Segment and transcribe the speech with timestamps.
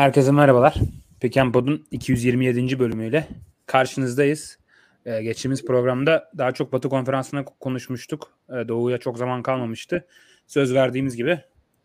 [0.00, 0.74] Herkese merhabalar.
[1.20, 2.78] Pekan Pod'un 227.
[2.78, 3.28] bölümüyle
[3.66, 4.58] karşınızdayız.
[5.06, 8.38] Ee, geçtiğimiz programda daha çok Batı Konferansı'na konuşmuştuk.
[8.48, 10.06] Ee, Doğu'ya çok zaman kalmamıştı.
[10.46, 11.40] Söz verdiğimiz gibi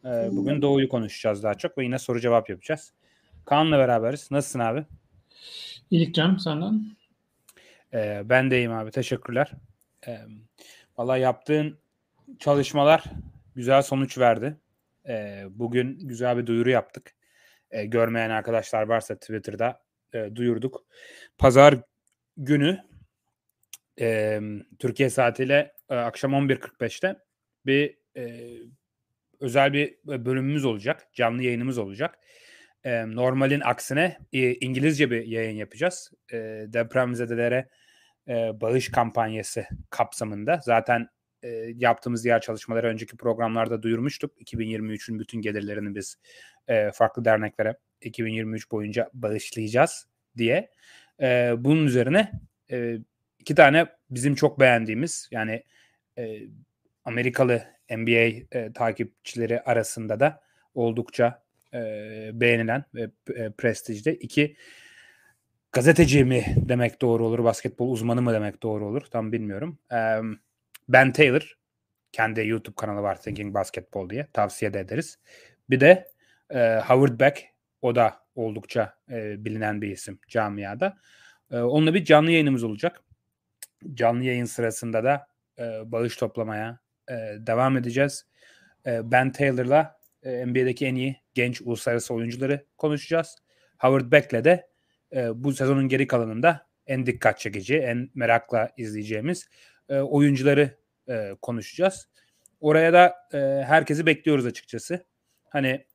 [0.06, 2.94] e, bugün Doğu'yu konuşacağız daha çok ve yine soru cevap yapacağız.
[3.46, 4.32] Kaan'la beraberiz.
[4.32, 4.86] Nasılsın abi?
[5.92, 6.86] İyilik Cem senden.
[7.94, 8.92] Ee, ben de iyiyim abi.
[8.92, 9.52] Teşekkürler.
[10.08, 10.18] Ee,
[10.98, 11.78] Valla yaptığın
[12.40, 13.04] çalışmalar
[13.56, 14.58] güzel sonuç verdi.
[15.08, 17.15] Ee, bugün güzel bir duyuru yaptık
[17.76, 20.86] e, görmeyen arkadaşlar varsa Twitter'da e, duyurduk.
[21.38, 21.76] Pazar
[22.38, 22.84] günü
[24.00, 24.40] e,
[24.80, 27.16] Türkiye saatiyle e, akşam 11.45'te
[27.66, 28.44] bir e,
[29.40, 31.08] özel bir bölümümüz olacak.
[31.14, 32.20] Canlı yayınımız olacak.
[32.84, 36.12] E, normalin aksine e, İngilizce bir yayın yapacağız.
[36.32, 37.70] E, depremzedelere
[38.28, 40.60] e, bağış kampanyası kapsamında.
[40.64, 41.08] Zaten
[41.46, 44.42] e, yaptığımız diğer çalışmaları önceki programlarda duyurmuştuk.
[44.42, 46.18] 2023'ün bütün gelirlerini biz
[46.68, 50.08] e, farklı derneklere 2023 boyunca bağışlayacağız
[50.38, 50.72] diye.
[51.22, 52.32] E, bunun üzerine
[52.72, 52.98] e,
[53.40, 55.64] iki tane bizim çok beğendiğimiz yani
[56.18, 56.42] e,
[57.06, 60.42] Amerikalı NBA e, takipçileri arasında da
[60.74, 61.80] oldukça e,
[62.34, 64.56] beğenilen ve e, prestijde iki
[65.72, 69.80] gazeteci mi demek doğru olur, basketbol uzmanı mı demek doğru olur tam bilmiyorum.
[69.92, 70.20] E,
[70.90, 71.58] ben Taylor
[72.12, 75.20] kendi YouTube kanalı var Thinking Basketball diye tavsiye de ederiz.
[75.70, 76.08] Bir de
[76.50, 77.44] e, Howard Beck
[77.82, 80.98] o da oldukça e, bilinen bir isim camiada.
[81.52, 83.02] E, onunla bir canlı yayınımız olacak.
[83.94, 85.28] Canlı yayın sırasında da
[85.60, 88.26] e, bağış toplamaya e, devam edeceğiz.
[88.86, 93.36] E, ben Taylor'la e, NBA'deki en iyi genç uluslararası oyuncuları konuşacağız.
[93.80, 94.68] Howard Beck'le de
[95.16, 99.50] e, bu sezonun geri kalanında en dikkat çekici, en merakla izleyeceğimiz
[99.90, 100.78] e, oyuncuları
[101.10, 102.10] e, konuşacağız.
[102.60, 105.06] Oraya da e, herkesi bekliyoruz açıkçası.
[105.50, 105.86] Hani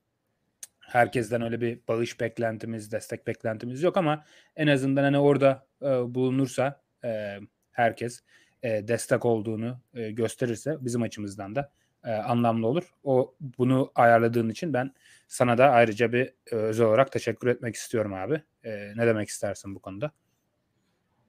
[0.81, 4.25] herkesten öyle bir bağış beklentimiz, destek beklentimiz yok ama
[4.57, 7.39] en azından hani orada e, bulunursa e,
[7.71, 8.21] herkes
[8.63, 11.73] e, destek olduğunu e, gösterirse bizim açımızdan da
[12.05, 12.95] e, anlamlı olur.
[13.05, 14.95] O bunu ayarladığın için ben
[15.29, 18.43] sana da ayrıca bir e, özel olarak teşekkür etmek istiyorum abi.
[18.65, 20.11] E, ne demek istersin bu konuda?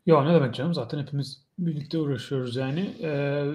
[0.06, 2.94] Ya ne demek canım zaten hepimiz birlikte uğraşıyoruz yani.
[3.03, 3.45] Ee,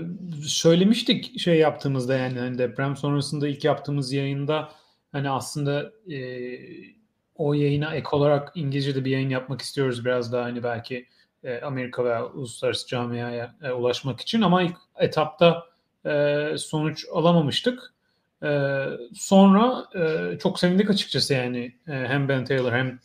[0.42, 4.68] söylemiştik şey yaptığımızda yani hani deprem sonrasında ilk yaptığımız yayında
[5.12, 6.18] hani aslında e,
[7.34, 11.06] o yayına ek olarak İngilizce'de bir yayın yapmak istiyoruz biraz daha hani belki
[11.44, 15.66] e, Amerika veya uluslararası camiaya e, ulaşmak için ama ilk etapta
[16.06, 17.94] e, sonuç alamamıştık.
[18.42, 18.48] E,
[19.14, 22.98] sonra e, çok sevindik açıkçası yani e, hem Ben Taylor hem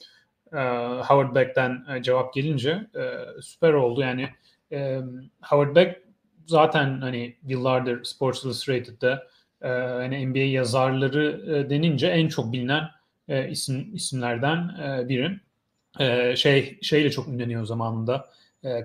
[0.53, 0.59] e,
[1.07, 3.01] Howard Beck'ten e, cevap gelince e,
[3.41, 4.29] süper oldu yani
[4.71, 5.01] e,
[5.41, 6.01] Howard Beck
[6.45, 9.27] zaten hani yıllardır Sports Illustrated'da
[9.61, 12.83] e, hani NBA yazarları denince en çok bilinen
[13.49, 14.69] isim isimlerden
[15.09, 15.39] biri.
[15.99, 18.29] E, şey şeyle çok ünleniyor zamanında.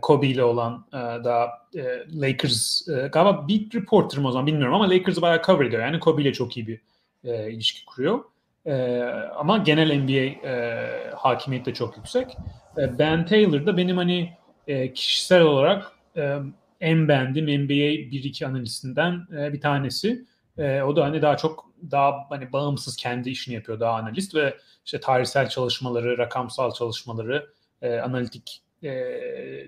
[0.02, 0.86] Kobe ile olan
[1.24, 1.68] daha
[2.14, 5.82] Lakers e, galiba beat reporter o zaman bilmiyorum ama Lakers'ı bayağı cover ediyor.
[5.82, 6.80] Yani Kobe ile çok iyi bir
[7.24, 8.24] ilişki kuruyor.
[8.66, 9.02] E,
[9.36, 12.36] ama genel NBA e, hakimiyeti de çok yüksek.
[12.78, 14.32] E, ben Taylor da benim hani
[14.66, 16.36] e, kişisel olarak e,
[16.80, 17.72] en beğendiğim NBA
[18.12, 20.24] 1-2 analistinden e, bir tanesi.
[20.58, 24.56] E, o da hani daha çok daha hani bağımsız kendi işini yapıyor daha analist ve
[24.84, 27.46] işte tarihsel çalışmaları, rakamsal çalışmaları,
[27.82, 28.92] e, analitik e,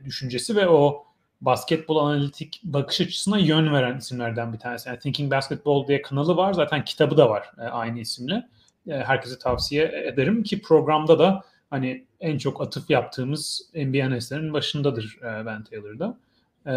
[0.05, 1.05] düşüncesi ve o
[1.41, 4.89] basketbol analitik bakış açısına yön veren isimlerden bir tanesi.
[4.89, 6.53] Yani Thinking Basketball diye kanalı var.
[6.53, 8.49] Zaten kitabı da var e, aynı isimle.
[8.89, 15.19] E, herkese tavsiye ederim ki programda da hani en çok atıf yaptığımız NBA analistlerinin başındadır
[15.23, 16.19] e, Ben Taylor'da.
[16.67, 16.75] E,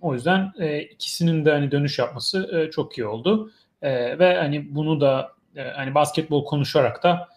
[0.00, 0.52] o yüzden
[0.90, 3.50] ikisinin de hani dönüş yapması çok iyi oldu.
[3.82, 5.32] Ve hani bunu da
[5.74, 7.28] hani basketbol konuşarak da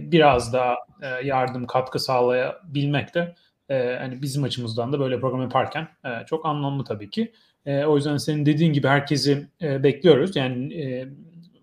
[0.00, 0.76] biraz daha
[1.24, 3.34] yardım katkı sağlayabilmek de
[3.98, 5.88] hani bizim açımızdan da böyle program yaparken
[6.26, 7.32] çok anlamlı tabii ki.
[7.66, 10.36] O yüzden senin dediğin gibi herkesi bekliyoruz.
[10.36, 10.74] Yani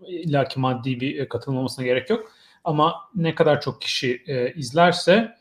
[0.08, 2.32] illaki maddi bir katılım olmasına gerek yok.
[2.64, 5.36] Ama ne kadar çok kişi e, izlerse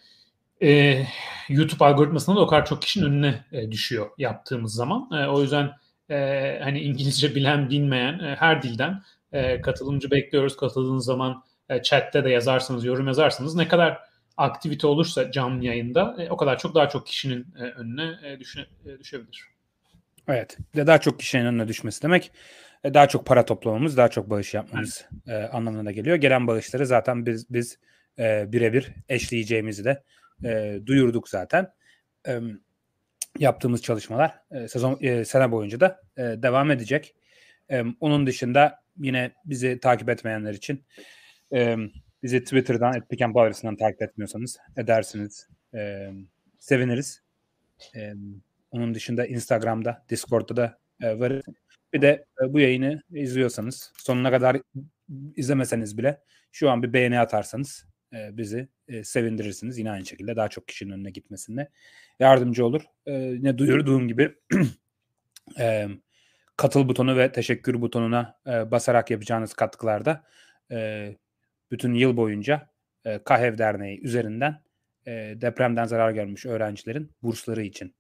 [0.63, 1.01] e,
[1.49, 5.09] YouTube algoritmasında da o kadar çok kişinin önüne e, düşüyor yaptığımız zaman.
[5.11, 5.71] E, o yüzden
[6.09, 10.57] e, hani İngilizce bilen bilmeyen e, her dilden e, katılımcı bekliyoruz.
[10.57, 13.99] Katıldığınız zaman e, chatte de yazarsanız, yorum yazarsanız ne kadar
[14.37, 18.65] aktivite olursa canlı yayında e, o kadar çok daha çok kişinin e, önüne e, düşe,
[18.85, 19.43] e, düşebilir.
[20.27, 20.57] Evet.
[20.75, 22.31] De daha çok kişinin önüne düşmesi demek e,
[22.83, 26.15] daha çok para toplamamız, daha çok bağış yapmamız e, anlamına geliyor.
[26.15, 27.79] Gelen bağışları zaten biz biz
[28.19, 30.03] e, birebir eşleyeceğimizi de
[30.45, 31.71] e, duyurduk zaten.
[32.27, 32.39] E,
[33.39, 37.15] yaptığımız çalışmalar e, sezon e, sene boyunca da e, devam edecek.
[37.71, 40.85] E, onun dışında yine bizi takip etmeyenler için
[41.53, 41.77] e,
[42.23, 45.47] Bizi Twitter'dan, @pickandpowers'ından takip etmiyorsanız edersiniz.
[45.73, 46.11] E,
[46.59, 47.21] seviniriz.
[47.95, 48.13] E,
[48.71, 51.43] onun dışında Instagram'da, Discord'da da e, varız.
[51.97, 54.57] Bir de e, bu yayını izliyorsanız, sonuna kadar
[55.35, 56.21] izlemeseniz bile
[56.51, 59.77] şu an bir beğeni atarsanız e, bizi e, sevindirirsiniz.
[59.77, 61.69] Yine aynı şekilde daha çok kişinin önüne gitmesine
[62.19, 62.81] yardımcı olur.
[63.41, 64.35] Ne duyurduğum gibi
[66.57, 70.23] katıl butonu ve teşekkür butonuna basarak yapacağınız katkılarda
[71.71, 72.69] bütün yıl boyunca
[73.25, 74.61] KAHEV Derneği üzerinden
[75.41, 77.95] depremden zarar görmüş öğrencilerin bursları için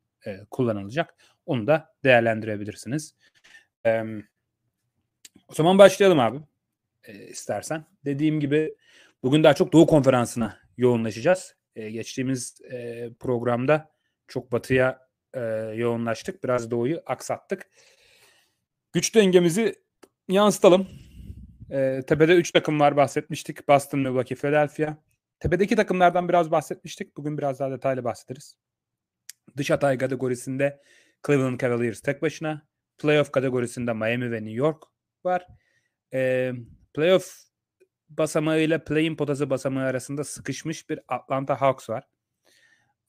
[0.51, 1.15] kullanılacak.
[1.45, 3.13] Onu da değerlendirebilirsiniz.
[3.85, 4.03] E,
[5.47, 6.39] o zaman başlayalım abi
[7.03, 7.85] e, istersen.
[8.05, 8.75] Dediğim gibi
[9.23, 11.55] bugün daha çok Doğu Konferansı'na yoğunlaşacağız.
[11.75, 13.91] E, geçtiğimiz e, programda
[14.27, 15.39] çok batıya e,
[15.75, 16.43] yoğunlaştık.
[16.43, 17.69] Biraz Doğu'yu aksattık.
[18.93, 19.75] Güç dengemizi
[20.27, 20.87] yansıtalım.
[21.71, 23.67] E, tepede 3 takım var bahsetmiştik.
[23.67, 24.97] Boston, Milwaukee, Philadelphia.
[25.39, 27.17] Tepedeki takımlardan biraz bahsetmiştik.
[27.17, 28.57] Bugün biraz daha detaylı bahsederiz.
[29.57, 30.81] Dış hatay kategorisinde
[31.27, 32.67] Cleveland Cavaliers tek başına.
[32.97, 34.83] Playoff kategorisinde Miami ve New York
[35.23, 35.47] var.
[36.13, 36.51] E,
[36.93, 37.47] playoff
[38.09, 42.03] basamağı ile play-in potası basamağı arasında sıkışmış bir Atlanta Hawks var.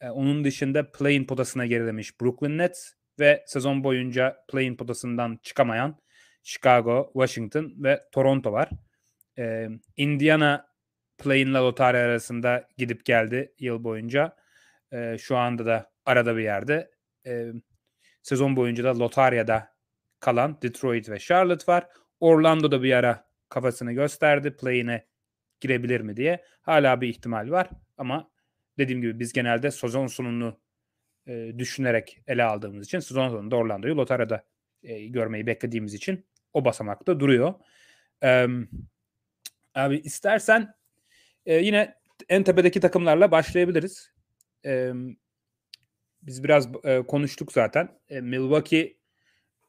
[0.00, 5.98] E, onun dışında play-in potasına gerilemiş Brooklyn Nets ve sezon boyunca play-in potasından çıkamayan
[6.42, 8.70] Chicago, Washington ve Toronto var.
[9.38, 10.68] E, Indiana
[11.18, 14.36] play-in ile lotari arasında gidip geldi yıl boyunca.
[14.92, 16.90] E, şu anda da arada bir yerde.
[17.26, 17.46] E,
[18.22, 19.77] sezon boyunca da lotaryada
[20.20, 21.86] kalan Detroit ve Charlotte var.
[22.20, 24.56] Orlando'da bir ara kafasını gösterdi.
[24.56, 25.06] Play'ine
[25.60, 26.44] girebilir mi diye.
[26.62, 28.30] Hala bir ihtimal var ama
[28.78, 30.60] dediğim gibi biz genelde sezon sonunu
[31.26, 34.44] e, düşünerek ele aldığımız için sezon sonunda Orlando'yu Lotara'da
[34.82, 37.54] e, görmeyi beklediğimiz için o basamakta duruyor.
[38.22, 38.46] E,
[39.74, 40.74] abi istersen
[41.46, 41.94] e, yine
[42.28, 44.12] en tepedeki takımlarla başlayabiliriz.
[44.64, 44.92] E,
[46.22, 47.88] biz biraz e, konuştuk zaten.
[48.08, 48.97] E, Milwaukee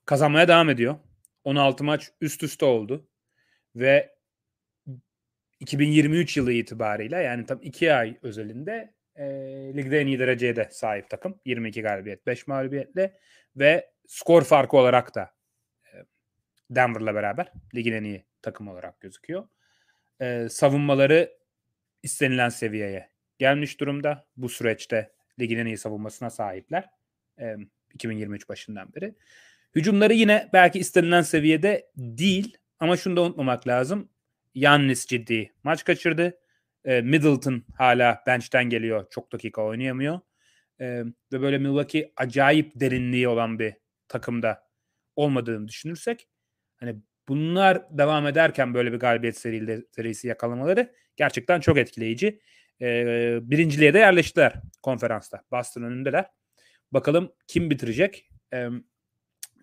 [0.10, 0.96] kazanmaya devam ediyor.
[1.44, 3.08] 16 maç üst üste oldu.
[3.76, 4.16] Ve
[5.60, 9.26] 2023 yılı itibariyle yani tam 2 ay özelinde e,
[9.78, 11.40] ligde en iyi dereceye de sahip takım.
[11.46, 13.20] 22 galibiyet, 5 mağlubiyetle
[13.56, 15.32] ve skor farkı olarak da
[15.86, 15.94] e,
[16.70, 19.48] Denver'la beraber ligin en iyi takım olarak gözüküyor.
[20.22, 21.38] E, savunmaları
[22.04, 23.10] istenilen seviyeye
[23.40, 24.28] gelmiş durumda.
[24.38, 26.90] Bu süreçte ligin en iyi savunmasına sahipler.
[27.40, 27.56] E,
[27.94, 29.16] 2023 başından beri.
[29.76, 34.10] Hücumları yine belki istenilen seviyede değil ama şunu da unutmamak lazım.
[34.56, 36.38] Yannis ciddi maç kaçırdı.
[36.86, 39.06] E, Middleton hala bench'ten geliyor.
[39.10, 40.20] Çok dakika oynayamıyor.
[40.80, 43.74] E, ve böyle Milwaukee acayip derinliği olan bir
[44.08, 44.70] takımda
[45.16, 46.28] olmadığını düşünürsek
[46.78, 46.96] hani
[47.28, 52.42] bunlar devam ederken böyle bir galibiyet serisi yakalamaları gerçekten çok etkileyici.
[52.82, 55.44] E, birinciliğe de yerleştiler konferansta.
[55.52, 56.26] Boston önündeler.
[56.92, 58.30] Bakalım kim bitirecek?
[58.54, 58.68] E,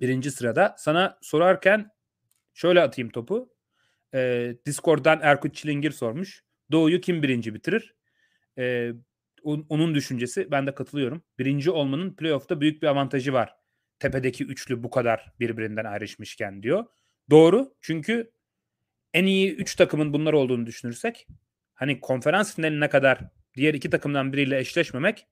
[0.01, 0.75] birinci sırada.
[0.79, 1.91] Sana sorarken
[2.55, 3.53] şöyle atayım topu.
[4.15, 6.45] E, Discord'dan Erkut Çilingir sormuş.
[6.73, 7.95] Doğu'yu kim birinci bitirir?
[8.59, 8.93] E,
[9.45, 11.23] onun düşüncesi ben de katılıyorum.
[11.39, 13.57] Birinci olmanın playoff'ta büyük bir avantajı var.
[13.99, 16.85] Tepedeki üçlü bu kadar birbirinden ayrışmışken diyor.
[17.31, 18.33] Doğru çünkü
[19.15, 21.27] en iyi üç takımın bunlar olduğunu düşünürsek
[21.75, 23.21] hani konferans finaline kadar
[23.57, 25.27] diğer iki takımdan biriyle eşleşmemek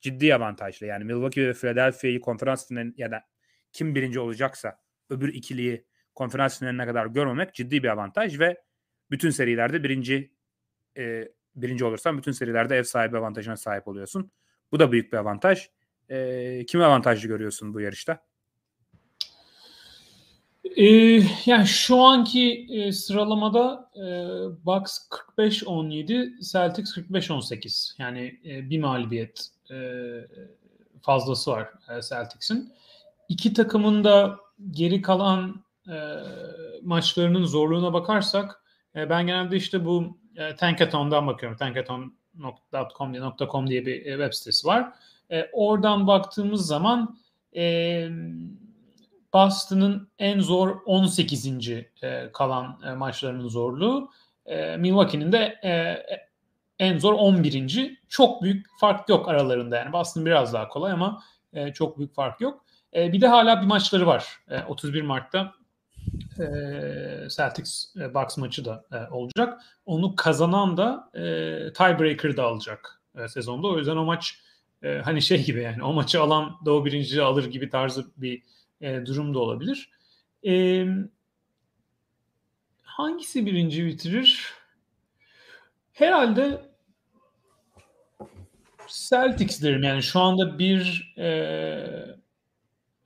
[0.00, 0.86] ciddi avantajlı.
[0.86, 3.24] Yani Milwaukee ve Philadelphia'yı konferans finaline ya da
[3.72, 4.78] kim birinci olacaksa
[5.10, 8.62] öbür ikiliyi konferans finaline kadar görmemek ciddi bir avantaj ve
[9.10, 10.32] bütün serilerde birinci
[10.96, 14.30] e, birinci olursan bütün serilerde ev sahibi avantajına sahip oluyorsun.
[14.72, 15.68] Bu da büyük bir avantaj.
[16.08, 18.24] E, kimi avantajlı görüyorsun bu yarışta?
[20.76, 24.04] Ee, yani şu anki e, sıralamada e,
[24.66, 24.98] Bucks
[25.38, 27.94] 45-17, Celtics 45-18.
[27.98, 29.76] Yani e, bir mağlubiyet e,
[31.02, 32.72] fazlası var e, Celtics'in.
[33.32, 34.38] İki takımın da
[34.70, 35.96] geri kalan e,
[36.82, 38.62] maçlarının zorluğuna bakarsak
[38.96, 41.58] e, ben genelde işte bu e, Tankathon'dan bakıyorum.
[41.58, 44.92] Tankathon.com diye, .com diye bir e, web sitesi var.
[45.30, 47.18] E, oradan baktığımız zaman
[47.56, 48.08] e,
[49.34, 51.68] Boston'ın en zor 18.
[51.68, 54.10] E, kalan e, maçlarının zorluğu.
[54.46, 56.02] E, Milwaukee'nin de e,
[56.78, 57.98] en zor 11.
[58.08, 59.76] Çok büyük fark yok aralarında.
[59.76, 61.22] Yani Boston biraz daha kolay ama
[61.52, 62.64] e, çok büyük fark yok.
[62.94, 64.38] E, bir de hala bir maçları var.
[64.50, 65.54] E, 31 Mart'ta
[66.38, 66.44] e,
[67.36, 69.60] Celtics e, Bucks maçı da olacak.
[69.86, 71.22] Onu kazanan da e,
[71.72, 73.68] tiebreaker alacak e, sezonda.
[73.68, 74.38] O yüzden o maç
[75.04, 78.42] hani şey gibi yani o maçı alan Doğu birinciliği alır gibi tarzı bir
[78.80, 79.90] e, durum da olabilir.
[82.82, 84.52] Hangisi birinci bitirir?
[85.92, 86.62] Herhalde
[88.88, 92.21] Celtics derim yani şu anda bir e,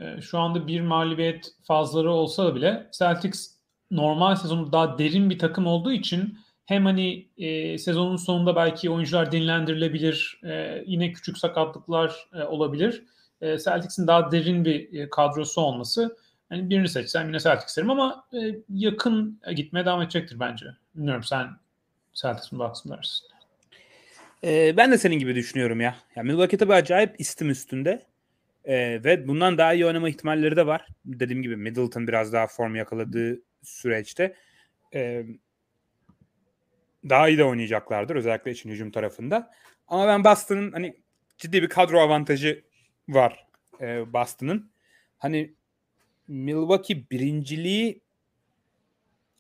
[0.01, 3.51] e, şu anda bir mağlubiyet fazları olsa bile Celtics
[3.91, 9.33] normal sezonu daha derin bir takım olduğu için hem hani e, sezonun sonunda belki oyuncular
[9.33, 13.05] dinlendirilebilir, e, yine küçük sakatlıklar e, olabilir.
[13.41, 16.17] E, Celtics'in daha derin bir e, kadrosu olması
[16.51, 20.67] yani birini seçsem yine Celtics derim ama e, yakın gitmeye devam edecektir bence.
[20.95, 21.49] Bilmiyorum sen
[22.15, 23.27] Celtics mi Bucks dersin?
[24.45, 25.97] Ee, ben de senin gibi düşünüyorum ya.
[26.17, 28.03] ya Milwaukee tabii acayip istim üstünde.
[28.67, 30.87] Ee, ve bundan daha iyi oynama ihtimalleri de var.
[31.05, 34.37] Dediğim gibi Middleton biraz daha form yakaladığı süreçte
[34.95, 35.25] e,
[37.09, 39.51] daha iyi de oynayacaklardır özellikle için hücum tarafında.
[39.89, 40.97] Ama ben Boston'ın hani
[41.39, 42.65] ciddi bir kadro avantajı
[43.09, 43.47] var
[43.81, 44.71] e, Boston'ın.
[45.19, 45.55] Hani
[46.29, 48.01] Milwaukee birinciliği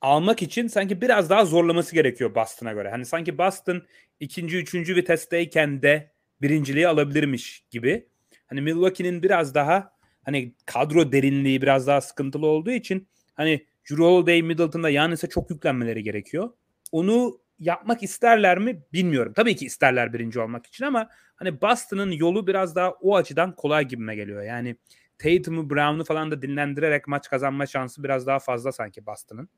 [0.01, 2.91] almak için sanki biraz daha zorlaması gerekiyor Boston'a göre.
[2.91, 3.83] Hani sanki Boston
[4.21, 6.11] ikinci, üçüncü vitesteyken de
[6.43, 8.09] birinciliği alabilirmiş gibi.
[8.47, 9.93] Hani Milwaukee'nin biraz daha
[10.25, 16.03] hani kadro derinliği biraz daha sıkıntılı olduğu için hani Drew Holiday, Middleton'da Yanis'e çok yüklenmeleri
[16.03, 16.51] gerekiyor.
[16.93, 19.33] Onu yapmak isterler mi bilmiyorum.
[19.37, 23.89] Tabii ki isterler birinci olmak için ama hani Boston'ın yolu biraz daha o açıdan kolay
[23.89, 24.43] gibime geliyor.
[24.43, 24.77] Yani
[25.19, 29.49] Tatum'u, Brown'u falan da dinlendirerek maç kazanma şansı biraz daha fazla sanki Boston'ın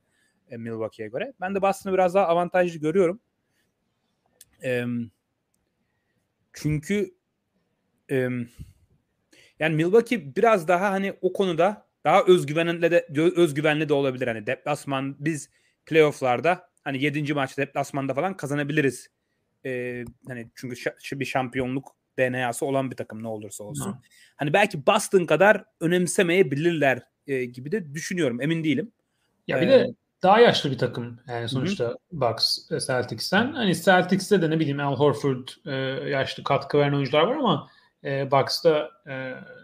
[0.51, 1.33] e, Milwaukee'ye göre.
[1.41, 3.21] Ben de Boston'ı biraz daha avantajlı görüyorum.
[4.63, 4.85] E,
[6.53, 7.15] çünkü
[8.11, 8.29] e,
[9.61, 14.27] yani Milwaukee biraz daha hani o konuda daha özgüvenli de özgüvenli de olabilir.
[14.29, 15.51] Hani deplasman biz
[15.87, 17.35] playoff'larda hani 7.
[17.35, 19.09] maçta deplasmanda falan kazanabiliriz.
[19.65, 20.77] Ee, hani çünkü
[21.13, 23.91] bir şampiyonluk DNA'sı olan bir takım ne olursa olsun.
[23.91, 23.97] Hı.
[24.37, 28.41] Hani belki Boston kadar önemsemeyebilirler e, gibi de düşünüyorum.
[28.41, 28.93] Emin değilim.
[29.47, 31.97] Ya bir ee, de daha yaşlı bir takım yani sonuçta hı.
[32.13, 33.53] Bucks Celtics'ten.
[33.53, 35.75] Hani Celtics'te de ne bileyim Al Horford e,
[36.11, 37.71] yaşlı katkı veren oyuncular var ama
[38.05, 39.13] e, Bucks'ta e,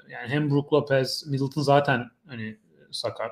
[0.09, 2.57] yani hem Brook Lopez, Middleton zaten hani
[2.91, 3.31] sakat.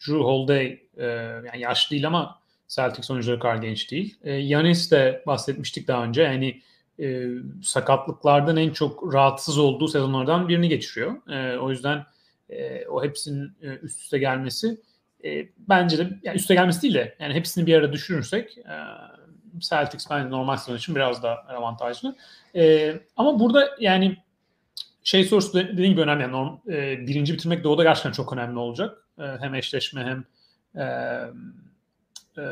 [0.00, 1.04] Drew Holiday e,
[1.46, 4.16] yani yaşlı değil ama Celtics oyuncuları kadar genç değil.
[4.24, 4.30] E,
[4.90, 6.22] de bahsetmiştik daha önce.
[6.22, 6.60] Yani
[7.00, 7.28] e,
[7.62, 11.30] sakatlıklardan en çok rahatsız olduğu sezonlardan birini geçiriyor.
[11.30, 12.06] E, o yüzden
[12.50, 14.80] e, o hepsinin e, üst üste gelmesi
[15.24, 18.76] e, bence de yani üste gelmesi değil de yani hepsini bir arada düşürürsek e,
[19.58, 22.16] Celtics bence normal sezon için biraz daha avantajlı.
[22.56, 24.16] E, ama burada yani
[25.04, 26.22] şey sorusu dediğim gibi önemli.
[26.22, 29.08] Yani e, birinci bitirmek doğuda gerçekten çok önemli olacak.
[29.18, 30.24] E, hem eşleşme hem
[30.82, 30.84] e,
[32.38, 32.42] e,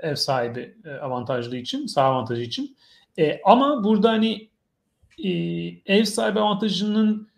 [0.00, 2.76] ev sahibi e, avantajlı için, sağ avantajı için.
[3.18, 4.48] E, ama burada hani
[5.24, 5.30] e,
[5.86, 7.28] ev sahibi avantajının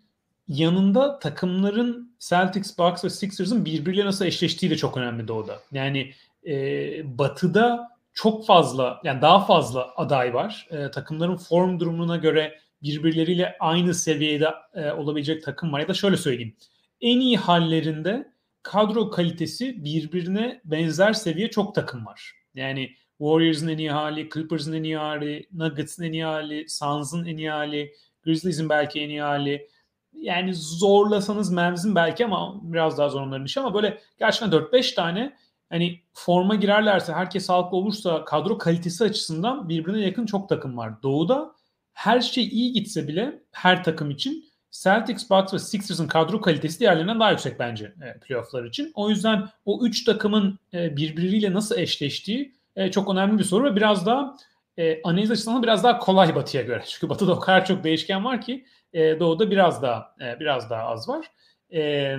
[0.47, 5.59] yanında takımların Celtics, Bucks ve Sixers'ın birbiriyle nasıl eşleştiği de çok önemli doğuda.
[5.71, 6.11] Yani
[6.47, 10.67] e, batıda çok fazla yani daha fazla aday var.
[10.71, 15.79] E, takımların form durumuna göre birbirleriyle aynı seviyede e, olabilecek takım var.
[15.79, 16.55] Ya da şöyle söyleyeyim.
[17.01, 18.31] En iyi hallerinde
[18.63, 22.33] kadro kalitesi birbirine benzer seviye çok takım var.
[22.55, 27.37] Yani Warriors'ın en iyi hali, Clippers'ın en iyi hali, Nuggets'ın en iyi hali, Suns'ın en
[27.37, 27.93] iyi hali,
[28.23, 29.67] Grizzlies'in belki en iyi hali.
[30.13, 35.33] Yani zorlasanız Mavs'in belki ama biraz daha zor onların işi ama böyle gerçekten 4-5 tane
[35.69, 41.03] hani forma girerlerse herkes sağlıklı olursa kadro kalitesi açısından birbirine yakın çok takım var.
[41.03, 41.55] Doğu'da
[41.97, 47.19] her şey iyi gitse bile her takım için Celtics, Bucks ve Sixers'ın kadro kalitesi diğerlerinden
[47.19, 48.91] daha yüksek bence e, playofflar için.
[48.95, 53.75] O yüzden o üç takımın e, birbiriyle nasıl eşleştiği e, çok önemli bir soru ve
[53.75, 54.37] biraz daha
[54.77, 56.83] e, analiz açısından biraz daha kolay Batı'ya göre.
[56.87, 60.83] Çünkü Batı'da o kadar çok değişken var ki e, Doğu'da biraz daha e, biraz daha
[60.83, 61.25] az var.
[61.73, 62.15] E,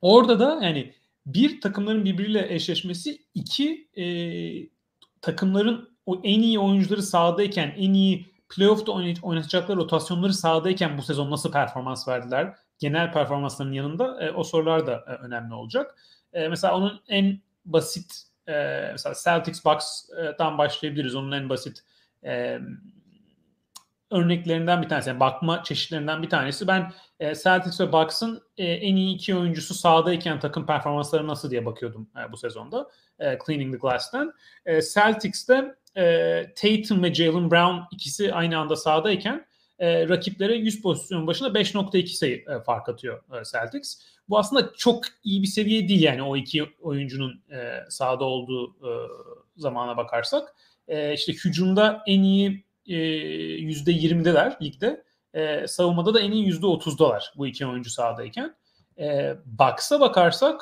[0.00, 0.92] orada da yani
[1.26, 4.04] bir takımların birbiriyle eşleşmesi, iki e,
[5.20, 11.52] takımların o en iyi oyuncuları sahadayken en iyi playoff'ta oynatacakları rotasyonları sahadayken bu sezon nasıl
[11.52, 12.54] performans verdiler?
[12.78, 15.98] Genel performanslarının yanında e, o sorular da e, önemli olacak.
[16.32, 18.52] E, mesela onun en basit e,
[18.92, 21.14] mesela Celtics Bucks'tan başlayabiliriz.
[21.14, 21.82] Onun en basit
[22.24, 22.60] e,
[24.10, 25.08] örneklerinden bir tanesi.
[25.08, 26.66] Yani bakma çeşitlerinden bir tanesi.
[26.66, 31.66] Ben e, Celtics ve Bucks'ın e, en iyi iki oyuncusu sahadayken takım performansları nasıl diye
[31.66, 32.90] bakıyordum e, bu sezonda.
[33.18, 34.32] E, Cleaning the Glass'ten.
[34.66, 39.46] E, Celtics'te e, Tatum ve Jalen Brown ikisi aynı anda sahadayken
[39.78, 43.98] e, rakiplere 100 pozisyon başına 5.2 sayı e, fark atıyor e, Celtics.
[44.28, 48.90] Bu aslında çok iyi bir seviye değil yani o iki oyuncunun e, sahada olduğu e,
[49.56, 50.54] zamana bakarsak.
[50.88, 55.04] E, işte hücumda en iyi e, %20'deler ligde.
[55.34, 58.56] E, savunmada da en iyi %30'dalar bu iki oyuncu sahadayken.
[58.98, 60.60] E, Bucks'a bakarsak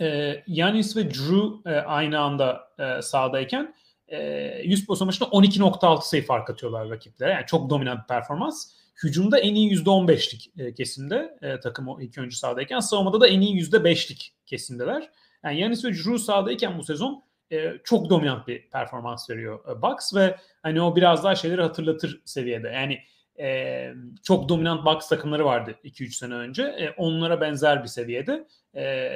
[0.00, 3.74] e, Yanis ve Drew e, aynı anda e, sahadayken
[4.08, 4.18] e,
[4.64, 7.32] 100 pozisyon maçında 12.6 sayı fark atıyorlar rakiplere.
[7.32, 8.72] Yani çok dominant bir performans.
[9.02, 13.40] Hücumda en iyi %15'lik e, kesimde e, takım o iki oyuncu sahadayken savunmada da en
[13.40, 15.10] iyi %5'lik kesimdeler.
[15.44, 17.22] Yani Yanis ve Drew sahadayken bu sezon
[17.52, 22.22] e, çok dominant bir performans veriyor e, Bucks ve hani o biraz daha şeyleri hatırlatır
[22.24, 22.68] seviyede.
[22.68, 22.98] Yani
[23.40, 23.88] e,
[24.22, 26.62] çok dominant Bucks takımları vardı 2-3 sene önce.
[26.62, 28.46] E, onlara benzer bir seviyede.
[28.76, 29.10] E,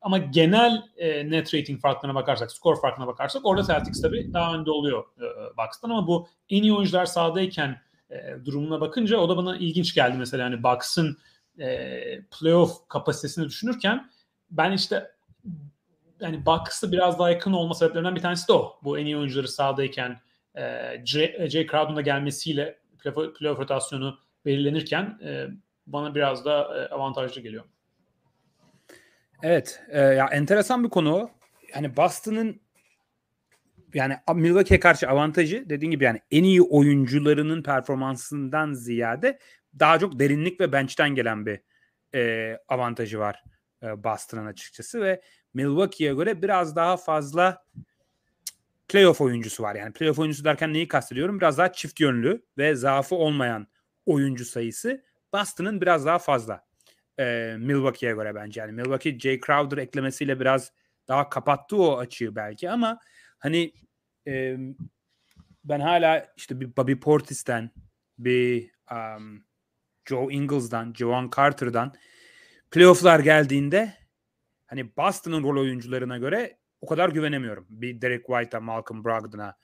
[0.00, 4.70] ama genel e, net rating farklarına bakarsak, skor farkına bakarsak orada Celtics tabii daha önde
[4.70, 5.26] oluyor e,
[5.56, 10.16] Bucks'tan ama bu en iyi oyuncular sahadayken e, durumuna bakınca o da bana ilginç geldi
[10.18, 11.18] mesela hani Bucks'ın
[11.58, 14.10] e, playoff kapasitesini düşünürken
[14.50, 15.10] ben işte
[16.20, 18.78] yani Bucks'a biraz daha yakın olma sebeplerinden bir tanesi de o.
[18.84, 20.20] Bu en iyi oyuncuları sahadayken
[20.54, 20.62] e,
[21.04, 25.46] Jay, Jay Crowder'ın da gelmesiyle playoff, rotasyonu belirlenirken e,
[25.86, 27.64] bana biraz da e, avantajlı geliyor.
[29.42, 29.82] Evet.
[29.88, 31.30] E, ya enteresan bir konu o.
[31.74, 32.60] Yani Boston'ın
[33.94, 39.38] yani Milwaukee'ye karşı avantajı dediğin gibi yani en iyi oyuncularının performansından ziyade
[39.78, 41.60] daha çok derinlik ve bench'ten gelen bir
[42.14, 43.44] e, avantajı var
[43.82, 45.22] e, Boston'ın açıkçası ve
[45.54, 47.64] Milwaukee'ye göre biraz daha fazla
[48.92, 49.74] playoff oyuncusu var.
[49.74, 51.40] Yani playoff oyuncusu derken neyi kastediyorum?
[51.40, 53.66] Biraz daha çift yönlü ve zaafı olmayan
[54.06, 56.66] oyuncu sayısı Boston'ın biraz daha fazla.
[57.18, 58.60] E, Milwaukee'ye göre bence.
[58.60, 60.72] Yani Milwaukee Jay Crowder eklemesiyle biraz
[61.08, 62.98] daha kapattı o açığı belki ama
[63.38, 63.72] hani
[64.26, 64.56] e,
[65.64, 67.70] ben hala işte bir Bobby Portis'ten
[68.18, 69.44] bir um,
[70.08, 71.94] Joe Ingles'dan, Joan Carter'dan
[72.70, 73.94] playoff'lar geldiğinde
[74.66, 77.66] hani Boston'ın rol oyuncularına göre o kadar güvenemiyorum.
[77.68, 79.56] Bir Derek White'a, Malcolm Brogdon'a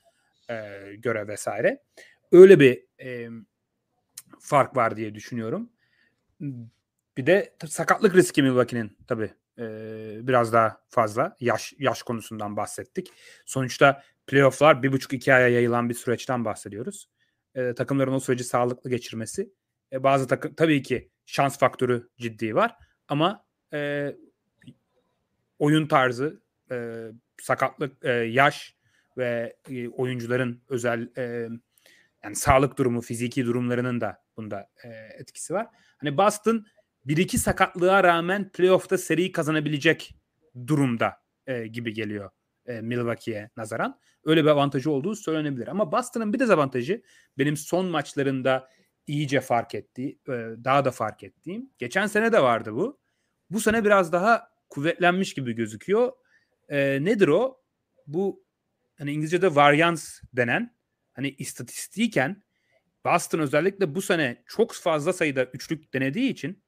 [0.49, 0.55] e,
[0.95, 1.83] göre vesaire.
[2.31, 3.29] Öyle bir e,
[4.39, 5.69] fark var diye düşünüyorum.
[7.17, 9.65] Bir de sakatlık riski Milwaukee'nin tabii e,
[10.27, 11.35] biraz daha fazla.
[11.39, 13.11] Yaş yaş konusundan bahsettik.
[13.45, 17.09] Sonuçta playofflar bir buçuk iki aya yayılan bir süreçten bahsediyoruz.
[17.55, 19.53] E, takımların o süreci sağlıklı geçirmesi.
[19.93, 22.75] E, bazı takım tabii ki şans faktörü ciddi var
[23.07, 24.11] ama e,
[25.59, 27.07] oyun tarzı, e,
[27.41, 28.75] sakatlık, e, yaş
[29.17, 31.49] ve e, oyuncuların özel e,
[32.23, 35.67] yani sağlık durumu, fiziki durumlarının da bunda e, etkisi var.
[35.97, 36.65] Hani Boston
[37.05, 40.15] bir iki sakatlığa rağmen playoff'ta seri kazanabilecek
[40.67, 41.13] durumda
[41.47, 42.31] e, gibi geliyor
[42.65, 43.99] e, Milwaukee'ye nazaran.
[44.25, 45.67] Öyle bir avantajı olduğu söylenebilir.
[45.67, 47.01] Ama Boston'ın bir dezavantajı
[47.37, 48.69] benim son maçlarında
[49.07, 51.69] iyice fark ettiği, e, daha da fark ettiğim.
[51.77, 52.99] Geçen sene de vardı bu.
[53.49, 56.11] Bu sene biraz daha kuvvetlenmiş gibi gözüküyor.
[56.69, 57.61] E, nedir o?
[58.07, 58.45] Bu
[58.97, 60.01] hani İngilizce'de variance
[60.33, 60.77] denen
[61.13, 62.43] hani istatistiyken
[63.05, 66.63] Boston özellikle bu sene çok fazla sayıda üçlük denediği için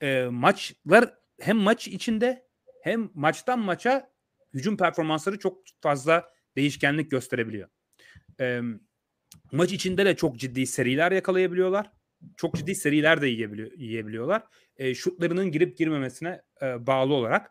[0.00, 2.46] e, maçlar hem maç içinde
[2.82, 4.10] hem maçtan maça
[4.54, 7.68] hücum performansları çok fazla değişkenlik gösterebiliyor.
[8.40, 8.60] E,
[9.52, 11.90] maç içinde de çok ciddi seriler yakalayabiliyorlar.
[12.36, 14.42] Çok ciddi seriler de yiyebiliyor, yiyebiliyorlar.
[14.76, 17.50] E, şutlarının girip girmemesine e, bağlı olarak.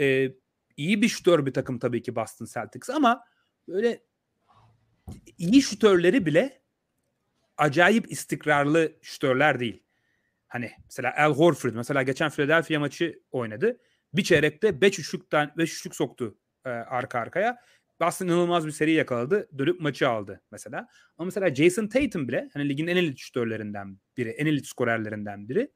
[0.00, 0.32] E,
[0.80, 3.24] iyi bir şutör bir takım tabii ki Boston Celtics ama
[3.68, 4.02] böyle
[5.38, 6.62] iyi şutörleri bile
[7.56, 9.82] acayip istikrarlı şutörler değil.
[10.48, 13.78] Hani mesela Al Horford mesela geçen Philadelphia maçı oynadı.
[14.14, 17.58] Bir çeyrekte 5 üçlükten 5 üçlük soktu e, arka arkaya.
[18.00, 19.48] Boston inanılmaz bir seri yakaladı.
[19.58, 20.88] Dönüp maçı aldı mesela.
[21.18, 25.72] Ama mesela Jason Tatum bile hani ligin en elit şutörlerinden biri, en elit skorerlerinden biri.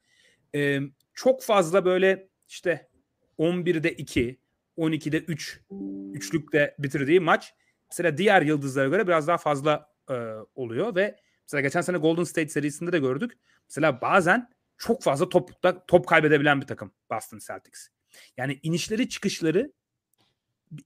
[0.54, 0.80] E,
[1.14, 2.88] çok fazla böyle işte
[3.38, 4.43] 11'de 2,
[4.78, 5.60] 12'de 3
[6.12, 7.54] üçlükte bitirdiği maç
[7.90, 10.14] mesela diğer yıldızlara göre biraz daha fazla e,
[10.54, 13.32] oluyor ve mesela geçen sene Golden State serisinde de gördük.
[13.68, 17.88] Mesela bazen çok fazla topta top kaybedebilen bir takım Boston Celtics.
[18.36, 19.72] Yani inişleri çıkışları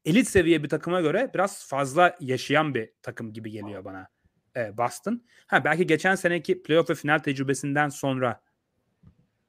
[0.05, 4.09] elit seviye bir takıma göre biraz fazla yaşayan bir takım gibi geliyor bana
[4.57, 5.23] e, Boston.
[5.47, 8.41] Ha belki geçen seneki playoff ve final tecrübesinden sonra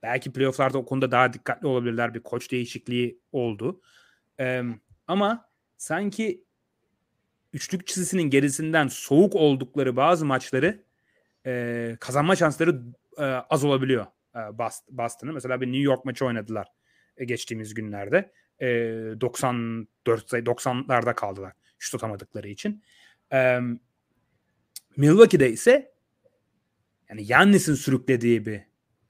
[0.04, 2.14] belki playofflarda o konuda daha dikkatli olabilirler.
[2.14, 3.82] Bir koç değişikliği oldu.
[4.40, 4.64] E,
[5.08, 6.44] ama sanki
[7.54, 10.84] üçlük çizgisinin gerisinden soğuk oldukları bazı maçları
[11.46, 12.82] e, kazanma şansları
[13.18, 14.40] e, az olabiliyor e,
[14.90, 15.34] Boston'ın.
[15.34, 16.68] Mesela bir New York maçı oynadılar
[17.18, 18.32] e, geçtiğimiz günlerde.
[18.60, 18.68] E,
[19.22, 22.84] 94 90'larda kaldılar şut atamadıkları için.
[23.34, 23.60] E,
[24.98, 25.92] Milwaukee'de ise
[27.10, 28.62] yani Yannis'in sürüklediği bir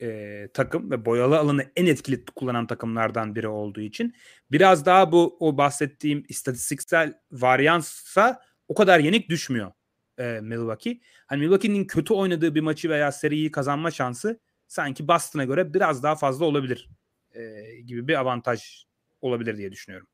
[0.02, 4.14] e, takım ve boyalı alanı en etkili kullanan takımlardan biri olduğu için
[4.52, 9.72] biraz daha bu o bahsettiğim istatistiksel varyansa o kadar yenik düşmüyor
[10.18, 11.00] e, Milwaukee.
[11.28, 16.16] Hani Milwaukee'nin kötü oynadığı bir maçı veya seriyi kazanma şansı sanki Boston'a göre biraz daha
[16.16, 16.90] fazla olabilir
[17.32, 18.86] e, gibi bir avantaj
[19.22, 20.08] olabilir diye düşünüyorum.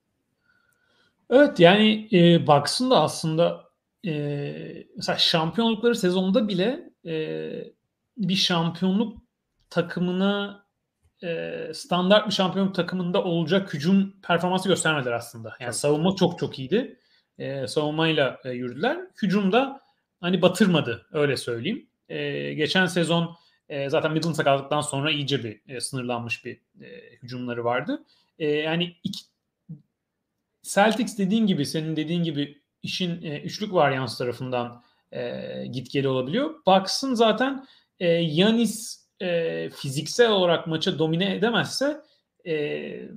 [1.30, 3.70] Evet yani e, Bucks'ın da aslında
[4.08, 4.14] e,
[4.96, 7.50] mesela şampiyonlukları sezonda bile e,
[8.18, 9.25] bir şampiyonluk
[9.70, 10.66] takımına
[11.24, 15.50] e, standart bir şampiyonluk takımında olacak hücum performansı göstermediler aslında.
[15.50, 15.76] Yani evet.
[15.76, 17.00] savunma çok çok iyiydi.
[17.38, 18.98] E, savunmayla e, yürüdüler.
[19.22, 19.82] Hücumda
[20.22, 21.88] hani batırmadı öyle söyleyeyim.
[22.10, 23.36] E, geçen sezon
[23.70, 28.04] e, zaten Middleton sakatlıktan sonra iyice bir e, sınırlanmış bir e, hücumları vardı.
[28.40, 29.20] E, yani iki,
[30.64, 36.56] Celtics dediğin gibi senin dediğin gibi işin e, üçlük varyans tarafından e, git geli olabiliyor.
[36.68, 37.66] Bucks'ın zaten
[38.00, 42.02] e, Yanis e, fiziksel olarak maça domine edemezse
[42.48, 43.10] e,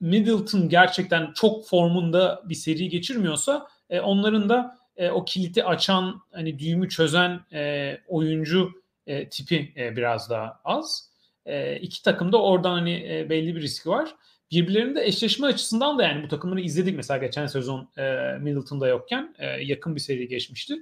[0.00, 6.58] Middleton gerçekten çok formunda bir seri geçirmiyorsa e, onların da e, o kiliti açan hani
[6.58, 8.72] düğümü çözen e, oyuncu
[9.06, 11.12] e, tipi e, biraz daha az.
[11.46, 14.14] E, iki takım da oradan hani e, belli bir riski var.
[14.50, 18.02] Birbirlerinde eşleşme açısından da yani bu takımları izledik mesela geçen sezon e,
[18.40, 20.74] Middleton'da yokken e, yakın bir seri geçmişti.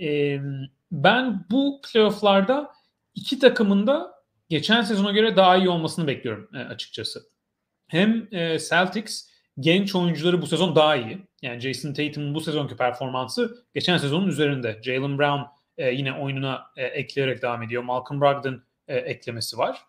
[0.00, 0.38] E,
[0.92, 2.70] ben bu playofflarda
[3.14, 7.22] iki takımın da geçen sezona göre daha iyi olmasını bekliyorum e, açıkçası.
[7.86, 9.28] Hem e, Celtics
[9.60, 11.18] genç oyuncuları bu sezon daha iyi.
[11.42, 14.80] Yani Jason Tatum'un bu sezonki performansı geçen sezonun üzerinde.
[14.82, 15.42] Jalen Brown
[15.78, 17.82] e, yine oyununa ekleyerek devam ediyor.
[17.82, 19.84] Malcolm Brogdon eklemesi var.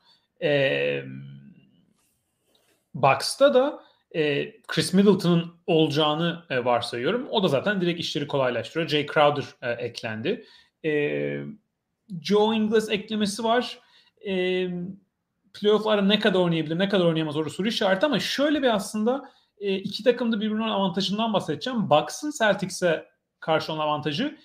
[2.93, 3.83] Bucks'ta da
[4.67, 7.27] Chris Middleton'ın olacağını varsayıyorum.
[7.29, 8.89] O da zaten direkt işleri kolaylaştırıyor.
[8.89, 9.45] Jay Crowder
[9.77, 10.45] eklendi.
[10.85, 10.91] E,
[12.21, 13.79] Joe Ingles eklemesi var.
[14.27, 14.67] E,
[15.53, 19.75] playoff'larda ne kadar oynayabilir, ne kadar oynayamaz orası soru işareti ama şöyle bir aslında e,
[19.75, 21.89] iki takım da birbirinin avantajından bahsedeceğim.
[21.89, 23.05] Bucks'ın Celtics'e
[23.39, 24.37] karşı olan avantajı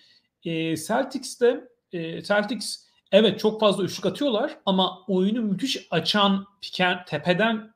[0.45, 7.75] e, Celtics'te e, Celtics evet çok fazla üçlük atıyorlar ama oyunu müthiş açan piken, tepeden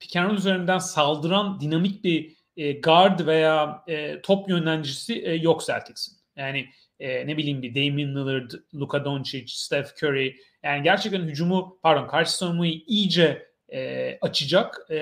[0.00, 6.16] piken üzerinden saldıran dinamik bir e, guard veya e, top yönlendiricisi e, yok Celtics'in.
[6.36, 6.68] Yani
[7.00, 12.36] e, ne bileyim bir Damian Lillard, Luka Doncic, Steph Curry yani gerçekten hücumu pardon karşı
[12.36, 14.96] savunmayı iyice e, açacak e,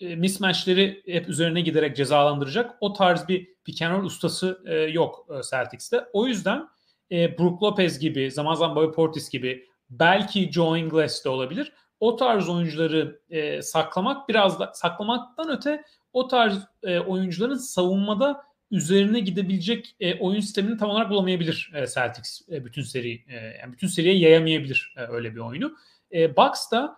[0.00, 5.26] e, mismatchleri hep üzerine giderek cezalandıracak o tarz bir pick and roll ustası e, yok
[5.30, 6.04] e, Celtics'te.
[6.12, 6.68] O yüzden
[7.10, 11.72] e, Brook Lopez gibi zaman zaman Bobby Portis gibi belki Joe Ingles de olabilir.
[12.00, 19.20] O tarz oyuncuları e, saklamak biraz da saklamaktan öte o tarz e, oyuncuların savunmada üzerine
[19.20, 23.86] gidebilecek e, oyun sistemini tam olarak bulamayabilir e, Celtics e, bütün seri e, yani bütün
[23.86, 25.76] seriye yayamayabilir e, öyle bir oyunu.
[26.12, 26.96] E, Bucks da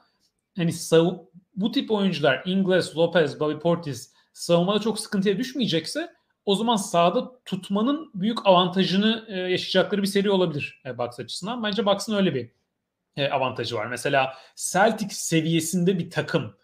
[0.57, 1.15] hani sav
[1.57, 6.13] bu tip oyuncular Ingles, Lopez, Bobby Portis savunmada çok sıkıntıya düşmeyecekse
[6.45, 11.63] o zaman sahada tutmanın büyük avantajını e, yaşayacakları bir seri olabilir e, Bucks açısından.
[11.63, 12.51] Bence Bucks'ın öyle bir
[13.17, 13.87] e, avantajı var.
[13.87, 16.55] Mesela Celtics seviyesinde bir takım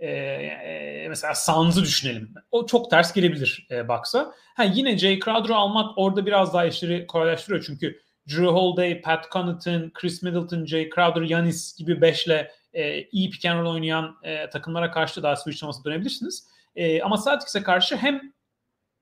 [0.00, 2.34] e, e, mesela Suns'ı düşünelim.
[2.50, 4.34] O çok ters gelebilir e, Bucks'a.
[4.54, 7.64] Ha, yine Jay Crowder'ı almak orada biraz daha işleri kolaylaştırıyor.
[7.66, 13.44] Çünkü Drew Holiday, Pat Connaughton, Chris Middleton, Jay Crowder, Yanis gibi beşle e, iyi pick
[13.44, 16.48] and roll oynayan e, takımlara karşı daha switch namasına dönebilirsiniz.
[16.76, 18.32] E, ama Celtics'e karşı hem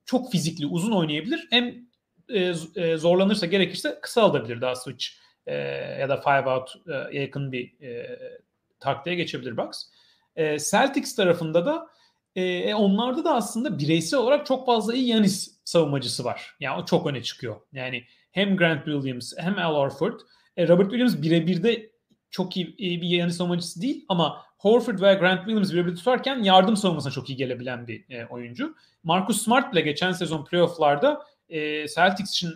[0.04, 1.74] çok fizikli, uzun oynayabilir hem
[2.28, 5.06] e, e, zorlanırsa gerekirse kısa alabilir daha switch
[5.46, 5.54] e,
[6.00, 8.18] ya da five out e, yakın bir e,
[8.80, 9.84] taktiğe geçebilir Bucks.
[10.36, 11.86] E, Celtics tarafında da
[12.36, 16.56] e, e, onlarda da aslında bireysel olarak çok fazla iyi Yanis savunmacısı var.
[16.60, 17.56] Yani o çok öne çıkıyor.
[17.72, 20.20] Yani hem Grant Williams hem Al Horford.
[20.56, 21.90] E, Robert Williams birebir de
[22.30, 26.76] çok iyi, iyi bir Yanis savunmacısı değil ama Horford ve Grant Williams birebir tutarken yardım
[26.76, 28.74] savunmasına çok iyi gelebilen bir e, oyuncu.
[29.02, 32.50] Marcus Smart bile geçen sezon playofflarda e, Celtics için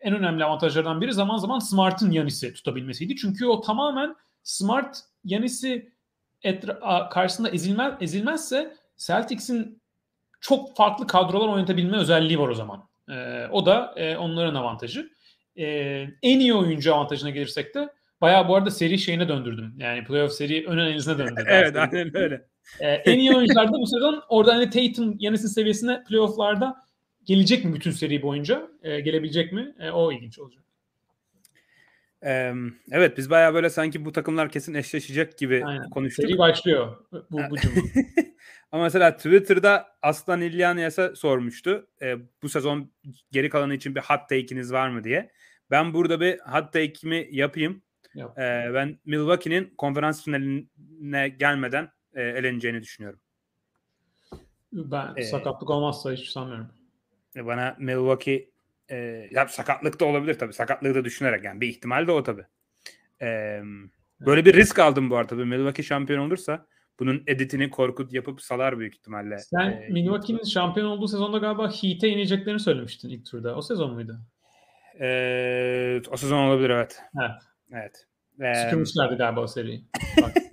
[0.00, 3.16] en önemli avantajlardan biri zaman zaman Smart'ın Yanis'i tutabilmesiydi.
[3.16, 5.93] Çünkü o tamamen Smart Yanis'i
[6.44, 9.82] etra- karşısında ezilmez, ezilmezse Celtics'in
[10.40, 12.88] çok farklı kadrolar oynatabilme özelliği var o zaman.
[13.10, 15.10] E, o da e, onların avantajı.
[15.56, 15.66] E,
[16.22, 17.88] en iyi oyuncu avantajına gelirsek de
[18.20, 19.74] bayağı bu arada seri şeyine döndürdüm.
[19.78, 21.44] Yani playoff seri ön analizine döndürdüm.
[21.48, 22.46] evet aynen öyle.
[22.80, 26.76] E, en iyi oyuncular da bu sezon orada hani Tatum Yanis'in seviyesine playofflarda
[27.24, 28.68] gelecek mi bütün seri boyunca?
[28.82, 29.74] E, gelebilecek mi?
[29.80, 30.63] E, o ilginç olacak.
[32.90, 35.90] Evet biz baya böyle sanki bu takımlar kesin eşleşecek gibi Aynen.
[35.90, 36.24] konuştuk.
[36.26, 37.80] Seri başlıyor bu, bu cümle.
[38.72, 41.86] Ama mesela Twitter'da Aslan İlyanias'a sormuştu.
[42.02, 42.92] E, bu sezon
[43.32, 45.30] geri kalanı için bir hot take'iniz var mı diye.
[45.70, 47.82] Ben burada bir hot take'imi yapayım.
[48.14, 48.38] Yap.
[48.38, 53.20] E, ben Milwaukee'nin konferans finaline gelmeden e, eleneceğini düşünüyorum.
[54.72, 56.68] Ben ee, sakatlık olmazsa hiç sanmıyorum.
[57.36, 58.50] Bana Milwaukee
[58.90, 60.52] e, ya sakatlık da olabilir tabii.
[60.52, 62.44] Sakatlığı da düşünerek yani bir ihtimal de o tabii.
[63.22, 63.60] E,
[64.20, 65.28] böyle bir risk aldım bu arada.
[65.28, 66.66] Tabii Milwaukee şampiyon olursa
[67.00, 69.38] bunun editini Korkut yapıp salar büyük ihtimalle.
[69.38, 73.56] Sen ee, Milwaukee'nin şampiyon olduğu sezonda galiba Heat'e ineceklerini söylemiştin ilk turda.
[73.56, 74.20] O sezon muydu?
[75.00, 77.02] Ee, o sezon olabilir evet.
[77.20, 78.04] Evet.
[78.40, 78.68] Evet.
[79.10, 79.84] Ee, galiba o seriyi.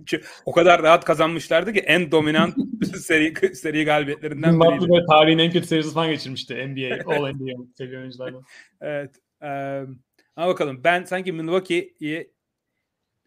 [0.45, 2.55] o kadar rahat kazanmışlardı ki en dominant
[2.97, 4.89] seri seri galibiyetlerinden biriydi.
[4.89, 8.43] Böyle tarihin en kötü serisi falan geçirmişti NBA, All NBA seviye oyunculardan.
[8.81, 9.15] evet.
[9.41, 9.99] Um,
[10.35, 12.31] ama bakalım ben sanki Milwaukee'yi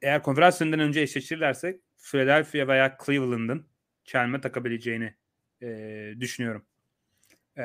[0.02, 3.66] eğer konferans önce eşleştirirlerse Philadelphia veya Cleveland'ın
[4.04, 5.14] çelme takabileceğini
[5.62, 6.66] e, düşünüyorum.
[7.58, 7.62] E,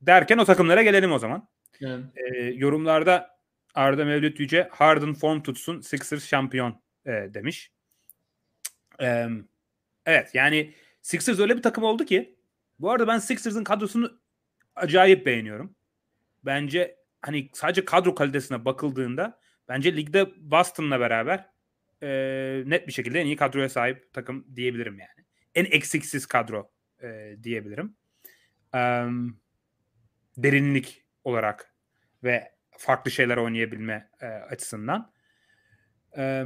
[0.00, 1.48] derken o takımlara gelelim o zaman.
[1.80, 2.04] Yani.
[2.16, 3.38] E, yorumlarda
[3.74, 7.72] Arda Mevlüt Yüce Harden form tutsun Sixers şampiyon e, demiş.
[9.02, 9.28] E,
[10.06, 12.38] evet yani Sixers öyle bir takım oldu ki
[12.78, 14.20] bu arada ben Sixers'ın kadrosunu
[14.76, 15.76] acayip beğeniyorum.
[16.44, 21.50] Bence hani sadece kadro kalitesine bakıldığında bence ligde Boston'la beraber
[22.02, 22.08] e,
[22.66, 25.26] net bir şekilde en iyi kadroya sahip takım diyebilirim yani.
[25.54, 26.70] En eksiksiz kadro
[27.02, 27.96] e, diyebilirim.
[28.74, 28.78] E,
[30.36, 31.74] derinlik olarak
[32.24, 35.12] ve farklı şeyler oynayabilme e, açısından.
[36.16, 36.44] E,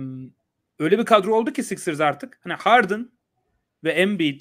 [0.83, 2.39] öyle bir kadro oldu ki Sixers artık.
[2.43, 3.11] Hani Harden
[3.85, 4.41] ve Embiid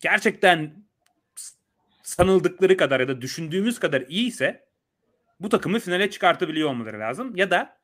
[0.00, 0.84] gerçekten
[2.02, 4.64] sanıldıkları kadar ya da düşündüğümüz kadar iyiyse
[5.40, 7.36] bu takımı finale çıkartabiliyor olmaları lazım.
[7.36, 7.80] Ya da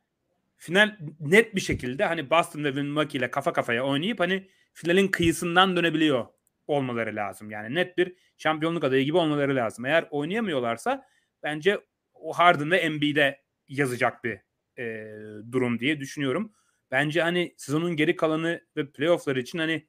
[0.57, 5.77] final net bir şekilde hani Boston ve Milwaukee ile kafa kafaya oynayıp hani finalin kıyısından
[5.77, 6.27] dönebiliyor
[6.67, 7.51] olmaları lazım.
[7.51, 9.85] Yani net bir şampiyonluk adayı gibi olmaları lazım.
[9.85, 11.07] Eğer oynayamıyorlarsa
[11.43, 11.81] bence
[12.15, 14.39] o Harden ve Embiid'e yazacak bir
[14.79, 15.15] e,
[15.53, 16.53] durum diye düşünüyorum.
[16.97, 19.87] Bence hani sezonun geri kalanı ve playoffları için hani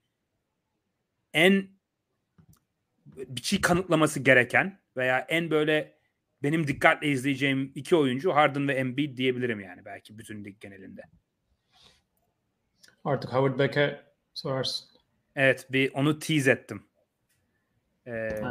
[1.33, 1.69] en
[3.05, 5.97] bir şey kanıtlaması gereken veya en böyle
[6.43, 11.01] benim dikkatle izleyeceğim iki oyuncu Harden ve Embiid diyebilirim yani belki bütün lig genelinde.
[13.03, 14.87] Artık Howard Beck'e sorarsın.
[15.35, 16.83] Evet bir onu tease ettim.
[18.07, 18.41] Ee,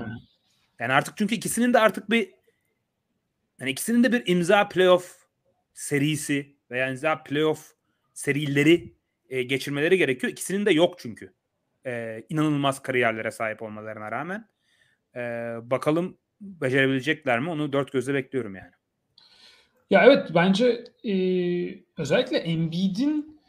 [0.79, 2.35] yani artık çünkü ikisinin de artık bir
[3.61, 5.27] yani ikisinin de bir imza playoff
[5.75, 7.76] serisi veya imza playoff
[8.16, 8.94] serileri
[9.29, 10.33] e, geçirmeleri gerekiyor.
[10.33, 11.33] İkisinin de yok çünkü.
[11.87, 14.48] E, inanılmaz kariyerlere sahip olmalarına rağmen.
[15.16, 15.20] E,
[15.62, 17.50] bakalım becerebilecekler mi?
[17.50, 18.70] Onu dört gözle bekliyorum yani.
[19.90, 21.14] Ya evet bence e,
[21.98, 23.40] özellikle Embiid'in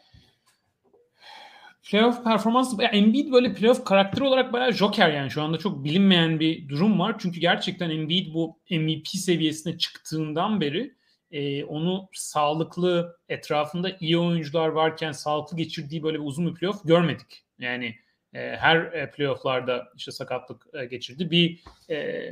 [1.83, 6.39] playoff performansı ya Embiid böyle playoff karakteri olarak bayağı joker yani şu anda çok bilinmeyen
[6.39, 7.15] bir durum var.
[7.19, 10.96] Çünkü gerçekten Embiid bu MVP seviyesine çıktığından beri
[11.31, 17.43] e, onu sağlıklı etrafında iyi oyuncular varken sağlıklı geçirdiği böyle bir uzun bir playoff görmedik.
[17.59, 17.95] Yani
[18.33, 21.31] e, her e, playofflarda işte sakatlık e, geçirdi.
[21.31, 22.29] Bir e,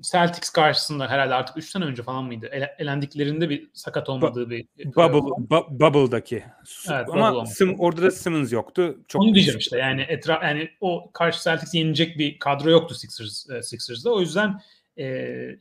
[0.00, 2.48] Celtics karşısında herhalde artık 3 sene önce falan mıydı?
[2.52, 6.44] Ele, elendiklerinde bir sakat olmadığı bir Bubble, bu, Bubble'daki.
[6.90, 8.98] Evet, Ama bubble Sim, orada da Simmons yoktu.
[9.08, 9.78] Çok Onu diyeceğim işte.
[9.78, 14.12] Yani etraf yani o karşı Celtics yenilecek bir kadro yoktu Sixers e, Sixers'da.
[14.12, 14.60] O yüzden
[14.96, 15.04] e,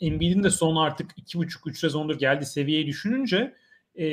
[0.01, 3.53] Embiid'in de son artık 2,5-3 sezondur geldiği seviyeyi düşününce
[3.95, 4.05] e,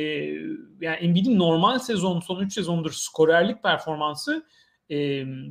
[0.81, 4.47] yani Embiid'in normal sezon son 3 sezondur skorerlik performansı
[4.91, 4.97] e,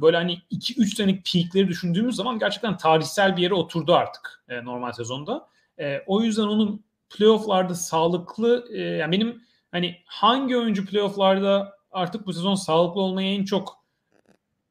[0.02, 4.92] böyle hani 2-3 senelik peakleri düşündüğümüz zaman gerçekten tarihsel bir yere oturdu artık e, normal
[4.92, 5.48] sezonda.
[5.80, 12.34] E, o yüzden onun playofflarda sağlıklı e, yani benim hani hangi oyuncu playofflarda artık bu
[12.34, 13.82] sezon sağlıklı olmayı en çok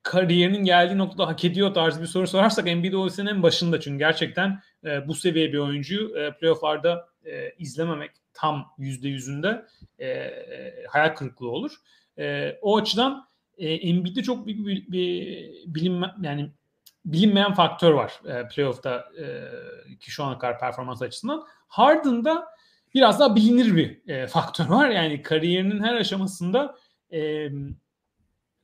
[0.02, 4.62] kariyerinin geldiği noktada hak ediyor tarzı bir soru sorarsak Embiid o en başında çünkü gerçekten
[4.84, 9.66] e, bu seviye bir oyuncuyu e, playofflarda e, izlememek tam yüzde yüzünde
[9.98, 11.72] e, e, hayal kırıklığı olur.
[12.18, 16.50] E, o açıdan e, Embiid'de çok büyük bir, bir bilinme, yani
[17.04, 19.26] bilinmeyen faktör var e, playoff'ta e,
[19.96, 21.44] ki şu ana kadar performans açısından.
[21.68, 22.46] Harden'da
[22.94, 24.88] biraz daha bilinir bir e, faktör var.
[24.88, 26.76] Yani kariyerinin her aşamasında
[27.12, 27.50] e,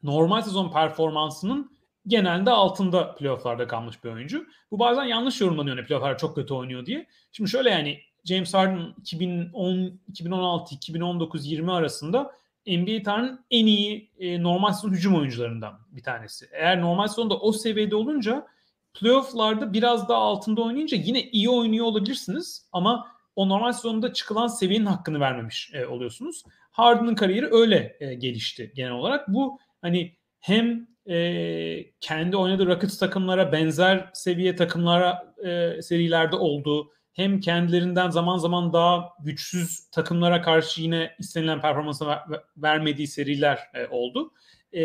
[0.03, 1.76] normal sezon performansının
[2.07, 4.47] genelde altında playoff'larda kalmış bir oyuncu.
[4.71, 5.77] Bu bazen yanlış yorumlanıyor.
[5.77, 7.07] Yani playoff'larda çok kötü oynuyor diye.
[7.33, 12.33] Şimdi şöyle yani James Harden 2010, 2016, 2019, 20 arasında
[12.67, 16.49] NBA tarihinin en iyi e, normal sezon hücum oyuncularından bir tanesi.
[16.53, 18.47] Eğer normal sezonda o seviyede olunca
[18.95, 24.87] playofflarda biraz daha altında oynayınca yine iyi oynuyor olabilirsiniz ama o normal sezonda çıkılan seviyenin
[24.87, 26.45] hakkını vermemiş e, oluyorsunuz.
[26.71, 29.29] Harden'ın kariyeri öyle e, gelişti genel olarak.
[29.29, 37.41] Bu hani hem e, kendi oynadığı Rockets takımlara benzer seviye takımlara e, serilerde olduğu hem
[37.41, 42.19] kendilerinden zaman zaman daha güçsüz takımlara karşı yine istenilen performansı ver,
[42.57, 44.33] vermediği seriler e, oldu.
[44.73, 44.83] E,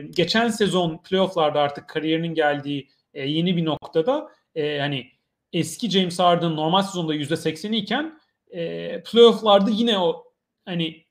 [0.00, 5.06] geçen sezon playofflarda artık kariyerinin geldiği e, yeni bir noktada e, hani
[5.52, 10.24] eski James Harden normal sezonda %80'i iken e, playofflarda yine o
[10.64, 11.07] hani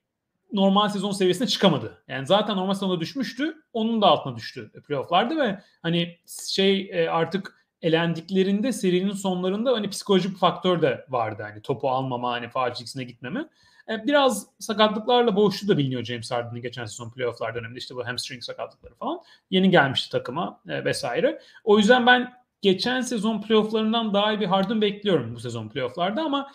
[0.54, 2.04] normal sezon seviyesine çıkamadı.
[2.08, 3.56] Yani zaten normal sezonda düşmüştü.
[3.74, 6.18] Onun da altına düştü playofflarda ve hani
[6.50, 11.44] şey e, artık elendiklerinde serinin sonlarında hani psikolojik faktör de vardı.
[11.44, 13.50] Hani topu almama, hani çizgisine gitmeme.
[13.90, 18.44] E, biraz sakatlıklarla boğuştu da biliniyor James Harden'ın geçen sezon playofflar döneminde işte bu hamstring
[18.44, 19.20] sakatlıkları falan.
[19.50, 21.42] Yeni gelmişti takıma e, vesaire.
[21.64, 26.52] O yüzden ben geçen sezon playofflarından daha iyi bir Harden bekliyorum bu sezon playofflarda ama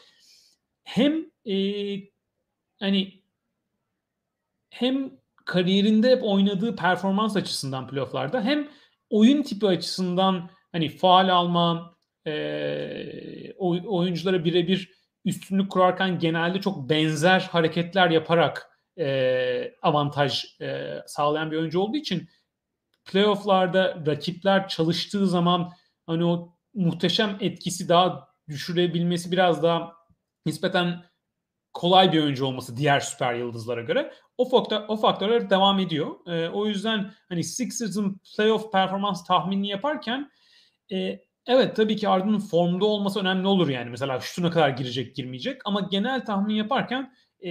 [0.85, 1.55] hem e,
[2.81, 3.22] hani
[4.73, 5.11] hem
[5.45, 8.69] kariyerinde hep oynadığı performans açısından playofflarda hem
[9.11, 13.53] oyun tipi açısından hani faal alma, e,
[13.87, 14.91] oyunculara birebir
[15.25, 22.29] üstünlük kurarken genelde çok benzer hareketler yaparak e, avantaj e, sağlayan bir oyuncu olduğu için
[23.05, 25.73] playofflarda rakipler çalıştığı zaman
[26.07, 29.93] hani o muhteşem etkisi daha düşürebilmesi biraz daha
[30.47, 31.05] nispeten
[31.75, 36.27] kolay bir oyuncu olması diğer süper yıldızlara göre o faktör o faktörler devam ediyor.
[36.27, 40.31] E, o yüzden hani Sixers'ın playoff performans tahminini yaparken
[40.93, 43.91] e, evet tabii ki Harden'ın formda olması önemli olur yani.
[43.91, 47.51] Mesela şutuna kadar girecek girmeyecek ama genel tahmin yaparken e,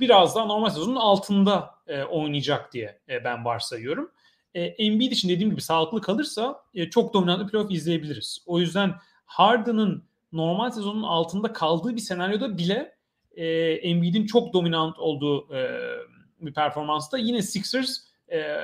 [0.00, 4.10] biraz daha normal sezonun altında e, oynayacak diye e, ben varsayıyorum.
[4.54, 8.42] E, Embiid için dediğim gibi sağlıklı kalırsa e, çok dominant bir playoff izleyebiliriz.
[8.46, 8.94] O yüzden
[9.24, 12.99] Harden'ın normal sezonun altında kaldığı bir senaryoda bile
[13.40, 15.80] e, Embiid'in çok dominant olduğu e,
[16.40, 17.98] bir performansta yine Sixers
[18.32, 18.56] e,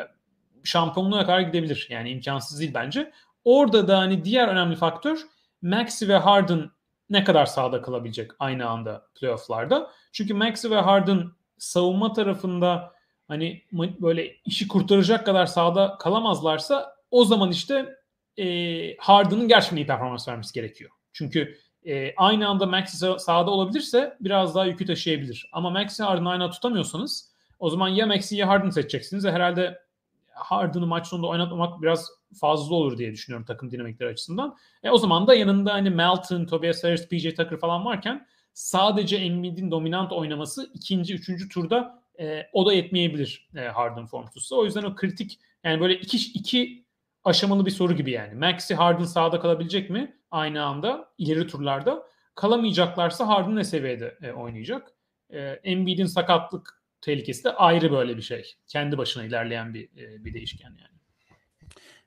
[0.65, 1.87] şampiyonluğa kadar gidebilir.
[1.91, 3.13] Yani imkansız değil bence.
[3.45, 5.19] Orada da hani diğer önemli faktör
[5.63, 6.71] Maxi ve Harden
[7.11, 9.91] ne kadar sağda kalabilecek aynı anda playofflarda.
[10.13, 11.25] Çünkü Maxi ve Harden
[11.59, 12.93] savunma tarafında
[13.29, 17.97] hani böyle işi kurtaracak kadar sağda kalamazlarsa o zaman işte
[18.37, 20.91] e, Harden'ın gerçekten iyi performans vermesi gerekiyor.
[21.13, 25.51] Çünkü e, aynı anda Maxi sağda olabilirse biraz daha yükü taşıyabilir.
[25.53, 29.25] Ama Maxi Harden'ı aynı tutamıyorsanız o zaman ya Maxi ya Harden seçeceksiniz.
[29.25, 29.79] E, herhalde
[30.35, 34.57] Harden'ı maç sonunda oynatmamak biraz fazla olur diye düşünüyorum takım dinamikleri açısından.
[34.83, 39.71] E, o zaman da yanında hani Melton, Tobias Harris, PJ Tucker falan varken sadece Embiid'in
[39.71, 44.57] dominant oynaması ikinci, üçüncü turda e, o da yetmeyebilir e, Harden formsuzsa.
[44.57, 46.86] O yüzden o kritik yani böyle iki, iki
[47.27, 48.35] aşamalı bir soru gibi yani.
[48.35, 52.07] Maxi Harden sağda kalabilecek mi aynı anda ileri turlarda?
[52.35, 54.93] Kalamayacaklarsa Harden ne seviyede e, oynayacak?
[55.31, 58.55] E, Embiid'in sakatlık tehlikesi de ayrı böyle bir şey.
[58.67, 60.97] Kendi başına ilerleyen bir e, bir değişken yani.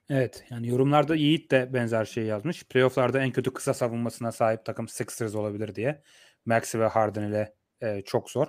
[0.10, 2.64] Evet yani yorumlarda Yiğit de benzer şey yazmış.
[2.64, 6.02] Playoff'larda en kötü kısa savunmasına sahip takım Sixers olabilir diye.
[6.46, 8.48] Maxi ve Harden ile e, çok zor.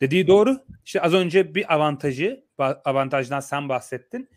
[0.00, 0.64] Dediği doğru.
[0.84, 4.28] İşte az önce bir avantajı, avantajdan sen bahsettin.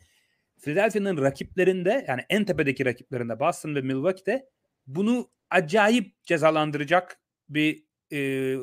[0.62, 4.50] Philadelphia'nın rakiplerinde yani en tepedeki rakiplerinde Boston ve Milwaukee'de
[4.88, 7.20] bunu acayip cezalandıracak
[7.50, 8.56] bir e,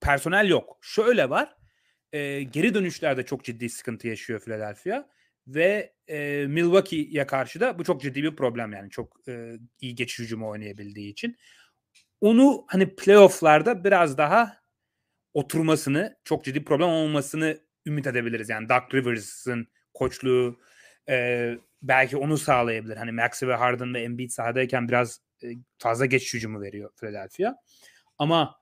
[0.00, 0.78] personel yok.
[0.82, 1.56] Şöyle var.
[2.12, 5.08] E, geri dönüşlerde çok ciddi sıkıntı yaşıyor Philadelphia
[5.46, 10.18] ve e, Milwaukee'ye karşı da bu çok ciddi bir problem yani çok e, iyi geçiş
[10.18, 11.36] hücumu oynayabildiği için.
[12.20, 14.64] Onu hani playofflarda biraz daha
[15.34, 18.48] oturmasını, çok ciddi problem olmasını ümit edebiliriz.
[18.48, 20.60] Yani Doug Rivers'ın koçluğu
[21.08, 21.50] e,
[21.82, 22.96] belki onu sağlayabilir.
[22.96, 25.46] Hani Maxi ve Harden ve Embiid sahadayken biraz e,
[25.78, 27.54] fazla geç hücumu veriyor Philadelphia.
[28.18, 28.60] Ama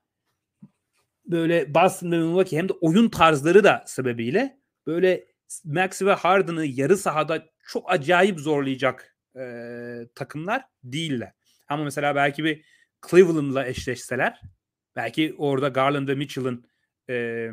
[1.27, 5.27] böyle Boston ve Milwaukee hem de oyun tarzları da sebebiyle böyle
[5.65, 9.45] Maxi ve Harden'ı yarı sahada çok acayip zorlayacak e,
[10.15, 11.33] takımlar değiller.
[11.69, 12.65] Ama mesela belki bir
[13.11, 14.41] Cleveland'la eşleşseler
[14.97, 16.67] belki orada Garland ve Mitchell'ın
[17.11, 17.49] e,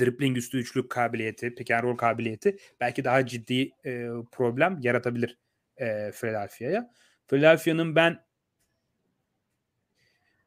[0.00, 5.38] dribbling üstü üçlük kabiliyeti, pick and roll kabiliyeti belki daha ciddi e, problem yaratabilir
[5.76, 6.92] e, Philadelphia'ya.
[7.28, 8.24] Philadelphia'nın ben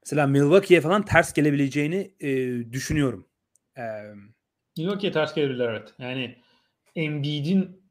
[0.06, 2.30] mesela Milwaukee'ye falan ters gelebileceğini e,
[2.72, 3.28] düşünüyorum.
[3.78, 3.84] E,
[4.78, 5.94] Milwaukee'ye ters gelebilir evet.
[6.00, 6.36] Yani
[6.96, 7.82] Embiid'in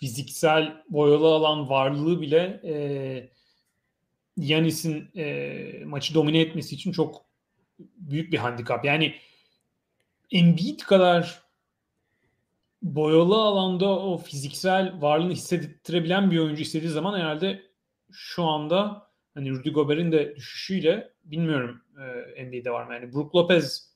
[0.00, 2.74] fiziksel boyalı alan varlığı bile e,
[4.36, 7.24] Yanis'in e, maçı domine etmesi için çok
[7.78, 8.84] büyük bir handikap.
[8.84, 9.14] Yani
[10.32, 11.42] Embiid kadar
[12.82, 17.62] boyalı alanda o fiziksel varlığını hissettirebilen bir oyuncu istediği zaman herhalde
[18.12, 21.82] şu anda hani Rudy Gobert'in de düşüşüyle bilmiyorum
[22.36, 22.94] e, NBA'de var mı?
[22.94, 23.92] Yani Brook Lopez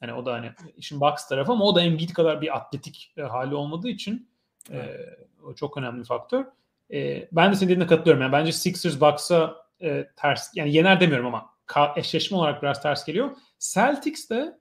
[0.00, 3.22] hani o da hani işin box tarafı ama o da Embiid kadar bir atletik e,
[3.22, 4.28] hali olmadığı için
[4.70, 4.96] e,
[5.44, 6.44] o çok önemli bir faktör.
[6.92, 8.22] E, ben de senin dediğine katılıyorum.
[8.22, 11.50] Yani bence Sixers Bucks'a e, ters yani yener demiyorum ama
[11.96, 13.36] eşleşme olarak biraz ters geliyor.
[13.58, 14.58] Celtics de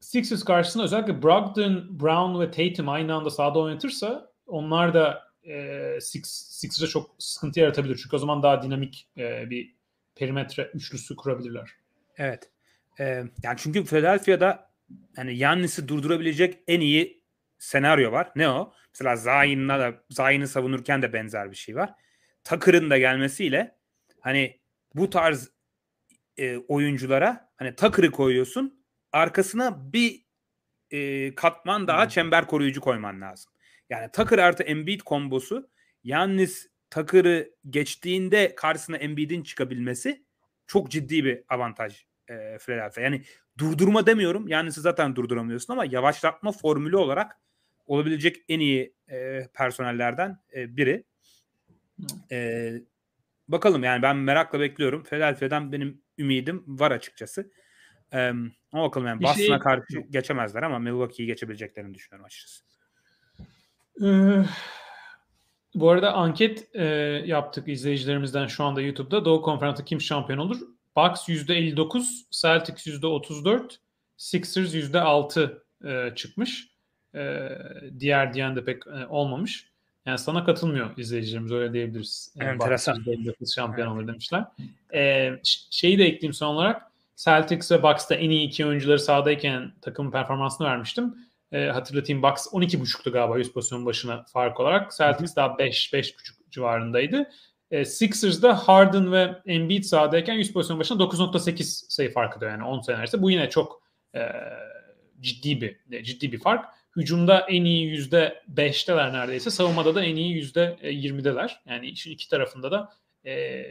[0.00, 6.24] Sixers karşısında özellikle Brogdon, Brown ve Tatum aynı anda sahada oynatırsa onlar da e, Six,
[6.50, 8.00] Sixers'a çok sıkıntı yaratabilir.
[8.02, 9.74] Çünkü o zaman daha dinamik e, bir
[10.14, 11.70] perimetre üçlüsü kurabilirler.
[12.16, 12.50] Evet.
[13.00, 14.70] Ee, yani çünkü Philadelphia'da
[15.16, 17.22] hani Yannis'i durdurabilecek en iyi
[17.58, 18.32] senaryo var.
[18.36, 18.72] Ne o?
[18.94, 21.94] Mesela Zayn'la da Zayn'i savunurken de benzer bir şey var.
[22.44, 23.76] Takır'ın da gelmesiyle
[24.20, 24.60] hani
[24.94, 25.50] bu tarz
[26.36, 28.79] e, oyunculara hani Takır'ı koyuyorsun
[29.12, 30.24] arkasına bir
[30.90, 32.08] e, katman daha hmm.
[32.08, 33.52] çember koruyucu koyman lazım.
[33.90, 35.70] Yani Takır artı Embiid kombosu
[36.04, 40.24] Yannis Takır'ı geçtiğinde karşısına Embiid'in çıkabilmesi
[40.66, 43.00] çok ciddi bir avantaj e, Philadelphia.
[43.00, 43.22] Yani
[43.58, 44.48] durdurma demiyorum.
[44.48, 47.40] Yani siz zaten durduramıyorsun ama yavaşlatma formülü olarak
[47.86, 51.04] olabilecek en iyi e, personellerden e, biri.
[52.30, 52.72] E,
[53.48, 55.02] bakalım yani ben merakla bekliyorum.
[55.02, 57.50] Philadelphia'dan benim ümidim var açıkçası.
[58.12, 58.32] E,
[58.72, 59.58] ama bakalım yani Boston'a şey...
[59.58, 62.64] karşı geçemezler ama Milwaukee'yi geçebileceklerini düşünüyorum açıkçası.
[64.04, 64.44] Ee,
[65.74, 66.84] bu arada anket e,
[67.26, 69.24] yaptık izleyicilerimizden şu anda YouTube'da.
[69.24, 70.60] Doğu Konferans'ta kim şampiyon olur?
[70.96, 73.76] Bucks %59, Celtics %34,
[74.16, 76.68] Sixers %6 e, çıkmış.
[77.14, 77.48] E,
[77.98, 79.70] diğer diyen de pek e, olmamış.
[80.06, 82.32] Yani sana katılmıyor izleyicilerimiz öyle diyebiliriz.
[82.36, 82.96] Yani Enteresan.
[82.96, 84.44] %59 şampiyon olur demişler.
[84.94, 85.30] E,
[85.70, 86.89] şeyi de ekleyeyim son olarak.
[87.24, 91.14] Celtics ve Bucks'ta en iyi iki oyuncuları sahadayken takımın performansını vermiştim.
[91.52, 94.92] E, hatırlatayım Bucks 12.5'tu galiba 100 pozisyon başına fark olarak.
[94.96, 96.14] Celtics daha 5 5.5
[96.50, 97.30] civarındaydı.
[97.70, 102.80] E, Sixers'da Harden ve Embiid sahadayken 100 pozisyon başına 9.8 sayı farkı da yani 10
[102.80, 103.22] sene arası.
[103.22, 103.82] Bu yine çok
[104.14, 104.20] e,
[105.20, 106.64] ciddi bir ciddi bir fark.
[106.96, 109.50] Hücumda en iyi yüzde beşteler neredeyse.
[109.50, 111.60] Savunmada da en iyi yüzde yirmideler.
[111.66, 112.92] Yani iki tarafında da
[113.26, 113.64] e,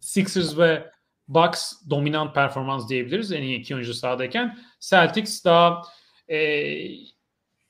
[0.00, 0.93] Sixers ve
[1.28, 3.32] Bucks dominant performans diyebiliriz.
[3.32, 4.58] En iyi iki oyuncu sahadayken.
[4.80, 5.82] Celtics daha
[6.28, 6.38] e,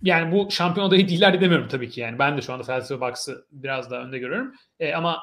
[0.02, 2.00] yani bu şampiyon adayı değiller demiyorum tabii ki.
[2.00, 4.54] Yani ben de şu anda Celtics ve Bucks'ı biraz daha önde görüyorum.
[4.80, 5.20] E, ama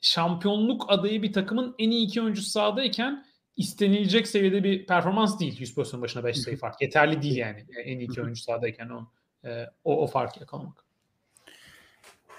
[0.00, 5.74] şampiyonluk adayı bir takımın en iyi iki oyuncusu sahadayken istenilecek seviyede bir performans değil 100
[5.74, 6.82] pozisyon başına 5 sayı fark.
[6.82, 9.08] Yeterli değil yani en iyi iki oyuncu sahadayken o,
[9.44, 10.84] e, o, o farkı yakalamak.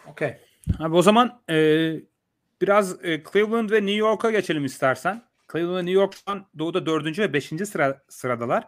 [0.07, 0.37] Okey.
[0.79, 1.55] Abi o zaman e,
[2.61, 5.26] biraz e, Cleveland ve New York'a geçelim istersen.
[5.51, 7.19] Cleveland ve New York şu an doğuda 4.
[7.19, 7.45] ve 5.
[7.45, 8.67] Sıra, sıradalar.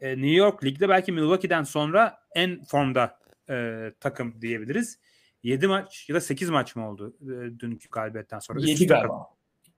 [0.00, 3.18] E, New York ligde belki Milwaukee'den sonra en formda
[3.50, 4.98] e, takım diyebiliriz.
[5.42, 8.60] 7 maç ya da 8 maç mı oldu e, dünkü galibiyetten sonra?
[8.60, 9.26] 7 galiba.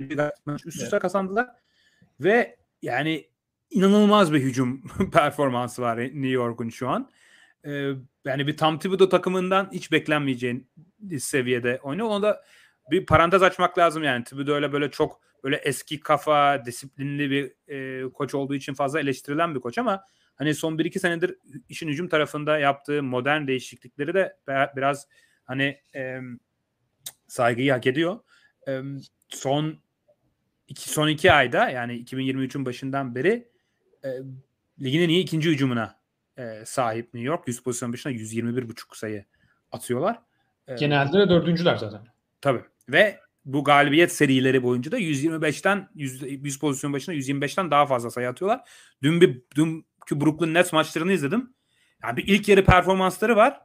[0.01, 1.03] 7 maç üst üste evet.
[1.03, 1.49] kazandılar.
[2.21, 3.27] Ve yani
[3.71, 4.83] inanılmaz bir hücum
[5.13, 7.11] performansı var New York'un şu an.
[7.67, 7.93] Ee,
[8.25, 10.69] yani bir Tom Thibodeau takımından hiç beklenmeyeceğin
[11.19, 12.09] seviyede oynuyor.
[12.09, 12.45] Onu da
[12.91, 14.25] bir parantez açmak lazım yani.
[14.25, 19.55] Thibodeau öyle böyle çok böyle eski kafa, disiplinli bir e, koç olduğu için fazla eleştirilen
[19.55, 21.39] bir koç ama hani son 1-2 senedir
[21.69, 24.37] işin hücum tarafında yaptığı modern değişiklikleri de
[24.77, 25.09] biraz
[25.45, 26.21] hani e,
[27.27, 28.21] saygıyı hak ediyor.
[28.69, 28.81] E,
[29.29, 29.79] son
[30.69, 33.49] iki, son iki ayda yani 2023'ün başından beri
[34.05, 34.09] e,
[34.81, 36.01] ligin en iyi ikinci hücumuna
[36.39, 37.49] e, sahip New York.
[37.49, 39.25] 100 pozisyon başına 121,5 sayı
[39.73, 40.23] atıyorlar.
[40.79, 42.01] Genelde de dördüncüler zaten.
[42.41, 42.63] Tabii.
[42.89, 48.29] Ve bu galibiyet serileri boyunca da 125'ten 100, 100 pozisyon başına 125'ten daha fazla sayı
[48.29, 48.61] atıyorlar.
[49.03, 51.55] Dün bir dünkü Brooklyn Nets maçlarını izledim.
[52.03, 53.61] Yani bir ilk yarı performansları var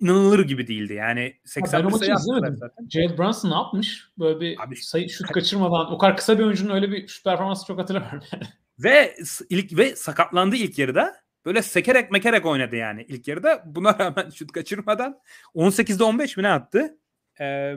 [0.00, 0.94] inanılır gibi değildi.
[0.94, 2.88] Yani 80 sayı attılar zaten.
[2.90, 4.08] Jalen Brunson ne yapmış?
[4.18, 7.66] Böyle bir Abi, sayı şut kaçırmadan o kadar kısa bir oyuncunun öyle bir şut performansı
[7.66, 8.22] çok hatırlamıyorum.
[8.78, 9.16] ve
[9.50, 11.14] ilk ve sakatlandı ilk yarıda.
[11.44, 13.62] Böyle sekerek mekerek oynadı yani ilk yarıda.
[13.66, 15.20] Buna rağmen şut kaçırmadan
[15.54, 16.98] 18'de 15 mi ne attı?
[17.40, 17.74] Ee,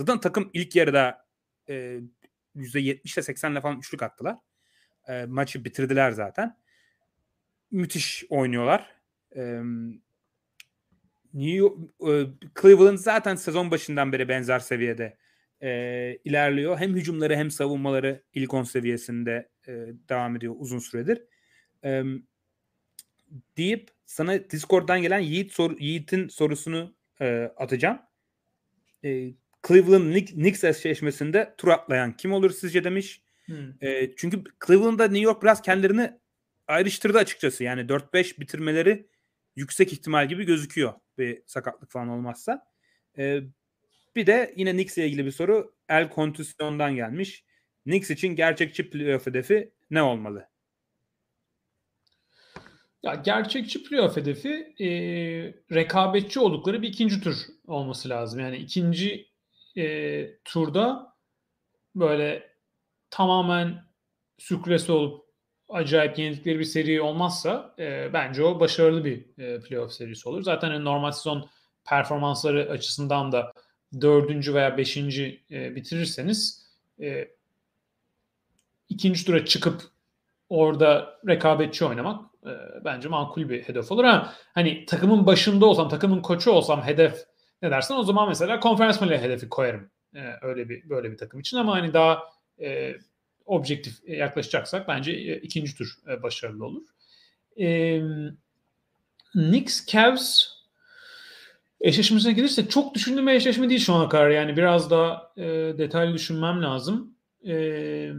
[0.00, 1.26] zaten takım ilk yarıda
[1.68, 2.00] e,
[2.56, 4.36] %70'le 80'le falan üçlük attılar.
[5.08, 6.56] E, maçı bitirdiler zaten.
[7.70, 8.96] Müthiş oynuyorlar.
[9.36, 9.60] E,
[11.34, 11.78] New York,
[12.08, 12.26] e,
[12.62, 15.16] Cleveland zaten sezon başından beri benzer seviyede
[15.62, 15.70] e,
[16.24, 16.78] ilerliyor.
[16.78, 19.72] Hem hücumları hem savunmaları ilk 10 seviyesinde e,
[20.08, 21.22] devam ediyor uzun süredir.
[21.84, 22.02] E,
[23.56, 27.98] deyip sana Discord'dan gelen Yiğit sor, Yiğit'in sorusunu e, atacağım.
[29.04, 29.30] E,
[29.68, 33.22] Cleveland Knicks eşleşmesinde tur atlayan kim olur sizce demiş.
[33.44, 33.72] Hmm.
[33.80, 36.12] E, çünkü Cleveland'da New York biraz kendilerini
[36.66, 37.64] ayrıştırdı açıkçası.
[37.64, 39.06] Yani 4-5 bitirmeleri
[39.56, 42.66] yüksek ihtimal gibi gözüküyor bir sakatlık falan olmazsa.
[43.18, 43.40] E,
[44.16, 45.74] bir de yine Knicks ile ilgili bir soru.
[45.88, 47.44] El kontüsyondan gelmiş.
[47.84, 50.48] Knicks için gerçekçi playoff hedefi ne olmalı?
[53.02, 54.88] Ya gerçekçi playoff hedefi e,
[55.74, 57.34] rekabetçi oldukları bir ikinci tur
[57.66, 58.40] olması lazım.
[58.40, 59.29] Yani ikinci
[59.76, 61.16] e, turda
[61.94, 62.50] böyle
[63.10, 63.84] tamamen
[64.38, 65.24] sürklesi olup
[65.68, 70.42] acayip yenildikleri bir seri olmazsa e, bence o başarılı bir e, playoff serisi olur.
[70.42, 71.50] Zaten hani normal sezon
[71.84, 73.52] performansları açısından da
[74.00, 76.66] dördüncü veya beşinci e, bitirirseniz
[77.00, 77.28] e,
[78.88, 79.82] ikinci tura çıkıp
[80.48, 82.50] orada rekabetçi oynamak e,
[82.84, 84.04] bence makul bir hedef olur.
[84.04, 87.24] Ha, hani takımın başında olsam, takımın koçu olsam hedef
[87.62, 87.94] ne dersin?
[87.94, 89.90] O zaman mesela konferans finali hedefi koyarım.
[90.14, 92.22] E, öyle bir böyle bir takım için ama hani daha
[92.60, 92.96] e,
[93.46, 96.82] objektif yaklaşacaksak bence e, ikinci tur e, başarılı olur.
[97.60, 98.00] E,
[99.32, 100.46] Knicks Cavs
[101.80, 104.30] eşleşmesine gelirsek çok düşündüğüm bir eşleşme değil şu ana kadar.
[104.30, 105.44] Yani biraz daha e,
[105.78, 107.14] detaylı düşünmem lazım.
[107.46, 108.12] E,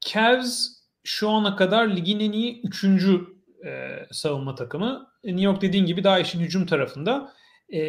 [0.00, 0.68] Cavs
[1.04, 3.26] şu ana kadar ligin en iyi üçüncü
[3.66, 5.10] e, savunma takımı.
[5.24, 7.32] E, New York dediğin gibi daha işin hücum tarafında.
[7.68, 7.80] E,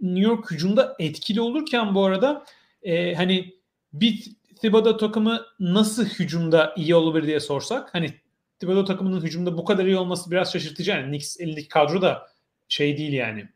[0.00, 2.44] New York hücumda etkili olurken bu arada
[2.82, 3.54] e, hani
[3.92, 4.24] bir
[4.60, 8.14] Thibodeau takımı nasıl hücumda iyi olabilir diye sorsak hani
[8.60, 10.90] Thibodeau takımının hücumda bu kadar iyi olması biraz şaşırtıcı.
[10.90, 12.28] Yani Knicks elindeki kadro da
[12.68, 13.48] şey değil yani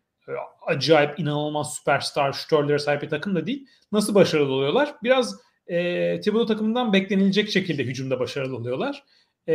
[0.67, 3.67] acayip inanılmaz süperstar şütörlere sahip bir takım da değil.
[3.93, 4.95] Nasıl başarılı oluyorlar?
[5.03, 9.05] Biraz e, Thibodeau takımından beklenilecek şekilde hücumda başarılı oluyorlar.
[9.49, 9.55] E,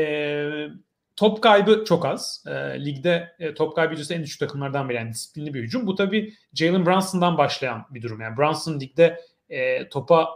[1.17, 2.43] top kaybı çok az.
[2.47, 4.97] E, ligde e, top kaybı yüzdesi en düşük takımlardan biri.
[4.97, 5.87] Yani disiplinli bir hücum.
[5.87, 8.21] Bu tabii Jalen Brunson'dan başlayan bir durum.
[8.21, 10.29] Yani Brunson ligde e, topa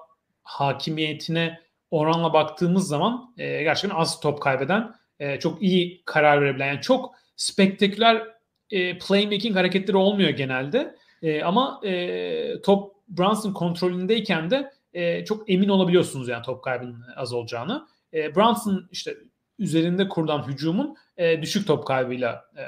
[0.43, 1.59] hakimiyetine
[1.91, 7.15] oranla baktığımız zaman e, gerçekten az top kaybeden, e, çok iyi karar verebilen, yani çok
[7.35, 8.27] spektaküler
[8.71, 10.95] e, playmaking hareketleri olmuyor genelde.
[11.21, 17.33] E, ama e, top Brunson kontrolündeyken de e, çok emin olabiliyorsunuz yani top kaybının az
[17.33, 17.87] olacağını.
[18.13, 19.17] E, Brunson işte
[19.61, 22.63] üzerinde kurulan hücumun e, düşük top kaybıyla e,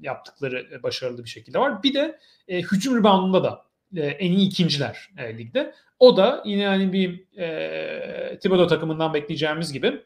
[0.00, 1.82] yaptıkları başarılı bir şekilde var.
[1.82, 2.18] Bir de
[2.48, 3.64] e, hücum reboundunda da
[3.96, 5.74] e, en iyi ikinciler e, ligde.
[5.98, 10.02] O da yine hani bir e, Thibodeau takımından bekleyeceğimiz gibi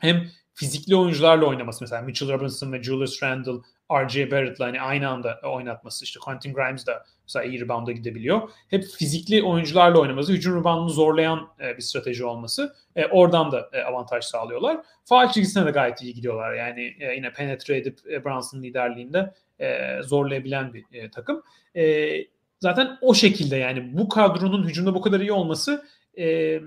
[0.00, 3.60] hem fizikli oyuncularla oynaması mesela Mitchell Robinson ve Julius Randle,
[3.92, 4.30] R.J.
[4.30, 8.50] Barrett'la hani aynı anda oynatması işte Quentin Grimes da mesela iyi rebound'a gidebiliyor.
[8.68, 12.74] Hep fizikli oyuncularla oynaması, hücum reboundunu zorlayan e, bir strateji olması.
[12.96, 14.76] E, oradan da e, avantaj sağlıyorlar.
[15.04, 16.54] Faal çizgisine de gayet iyi gidiyorlar.
[16.54, 21.42] Yani e, yine penetre edip e, Brunson liderliğinde e, zorlayabilen bir e, takım.
[21.76, 22.12] E,
[22.60, 25.84] zaten o şekilde yani bu kadronun hücumda bu kadar iyi olması
[26.18, 26.60] e,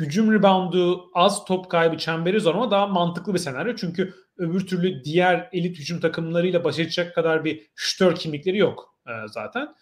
[0.00, 3.74] hücum reboundu, az top kaybı çemberi zor ama daha mantıklı bir senaryo.
[3.76, 9.12] Çünkü öbür türlü diğer elit hücum takımlarıyla baş edecek kadar bir şütör kimlikleri yok e,
[9.28, 9.74] zaten.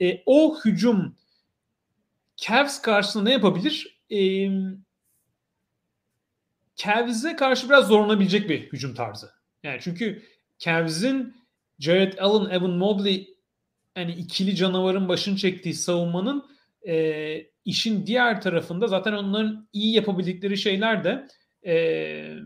[0.00, 1.16] E, o hücum
[2.36, 4.00] Cavs karşısında ne yapabilir?
[4.10, 4.48] E,
[6.76, 9.30] Cavs'e karşı biraz zorlanabilecek bir hücum tarzı.
[9.62, 10.22] Yani çünkü
[10.58, 11.36] Cavs'in
[11.78, 13.34] Jared Allen, Evan Mobley
[13.96, 16.44] yani ikili canavarın başını çektiği savunmanın
[16.88, 21.28] e, işin diğer tarafında zaten onların iyi yapabildikleri şeyler de
[21.66, 22.36] e,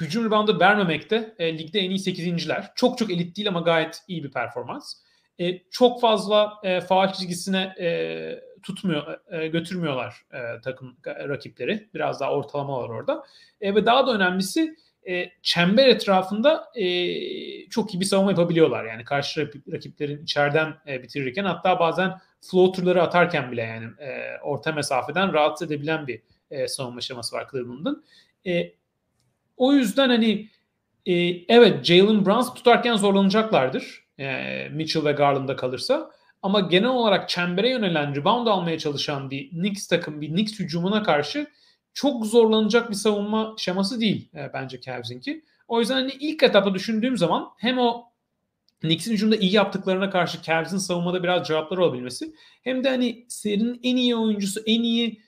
[0.00, 1.34] hücum reboundu vermemekte.
[1.38, 2.72] E, ligde en iyi 8.ler.
[2.74, 4.94] Çok çok elit değil ama gayet iyi bir performans.
[5.38, 11.88] E, çok fazla e, faal çizgisine e, tutmuyor, e, götürmüyorlar e, takım rakipleri.
[11.94, 13.22] Biraz daha ortalama var orada.
[13.60, 14.76] E, ve daha da önemlisi
[15.08, 16.88] e, çember etrafında e,
[17.68, 18.84] çok iyi bir savunma yapabiliyorlar.
[18.84, 22.12] Yani karşı rakiplerin içeriden e, bitirirken hatta bazen
[22.50, 28.04] floaterları atarken bile yani e, orta mesafeden rahatsız edebilen bir e, savunma şeması var Cleveland'ın.
[28.46, 28.72] E,
[29.56, 30.48] o yüzden hani
[31.06, 31.14] e,
[31.48, 34.06] evet Jalen Brunson tutarken zorlanacaklardır.
[34.18, 36.10] E, Mitchell ve Garland'da kalırsa.
[36.42, 41.46] Ama genel olarak çembere yönelen, rebound almaya çalışan bir Knicks takım, bir Knicks hücumuna karşı
[41.94, 45.44] çok zorlanacak bir savunma şeması değil e, bence Cavs'inki.
[45.68, 48.04] O yüzden hani ilk etapta düşündüğüm zaman hem o
[48.86, 53.96] Knicks'in hücumda iyi yaptıklarına karşı Cavs'in savunmada biraz cevapları olabilmesi hem de hani serinin en
[53.96, 55.22] iyi oyuncusu, en iyi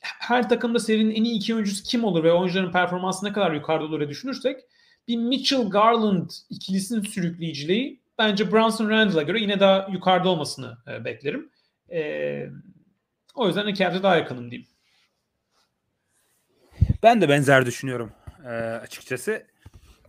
[0.00, 3.84] her takımda serinin en iyi iki oyuncusu kim olur ve oyuncuların performansı ne kadar yukarıda
[3.84, 4.60] olur diye düşünürsek
[5.08, 11.50] bir Mitchell Garland ikilisinin sürükleyiciliği bence Brunson Randall'a göre yine daha yukarıda olmasını e, beklerim.
[11.92, 12.50] E,
[13.34, 14.68] o yüzden Cavs'e daha yakınım diyeyim.
[17.02, 18.12] Ben de benzer düşünüyorum
[18.44, 19.46] e, açıkçası.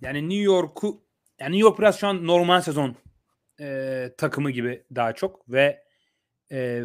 [0.02, 1.03] Yani New York'u
[1.44, 2.96] yani New York biraz şu an normal sezon
[3.60, 5.84] e, takımı gibi daha çok ve
[6.52, 6.84] e,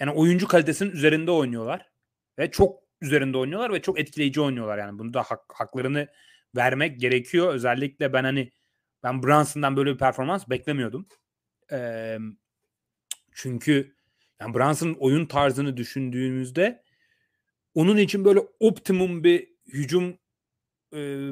[0.00, 1.90] yani oyuncu kalitesinin üzerinde oynuyorlar
[2.38, 6.08] ve çok üzerinde oynuyorlar ve çok etkileyici oynuyorlar yani bunu da hak, haklarını
[6.56, 7.54] vermek gerekiyor.
[7.54, 8.52] Özellikle ben hani
[9.02, 11.08] ben Brunson'dan böyle bir performans beklemiyordum.
[11.72, 12.18] E,
[13.32, 13.96] çünkü
[14.40, 16.82] yani Brunson'ın oyun tarzını düşündüğümüzde
[17.74, 20.18] onun için böyle optimum bir hücum
[20.94, 21.30] e,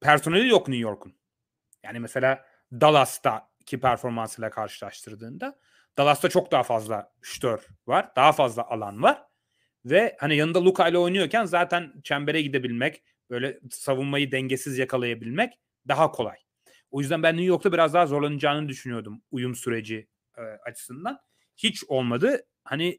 [0.00, 1.17] personeli yok New York'un.
[1.82, 5.58] Yani mesela Dallas'ta ki performansıyla karşılaştırdığında
[5.98, 8.12] Dallas'ta çok daha fazla şütör var.
[8.16, 9.22] Daha fazla alan var.
[9.84, 15.52] Ve hani yanında Luka ile oynuyorken zaten çembere gidebilmek, böyle savunmayı dengesiz yakalayabilmek
[15.88, 16.36] daha kolay.
[16.90, 20.08] O yüzden ben New York'ta biraz daha zorlanacağını düşünüyordum uyum süreci
[20.38, 21.18] e, açısından.
[21.56, 22.46] Hiç olmadı.
[22.64, 22.98] Hani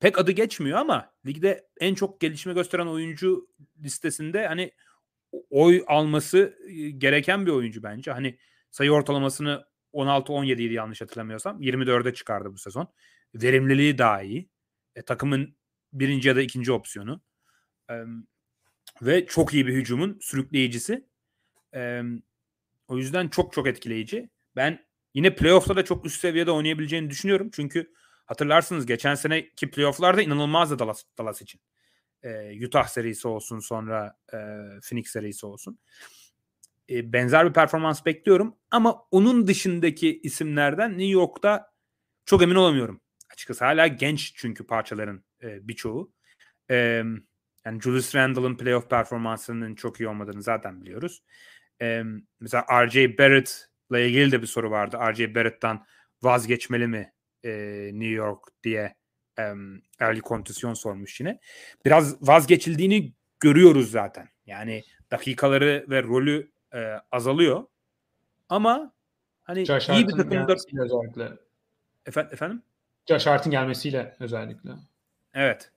[0.00, 3.48] pek adı geçmiyor ama ligde en çok gelişme gösteren oyuncu
[3.82, 4.72] listesinde hani
[5.50, 6.58] oy alması
[6.98, 8.12] gereken bir oyuncu bence.
[8.12, 8.38] Hani
[8.70, 11.62] sayı ortalamasını 16-17 idi yanlış hatırlamıyorsam.
[11.62, 12.88] 24'e çıkardı bu sezon.
[13.34, 14.48] Verimliliği daha iyi.
[14.94, 15.56] E, takımın
[15.92, 17.20] birinci ya da ikinci opsiyonu.
[17.90, 17.94] E,
[19.02, 21.08] ve çok iyi bir hücumun sürükleyicisi.
[21.74, 22.02] E,
[22.88, 24.30] o yüzden çok çok etkileyici.
[24.56, 27.50] Ben yine playoff'ta da çok üst seviyede oynayabileceğini düşünüyorum.
[27.52, 27.92] Çünkü
[28.26, 31.60] hatırlarsınız geçen seneki playoff'larda inanılmazdı Dallas, Dallas için.
[32.22, 34.36] E, Utah serisi olsun sonra e,
[34.82, 35.78] Phoenix serisi olsun.
[36.90, 38.56] E, benzer bir performans bekliyorum.
[38.70, 41.72] Ama onun dışındaki isimlerden New York'ta
[42.24, 43.00] çok emin olamıyorum.
[43.32, 46.12] Açıkçası hala genç çünkü parçaların e, birçoğu.
[46.70, 47.02] E,
[47.64, 51.22] yani Julius Randle'ın playoff performansının çok iyi olmadığını zaten biliyoruz.
[51.82, 52.02] E,
[52.40, 53.18] mesela R.J.
[53.18, 54.98] Barrett'la ilgili de bir soru vardı.
[55.00, 55.34] R.J.
[55.34, 55.86] Barrett'tan
[56.22, 57.12] vazgeçmeli mi
[57.44, 57.50] e,
[57.92, 58.94] New York diye
[60.00, 61.40] early kontisyon sormuş yine.
[61.84, 64.28] Biraz vazgeçildiğini görüyoruz zaten.
[64.46, 67.64] Yani dakikaları ve rolü e, azalıyor.
[68.48, 68.92] Ama
[69.42, 71.32] hani Josh iyi bir takımda özellikle.
[72.06, 72.62] Efendim, efendim?
[73.08, 74.70] Josh Hart'ın gelmesiyle özellikle.
[75.34, 75.72] Evet.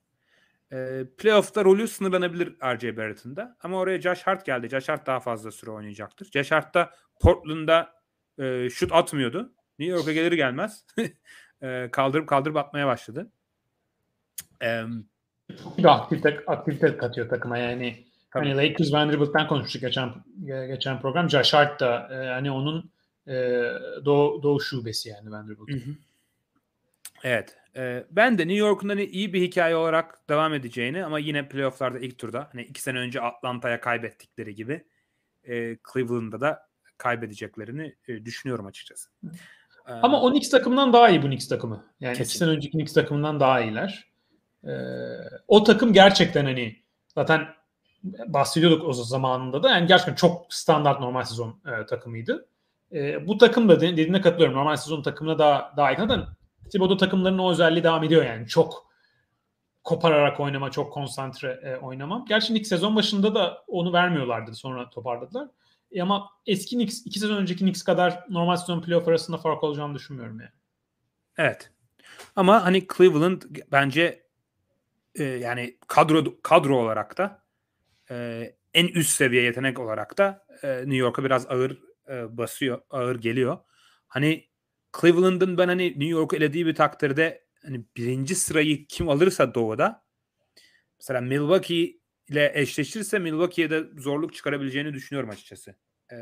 [0.71, 2.97] E, playoff'ta rolü sınırlanabilir R.J.
[2.97, 3.57] Barrett'ın da.
[3.63, 4.69] Ama oraya Josh Hart geldi.
[4.69, 6.31] Josh Hart daha fazla süre oynayacaktır.
[6.31, 6.91] Josh Hart da
[7.21, 7.93] Portland'da
[8.39, 9.53] e, şut atmıyordu.
[9.79, 10.85] New York'a gelir gelmez
[11.61, 13.31] e, kaldırıp kaldırıp atmaya başladı.
[15.77, 18.05] Bir aktivite, aktivite katıyor takıma yani.
[18.31, 18.49] Tabii.
[18.49, 20.09] Hani Lakers Vanderbilt'ten konuştuk geçen
[20.45, 21.29] geçen program.
[21.29, 22.91] Josh Hart da e, hani onun
[23.27, 23.33] e,
[24.05, 25.69] doğu, doğu şubesi yani Vanderbilt.
[25.69, 25.95] Hı hı.
[27.23, 27.57] Evet.
[27.75, 31.99] E, ben de New York'un hani iyi bir hikaye olarak devam edeceğini ama yine playofflarda
[31.99, 34.83] ilk turda hani iki sene önce Atlanta'ya kaybettikleri gibi
[35.43, 39.09] e, Cleveland'da da kaybedeceklerini e, düşünüyorum açıkçası.
[39.85, 41.85] Ama o Knicks takımından daha iyi bu Knicks takımı.
[41.99, 42.29] Yani Kesin.
[42.29, 44.12] iki sene önceki Knicks takımından daha iyiler.
[44.67, 44.71] Ee,
[45.47, 46.75] o takım gerçekten hani
[47.15, 47.47] zaten
[48.03, 52.47] bahsediyorduk o zamanında da yani gerçekten çok standart normal sezon e, takımıydı.
[52.91, 54.55] E, bu takım da dediğine katılıyorum.
[54.55, 55.97] Normal sezon takımına daha daha iyi.
[55.97, 56.25] Zaten
[56.71, 58.47] Thibodeau takımlarının o özelliği devam ediyor yani.
[58.47, 58.93] Çok
[59.83, 62.25] kopararak oynama, çok konsantre e, oynama.
[62.29, 64.55] Gerçi Knicks sezon başında da onu vermiyorlardı.
[64.55, 65.47] Sonra toparladılar.
[65.91, 69.95] E, ama eski Knicks, iki sezon önceki Knicks kadar normal sezon playoff arasında fark olacağını
[69.95, 70.51] düşünmüyorum yani.
[71.37, 71.71] Evet.
[72.35, 73.41] Ama hani Cleveland
[73.71, 74.22] bence
[75.15, 77.43] e, yani kadro kadro olarak da
[78.11, 81.77] e, en üst seviye yetenek olarak da e, New York'a biraz ağır
[82.09, 83.57] e, basıyor, ağır geliyor.
[84.07, 84.49] Hani
[85.01, 90.03] Cleveland'ın ben hani New York'u elediği bir takdirde hani birinci sırayı kim alırsa doğuda
[90.99, 91.99] mesela Milwaukee
[92.29, 95.75] ile eşleşirse Milwaukee'ye de zorluk çıkarabileceğini düşünüyorum açıkçası
[96.11, 96.17] e,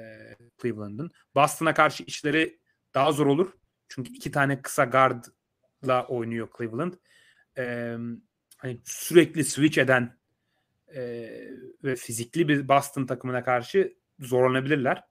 [0.61, 1.11] Cleveland'ın.
[1.35, 2.59] Boston'a karşı işleri
[2.93, 3.53] daha zor olur.
[3.89, 6.93] Çünkü iki tane kısa guardla oynuyor Cleveland.
[7.57, 7.95] E,
[8.61, 10.17] hani sürekli switch eden
[10.95, 11.01] e,
[11.83, 15.03] ve fizikli bir Boston takımına karşı zorlanabilirler.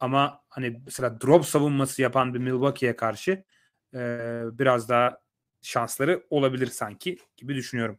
[0.00, 3.44] Ama hani mesela drop savunması yapan bir Milwaukee'ye karşı
[3.94, 3.98] e,
[4.52, 5.18] biraz daha
[5.62, 7.98] şansları olabilir sanki gibi düşünüyorum.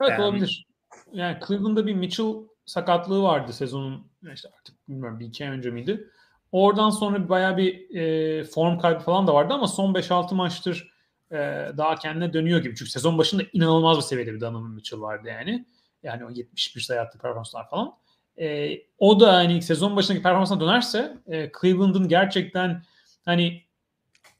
[0.00, 0.66] Evet um, olabilir.
[1.12, 2.34] Yani Cleveland'da bir Mitchell
[2.66, 6.10] sakatlığı vardı sezonun işte artık bilmiyorum bir iki ay önce miydi.
[6.52, 10.95] Oradan sonra bayağı bir e, form kaybı falan da vardı ama son 5-6 maçtır
[11.30, 11.36] e,
[11.76, 12.76] daha kendine dönüyor gibi.
[12.76, 15.66] Çünkü sezon başında inanılmaz bir seviyede bir Donovan Mitchell vardı yani.
[16.02, 17.94] Yani o 71 sayı attığı performanslar falan.
[18.38, 22.82] E, o da hani sezon başındaki performansına dönerse e, Cleveland'ın gerçekten
[23.24, 23.62] hani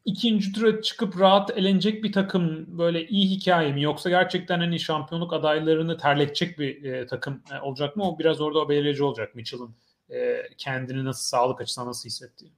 [0.04, 5.32] ikinci tura çıkıp rahat elenecek bir takım böyle iyi hikaye mi yoksa gerçekten hani şampiyonluk
[5.32, 8.04] adaylarını terletecek bir e, takım e, olacak mı?
[8.10, 9.76] O biraz orada o belirleyici olacak Mitchell'ın
[10.10, 12.52] e, kendini nasıl sağlık açısından nasıl hissettiği.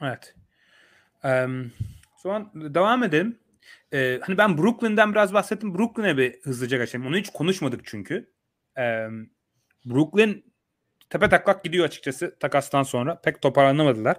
[0.00, 0.34] Evet.
[1.24, 1.72] Um,
[2.26, 3.38] zaman devam edelim.
[3.92, 5.74] Ee, hani ben Brooklyn'den biraz bahsettim.
[5.74, 7.06] Brooklyn'e bir hızlıca geçelim.
[7.06, 8.32] Onu hiç konuşmadık çünkü.
[8.78, 9.08] Ee,
[9.86, 10.44] Brooklyn
[11.10, 13.20] tepe taklak gidiyor açıkçası takastan sonra.
[13.20, 14.16] Pek toparlanamadılar.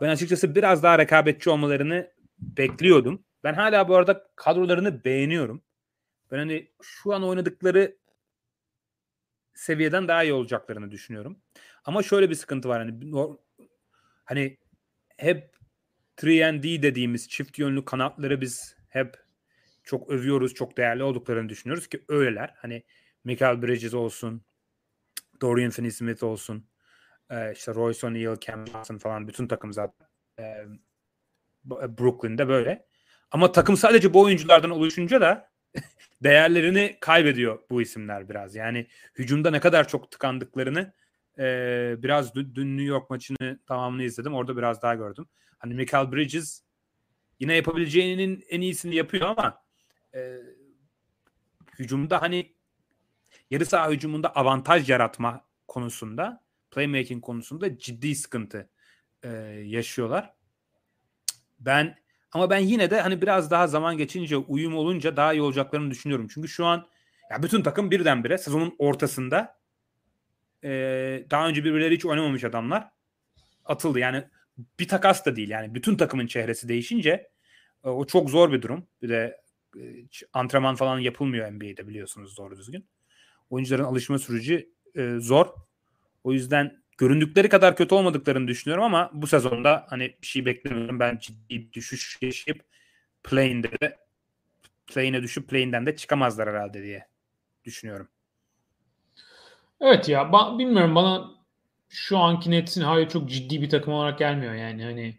[0.00, 3.24] Ben açıkçası biraz daha rekabetçi olmalarını bekliyordum.
[3.44, 5.62] Ben hala bu arada kadrolarını beğeniyorum.
[6.30, 7.96] Ben hani şu an oynadıkları
[9.54, 11.38] seviyeden daha iyi olacaklarını düşünüyorum.
[11.84, 13.12] Ama şöyle bir sıkıntı var hani
[14.24, 14.58] hani
[15.16, 15.59] hep
[16.22, 19.16] 3D dediğimiz çift yönlü kanatları biz hep
[19.84, 22.54] çok övüyoruz, çok değerli olduklarını düşünüyoruz ki öyleler.
[22.56, 22.82] Hani
[23.24, 24.42] Michael Bridges olsun,
[25.40, 26.66] Dorian Finney-Smith olsun,
[27.30, 30.06] e, işte Royce O'Neal, Cam Johnson falan bütün takım zaten
[30.38, 30.64] e,
[31.64, 32.86] Brooklyn'de böyle.
[33.30, 35.50] Ama takım sadece bu oyunculardan oluşunca da
[36.22, 38.54] değerlerini kaybediyor bu isimler biraz.
[38.54, 40.92] Yani hücumda ne kadar çok tıkandıklarını
[41.40, 44.34] e, biraz dün, dün New York maçını tamamını izledim.
[44.34, 45.26] Orada biraz daha gördüm.
[45.58, 46.62] Hani Michael Bridges
[47.40, 49.62] yine yapabileceğinin en iyisini yapıyor ama
[50.14, 50.36] e,
[51.78, 52.54] hücumda hani
[53.50, 58.70] yarı saha hücumunda avantaj yaratma konusunda playmaking konusunda ciddi sıkıntı
[59.22, 59.28] e,
[59.66, 60.34] yaşıyorlar.
[61.60, 61.98] Ben
[62.32, 66.28] ama ben yine de hani biraz daha zaman geçince uyum olunca daha iyi olacaklarını düşünüyorum.
[66.34, 66.86] Çünkü şu an
[67.30, 69.59] ya bütün takım birdenbire sezonun ortasında
[70.64, 70.70] e,
[71.30, 72.90] daha önce birbirleri hiç oynamamış adamlar
[73.64, 73.98] atıldı.
[73.98, 74.24] Yani
[74.78, 77.30] bir takas da değil yani bütün takımın çehresi değişince
[77.84, 78.86] e, o çok zor bir durum.
[79.02, 79.40] Bir de
[79.76, 79.82] e,
[80.32, 82.88] antrenman falan yapılmıyor NBA'de biliyorsunuz doğru düzgün.
[83.50, 85.46] Oyuncuların alışma süreci e, zor.
[86.24, 91.00] O yüzden göründükleri kadar kötü olmadıklarını düşünüyorum ama bu sezonda hani bir şey beklemiyorum.
[91.00, 92.64] Ben ciddi bir düşüş yaşayıp
[93.24, 93.98] play'inde de
[94.86, 97.06] play'ine düşüp play'inden de çıkamazlar herhalde diye
[97.64, 98.08] düşünüyorum.
[99.80, 101.30] Evet ya ba- bilmiyorum bana
[101.88, 105.18] şu anki Nets'in hala çok ciddi bir takım olarak gelmiyor yani hani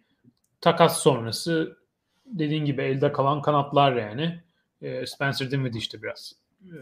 [0.62, 1.78] takas sonrası
[2.26, 4.42] dediğin gibi elde kalan kanatlar yani.
[4.82, 6.76] E, Spencer Dinwiddie işte biraz e,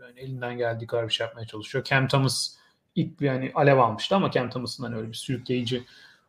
[0.00, 1.84] yani elinden geldiği kadar bir şey yapmaya çalışıyor.
[1.84, 2.56] Cam Thomas
[2.96, 5.84] ilk yani alev almıştı ama Cam Thomas'ın hani öyle bir sürükleyici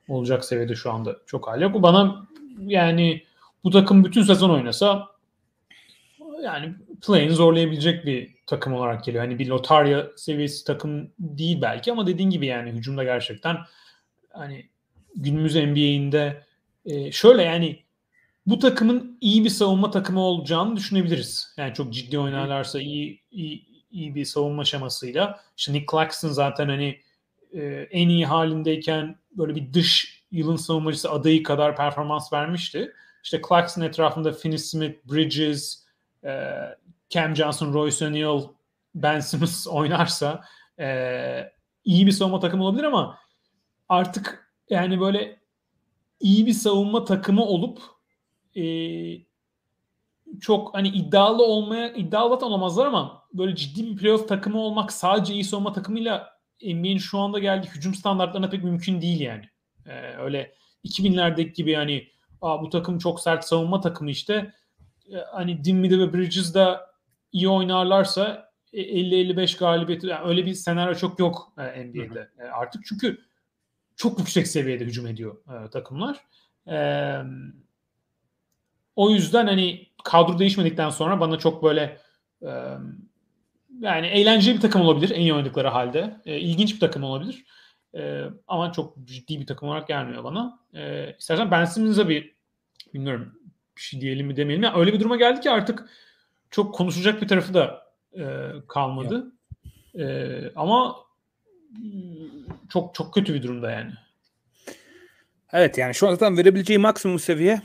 [0.08, 1.84] olacak seviyede şu anda çok hali yok.
[1.84, 2.28] Bana
[2.60, 3.24] yani
[3.64, 5.08] bu takım bütün sezon oynasa
[6.44, 9.24] yani play'in zorlayabilecek bir takım olarak geliyor.
[9.24, 13.58] Hani bir lotarya seviyesi takım değil belki ama dediğin gibi yani hücumda gerçekten
[14.30, 14.70] hani
[15.16, 16.44] günümüz NBA'inde
[16.86, 17.84] e, şöyle yani
[18.46, 21.54] bu takımın iyi bir savunma takımı olacağını düşünebiliriz.
[21.58, 25.40] Yani çok ciddi oynarlarsa iyi iyi, iyi bir savunma şemasıyla.
[25.58, 27.00] İşte Nick Claxton zaten hani
[27.54, 32.92] e, en iyi halindeyken böyle bir dış yılın savunmacısı adayı kadar performans vermişti.
[33.24, 35.86] İşte Claxton etrafında Finney Smith, Bridges,
[36.24, 36.30] e,
[37.12, 38.44] Cam Johnson, Royce O'Neal,
[38.96, 40.44] Ben Simmons oynarsa
[40.80, 41.52] e,
[41.86, 43.18] iyi bir savunma takımı olabilir ama
[43.90, 45.40] artık yani böyle
[46.20, 47.80] iyi bir savunma takımı olup
[48.56, 48.64] e,
[50.40, 55.34] çok hani iddialı olmaya iddialı da olamazlar ama böyle ciddi bir playoff takımı olmak sadece
[55.34, 59.50] iyi savunma takımıyla NBA'nin şu anda geldiği hücum standartlarına pek mümkün değil yani.
[59.86, 60.56] Ee, öyle
[60.86, 62.08] 2000'lerdeki gibi yani
[62.42, 64.54] Aa, bu takım çok sert savunma takımı işte
[65.12, 66.91] ee, hani Dinwiddie ve Bridges da
[67.32, 72.48] iyi oynarlarsa 50-55 e, galibiyeti yani öyle bir senaryo çok yok e, NBA'de hı hı.
[72.48, 73.18] E, artık çünkü
[73.96, 76.18] çok yüksek seviyede hücum ediyor e, takımlar.
[76.68, 76.78] E,
[78.96, 81.98] o yüzden hani kadro değişmedikten sonra bana çok böyle
[82.42, 82.50] e,
[83.80, 86.22] yani eğlenceli bir takım olabilir en iyi oynadıkları halde.
[86.26, 87.46] E, ilginç bir takım olabilir.
[87.96, 90.60] E, ama çok ciddi bir takım olarak gelmiyor bana.
[90.74, 92.36] E, istersen Ben Simmons'a bir
[92.94, 93.34] bilmiyorum
[93.78, 94.64] bir şey diyelim mi demeyelim.
[94.64, 95.90] Yani öyle bir duruma geldi ki artık
[96.52, 98.24] çok konuşacak bir tarafı da e,
[98.68, 99.32] kalmadı.
[99.96, 100.96] E, ama
[102.70, 103.92] çok çok kötü bir durumda yani.
[105.54, 107.62] Evet yani şu an zaten verebileceği maksimum seviye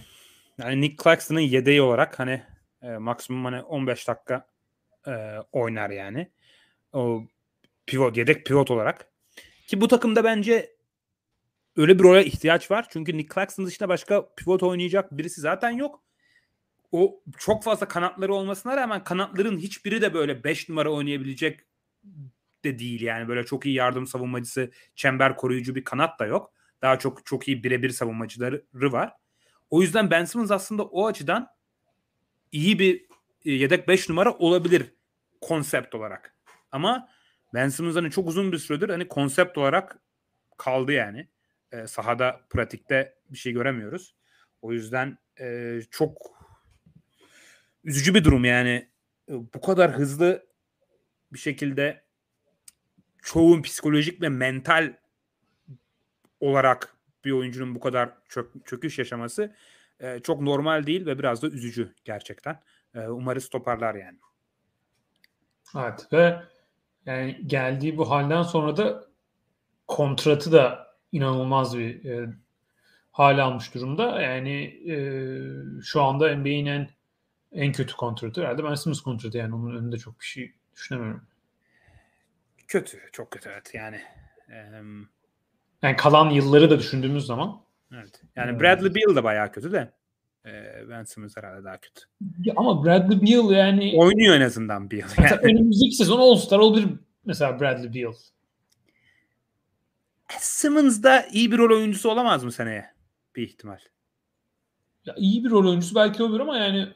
[0.59, 2.43] yani Nick Claxton'ın yedeği olarak hani
[2.83, 4.47] e, maksimum hani 15 dakika
[5.07, 5.13] e,
[5.53, 6.31] oynar yani.
[6.93, 7.23] O
[7.87, 9.09] pivot, yedek pivot olarak.
[9.67, 10.77] Ki bu takımda bence
[11.77, 12.87] öyle bir role ihtiyaç var.
[12.91, 16.06] Çünkü Nick Claxton dışında başka pivot oynayacak birisi zaten yok.
[16.93, 21.61] O çok fazla kanatları olmasına rağmen kanatların hiçbiri de böyle 5 numara oynayabilecek
[22.65, 23.29] de değil yani.
[23.29, 26.53] Böyle çok iyi yardım savunmacısı, çember koruyucu bir kanat da yok.
[26.83, 29.13] Daha çok çok iyi birebir savunmacıları var.
[29.71, 31.49] O yüzden Ben Simmons aslında o açıdan
[32.53, 33.07] iyi bir
[33.45, 34.95] e, yedek 5 numara olabilir
[35.41, 36.35] konsept olarak.
[36.73, 37.09] Ama
[37.55, 39.99] Ben Simmons hani çok uzun bir süredir hani konsept olarak
[40.57, 41.29] kaldı yani.
[41.73, 44.15] E, sahada pratikte bir şey göremiyoruz.
[44.63, 46.36] O yüzden e, çok
[47.87, 48.89] üzücü bir durum yani.
[49.29, 50.47] E, bu kadar hızlı
[51.33, 52.05] bir şekilde
[53.23, 54.93] çoğun psikolojik ve mental
[56.41, 59.55] olarak bir oyuncunun bu kadar çök, çöküş yaşaması
[60.01, 62.61] e, çok normal değil ve biraz da üzücü gerçekten.
[62.95, 64.19] E, umarız toparlar yani.
[65.77, 66.43] Evet ve
[67.07, 69.05] yani geldiği bu halden sonra da
[69.87, 72.29] kontratı da inanılmaz bir e,
[73.11, 74.23] hal almış durumda.
[74.23, 74.97] Yani e,
[75.83, 76.89] şu anda NBA'nin en,
[77.53, 81.27] en kötü kontratı herhalde Ben Simmons kontratı yani onun önünde çok bir şey düşünemiyorum.
[82.69, 84.01] Kötü, çok kötü evet yani.
[84.49, 84.83] E,
[85.83, 87.61] yani kalan yılları da düşündüğümüz zaman.
[87.93, 88.23] Evet.
[88.37, 89.93] Yani Bradley Beal de bayağı kötü de.
[90.47, 92.01] Ee, ben Simmons herhalde daha kötü.
[92.43, 95.09] Ya ama Bradley Beal yani oynuyor en azından Beal.
[95.19, 95.41] Yani.
[95.43, 96.89] önümüzdeki sezon All-Star olabilir
[97.25, 98.15] mesela Bradley Beal.
[100.39, 102.91] Simmons da iyi bir rol oyuncusu olamaz mı seneye?
[103.37, 103.79] Bir ihtimal.
[105.05, 106.89] Ya iyi bir rol oyuncusu belki olur ama yani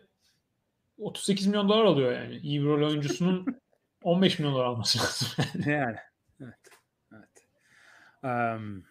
[1.00, 2.36] 38 milyon dolar alıyor yani.
[2.36, 3.46] İyi bir rol oyuncusunun
[4.02, 5.28] 15 milyon dolar alması lazım.
[5.54, 5.72] Yani.
[5.72, 5.96] yani.
[6.40, 6.54] Evet.
[7.12, 7.46] Evet.
[8.58, 8.84] Um,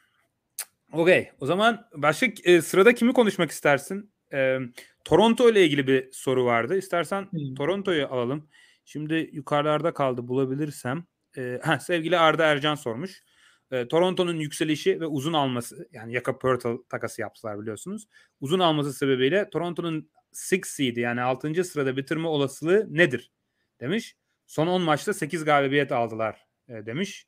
[0.94, 1.32] Okey.
[1.40, 4.14] O zaman başka e, sırada kimi konuşmak istersin?
[4.34, 4.58] E,
[5.06, 6.78] Toronto ile ilgili bir soru vardı.
[6.78, 7.56] İstersen Hmm.
[7.56, 8.50] Toronto'yu alalım.
[8.86, 11.04] Şimdi yukarılarda kaldı bulabilirsem.
[11.38, 13.24] E, heh, sevgili Arda Ercan sormuş.
[13.72, 18.08] E, Toronto'nun yükselişi ve uzun alması yani Jakob Poeltl takası yaptılar biliyorsunuz.
[18.42, 20.10] Uzun alması sebebiyle Toronto'nun
[20.54, 21.64] 6 seed yani 6.
[21.64, 23.32] sırada bitirme olasılığı nedir?
[23.80, 24.16] Demiş.
[24.48, 27.28] Son 10 maçta 8 galibiyet aldılar e, demiş.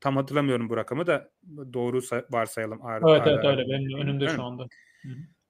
[0.00, 1.30] Tam hatırlamıyorum bu rakamı da
[1.72, 2.82] doğru say- varsayalım.
[2.86, 3.68] Arda, Evet Arda evet öyle.
[3.72, 4.30] Benim önümde mi?
[4.30, 4.66] şu anda.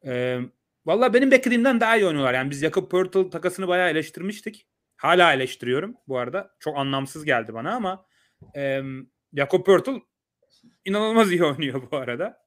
[0.06, 0.40] Ee,
[0.86, 2.34] Valla benim beklediğimden daha iyi oynuyorlar.
[2.34, 4.66] Yani biz Jakob Poeltl takasını bayağı eleştirmiştik.
[4.96, 6.50] Hala eleştiriyorum bu arada.
[6.60, 8.06] Çok anlamsız geldi bana ama
[8.56, 8.82] e,
[9.36, 9.90] Jakob Poeltl
[10.84, 12.44] inanılmaz iyi oynuyor bu arada.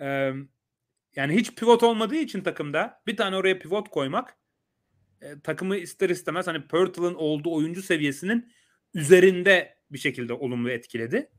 [0.00, 0.32] E,
[1.16, 4.36] yani hiç pivot olmadığı için takımda bir tane oraya pivot koymak
[5.20, 8.52] e, takımı ister istemez hani Poeltl'ın olduğu oyuncu seviyesinin
[8.94, 11.30] üzerinde bir şekilde olumlu etkiledi.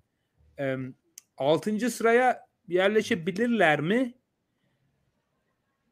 [0.59, 0.75] E,
[1.38, 1.91] 6.
[1.91, 4.13] sıraya yerleşebilirler mi?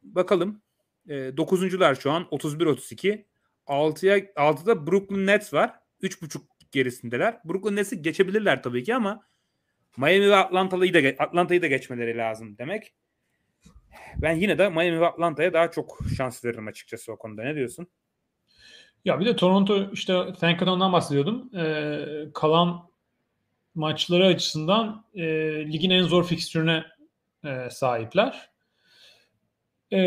[0.04, 0.62] Bakalım.
[1.10, 3.26] E, dokuzuncular şu an 31-32.
[3.68, 5.80] 6'ya 6'da Brooklyn Nets var.
[6.02, 7.40] 3.5 gerisindeler.
[7.46, 9.28] Brooklyn Nets'i geçebilirler tabii ki ama
[9.98, 12.94] Miami ve Atlanta'yı da Atlanta'yı da geçmeleri lazım demek.
[14.18, 17.44] Ben yine de Miami ve Atlanta'ya daha çok şans veririm açıkçası o konuda.
[17.44, 17.88] Ne diyorsun?
[19.06, 21.56] Ya bir de Toronto işte Thankaton'dan bahsediyordum.
[21.58, 22.90] Ee, kalan
[23.76, 25.24] maçları açısından e,
[25.72, 26.86] ligin en zor fikstürüne
[27.46, 28.50] e, sahipler.
[29.94, 30.00] E,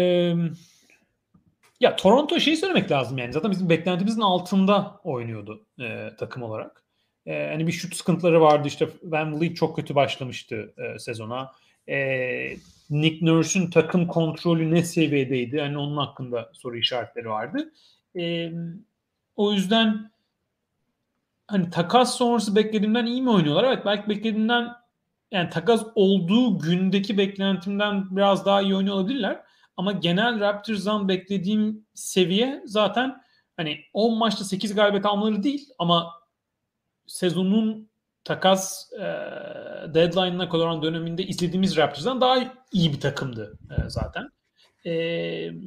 [1.80, 6.84] ya Toronto şeyi söylemek lazım yani zaten bizim beklentimizin altında oynuyordu e, takım olarak.
[7.26, 11.52] E, hani bir şut sıkıntıları vardı işte Van Vliet çok kötü başlamıştı e, sezona.
[11.88, 11.96] E,
[12.90, 15.60] Nick Nurse'ün takım kontrolü ne seviyedeydi?
[15.60, 17.72] Hani onun hakkında soru işaretleri vardı.
[18.16, 18.52] E,
[19.36, 20.10] o yüzden
[21.46, 23.64] hani takas sonrası beklediğimden iyi mi oynuyorlar?
[23.64, 24.68] Evet belki beklediğimden
[25.30, 29.40] yani takas olduğu gündeki beklentimden biraz daha iyi oynuyor olabilirler.
[29.76, 33.22] Ama genel Raptors'dan beklediğim seviye zaten
[33.56, 36.12] hani 10 maçta 8 galibiyet almaları değil ama
[37.06, 37.87] sezonun
[38.28, 39.04] takas e,
[39.94, 42.36] deadline'ına kadar olan döneminde izlediğimiz Raptors'dan daha
[42.72, 44.28] iyi bir takımdı e, zaten.
[44.84, 44.92] E,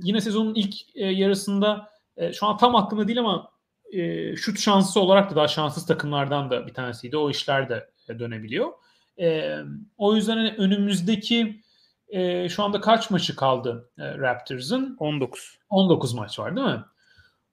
[0.03, 3.51] yine sezonun ilk e, yarısında e, şu an tam aklımda değil ama
[3.91, 7.17] e, şut şansı olarak da daha şanssız takımlardan da bir tanesiydi.
[7.17, 8.71] O işler de e, dönebiliyor.
[9.19, 9.57] E,
[9.97, 11.61] o yüzden hani önümüzdeki
[12.09, 14.95] e, şu anda kaç maçı kaldı e, Raptors'ın?
[14.99, 15.59] 19.
[15.69, 16.83] 19 maç var değil mi?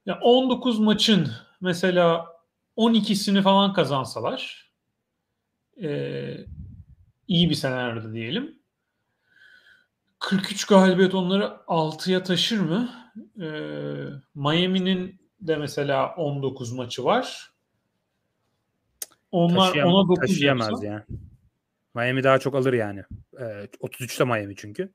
[0.06, 1.30] Ya 19 maçın
[1.60, 2.26] mesela
[2.76, 4.67] 12'sini falan kazansalar
[5.82, 5.90] e,
[7.28, 8.58] iyi bir senaryoda diyelim.
[10.18, 12.90] 43 galibiyet onları 6'ya taşır mı?
[13.40, 13.48] E,
[14.34, 17.50] Miami'nin de mesela 19 maçı var.
[19.30, 21.02] Onlar Taşıyam- ona 9 taşıyamaz yapsa, yani.
[21.94, 23.02] Miami daha çok alır yani.
[23.40, 24.92] Ee, 33'te Miami çünkü.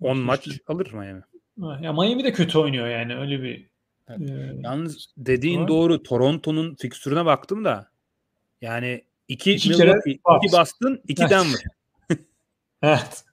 [0.00, 0.72] 10 maç 33'te.
[0.72, 1.22] alır Miami.
[1.60, 3.70] Ha, Ya Miami de kötü oynuyor yani öyle bir
[4.08, 4.30] Evet.
[4.30, 5.68] e, Yalnız dediğin Var.
[5.68, 6.02] doğru.
[6.02, 7.90] Toronto'nun fikstürüne baktım da
[8.60, 10.06] yani iki, İki kere Bucks.
[10.06, 11.30] iki Boston, iki Evet.
[11.30, 11.60] Denver.
[12.82, 13.24] evet.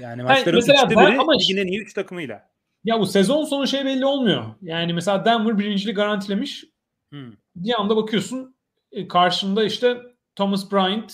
[0.00, 2.52] Yani maçların mesela üçte biri ama- ligin iyi üç takımıyla.
[2.84, 4.44] Ya bu sezon sonu şey belli olmuyor.
[4.62, 6.64] Yani mesela Denver birinciliği garantilemiş.
[7.10, 7.32] Hmm.
[7.56, 8.54] Bir anda bakıyorsun
[8.92, 9.96] e, karşında işte
[10.36, 11.12] Thomas Bryant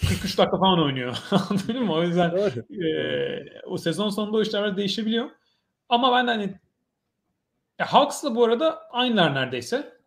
[0.00, 1.18] 43 dakika falan oynuyor.
[1.30, 1.92] Anladın mı?
[1.94, 2.82] O yüzden Doğru.
[2.84, 5.30] e, o sezon sonunda o işler değişebiliyor.
[5.88, 6.54] Ama ben de hani
[7.78, 9.97] ya Hawks'la bu arada aynılar neredeyse.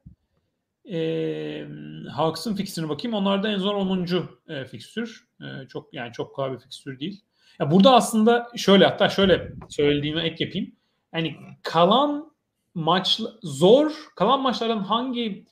[0.90, 1.68] E,
[2.16, 3.18] Hawks'ın fikstürüne bakayım.
[3.18, 4.08] Onlarda en zor 10.
[4.48, 5.28] E, fikstür.
[5.42, 7.22] E, çok yani çok kolay bir fikstür değil.
[7.60, 10.72] Ya burada aslında şöyle hatta şöyle söylediğime ek yapayım.
[11.14, 12.32] Yani kalan
[12.76, 13.92] maç zor.
[14.16, 15.46] Kalan maçlardan hangi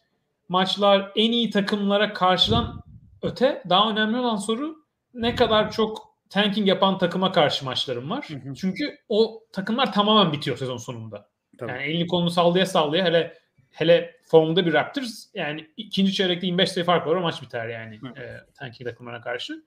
[0.50, 2.84] maçlar en iyi takımlara karşıdan
[3.22, 4.76] öte daha önemli olan soru
[5.14, 8.26] ne kadar çok tanking yapan takıma karşı maçlarım var.
[8.30, 8.56] Hı hı.
[8.56, 11.30] Çünkü o takımlar tamamen bitiyor sezon sonunda.
[11.58, 11.72] Tabii.
[11.72, 13.38] Yani elini kolunu sallaya sallaya hele
[13.70, 18.02] hele formda bir Raptors yani ikinci çeyrekte 25 sayı fark var o maç biter yani
[18.02, 18.08] Hı.
[18.08, 19.64] e, tanking takımlarına karşı.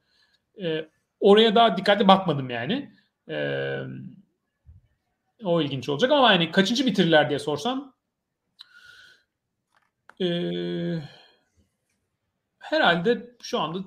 [0.62, 0.88] E,
[1.20, 2.92] oraya daha dikkatli bakmadım yani.
[3.28, 3.78] E,
[5.44, 7.94] o ilginç olacak ama yani kaçıncı bitirirler diye sorsam
[10.20, 10.26] e,
[12.58, 13.78] herhalde şu anda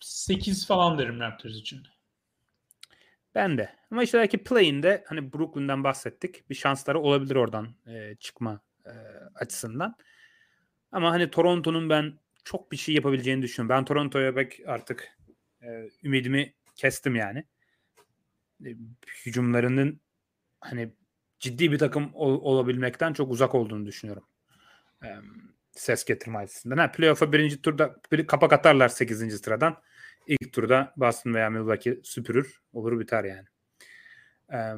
[0.00, 1.82] 8 falan derim Raptors için.
[3.34, 3.76] Ben de.
[3.90, 6.50] Ama işte belki play'inde hani Brooklyn'den bahsettik.
[6.50, 8.92] Bir şansları olabilir oradan e, çıkma e,
[9.34, 9.96] açısından.
[10.92, 13.76] Ama hani Toronto'nun ben çok bir şey yapabileceğini düşünüyorum.
[13.78, 15.08] Ben Toronto'ya pek artık
[15.62, 17.44] e, ümidimi kestim yani.
[18.64, 18.68] E,
[19.24, 20.00] hücumlarının
[20.60, 20.92] hani
[21.40, 24.24] ciddi bir takım ol- olabilmekten çok uzak olduğunu düşünüyorum.
[25.04, 25.08] E,
[25.72, 26.76] ses getirme açısından.
[26.78, 29.38] Ha, playoff'a birinci turda bir kapak atarlar 8.
[29.38, 29.82] sıradan.
[30.26, 32.60] İlk turda Boston veya Milwaukee süpürür.
[32.72, 33.46] Olur biter yani.
[34.52, 34.74] Ee,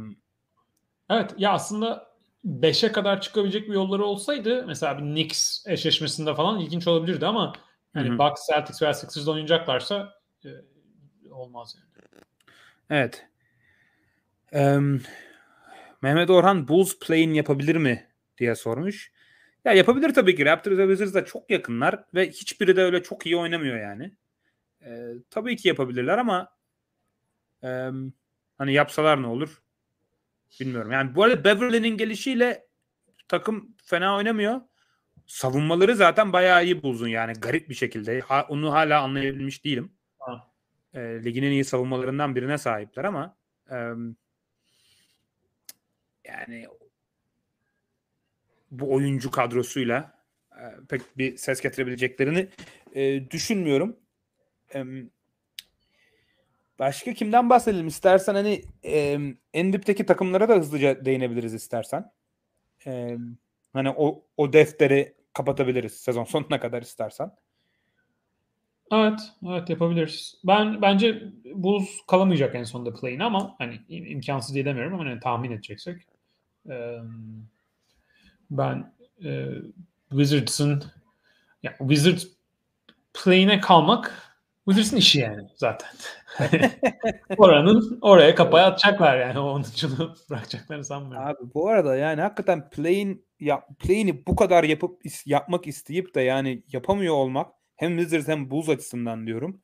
[1.11, 6.86] Evet ya aslında 5'e kadar çıkabilecek bir yolları olsaydı mesela bir Knicks eşleşmesinde falan ilginç
[6.86, 7.53] olabilirdi ama
[7.95, 8.18] hani Hı-hı.
[8.18, 10.14] Bucks, Celtics veya Sixers'da oynayacaklarsa
[10.45, 10.49] e,
[11.30, 11.89] olmaz yani.
[12.91, 13.26] Evet.
[14.53, 14.78] Ee,
[16.03, 18.09] Mehmet Orhan Bulls play'in yapabilir mi
[18.39, 19.12] diye sormuş.
[19.64, 20.45] Ya yapabilir tabii ki.
[20.45, 24.12] Raptors ve Wizards da çok yakınlar ve hiçbiri de öyle çok iyi oynamıyor yani.
[24.82, 26.53] Ee, tabii ki yapabilirler ama
[27.62, 27.91] e,
[28.59, 29.62] hani yapsalar ne olur
[30.61, 30.92] bilmiyorum.
[30.92, 32.66] Yani bu arada Beverly'nin gelişiyle
[33.28, 34.61] takım fena oynamıyor.
[35.26, 38.20] Savunmaları zaten bayağı iyi Bulls'un yani garip bir şekilde.
[38.20, 39.92] Ha, onu hala anlayabilmiş değilim.
[40.18, 40.53] Ha.
[40.94, 43.36] E, ligin en iyi savunmalarından birine sahipler ama
[43.70, 43.76] e,
[46.24, 46.66] yani
[48.70, 52.49] bu oyuncu kadrosuyla e, pek bir ses getirebileceklerini
[52.94, 53.96] e, düşünmüyorum.
[54.74, 54.84] E,
[56.79, 59.18] başka kimden bahsedelim istersen hani e,
[59.55, 62.12] en dipteki takımlara da hızlıca değinebiliriz istersen.
[62.87, 63.18] E,
[63.72, 67.31] hani o, o defteri kapatabiliriz sezon sonuna kadar istersen.
[68.93, 70.41] Evet, evet yapabiliriz.
[70.45, 71.22] Ben bence
[71.55, 76.03] Bulls kalamayacak en sonunda play'in ama hani imkansız diye demiyorum ama hani tahmin edeceksek.
[76.70, 76.99] Ee,
[78.51, 78.93] ben
[79.24, 79.47] e,
[80.11, 80.85] Wizards'ın
[81.62, 82.26] ya Wizards
[83.14, 84.28] play'ine kalmak
[84.69, 85.89] Wizards'ın işi yani zaten.
[87.39, 89.39] Oranın oraya kapaya atacaklar yani.
[89.39, 91.29] O onuncunu bırakacaklarını sanmıyorum.
[91.29, 96.62] Abi bu arada yani hakikaten play'in ya play'ini bu kadar yapıp yapmak isteyip de yani
[96.73, 99.62] yapamıyor olmak hem Wizards hem Bulls açısından diyorum.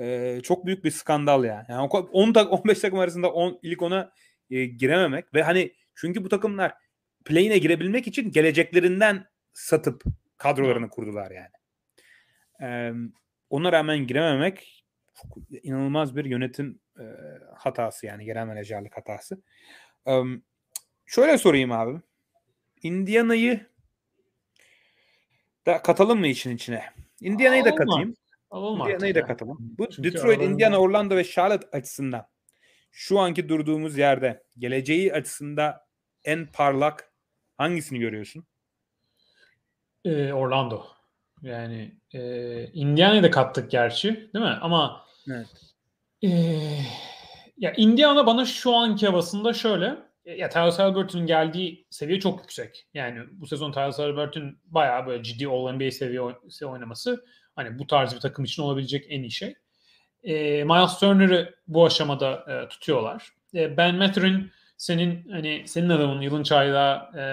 [0.00, 1.66] Ee, çok büyük bir skandal ya.
[1.68, 4.12] Yani 10 tak 15 takım arasında 10 ilk ona
[4.50, 6.74] e, girememek ve hani çünkü bu takımlar
[7.24, 10.04] play'ine girebilmek için geleceklerinden satıp
[10.38, 11.52] kadrolarını kurdular yani.
[12.62, 12.92] Ee,
[13.52, 14.84] ona rağmen girememek
[15.62, 17.04] inanılmaz bir yönetim e,
[17.56, 19.42] hatası yani genel menajerlik hatası.
[20.08, 20.22] Ee,
[21.06, 22.00] şöyle sorayım abi.
[22.82, 23.66] Indiana'yı
[25.66, 26.84] da katalım mı işin içine?
[27.20, 28.14] Indiana'yı da katayım.
[28.52, 29.58] Indiana'yı da katalım.
[29.60, 30.52] Bu Çünkü Detroit, aralarında...
[30.52, 32.26] Indiana, Orlando ve Charlotte açısından
[32.90, 35.86] şu anki durduğumuz yerde geleceği açısında
[36.24, 37.12] en parlak
[37.56, 38.46] hangisini görüyorsun?
[40.04, 41.01] Ee, Orlando.
[41.42, 44.58] Yani e, Indiana'yı da kattık gerçi değil mi?
[44.60, 45.46] Ama evet.
[46.22, 46.28] e,
[47.58, 52.86] ya Indiana bana şu anki havasında şöyle ya Tyler Halliburton'un geldiği seviye çok yüksek.
[52.94, 56.20] Yani bu sezon Tyler Halliburton bayağı böyle ciddi All-NBA seviye
[56.64, 57.24] oynaması
[57.56, 59.54] hani bu tarz bir takım için olabilecek en iyi şey.
[60.22, 63.28] E, Miles Turner'ı bu aşamada e, tutuyorlar.
[63.54, 67.24] E, ben Mathurin senin hani senin adamın yılın çayda e,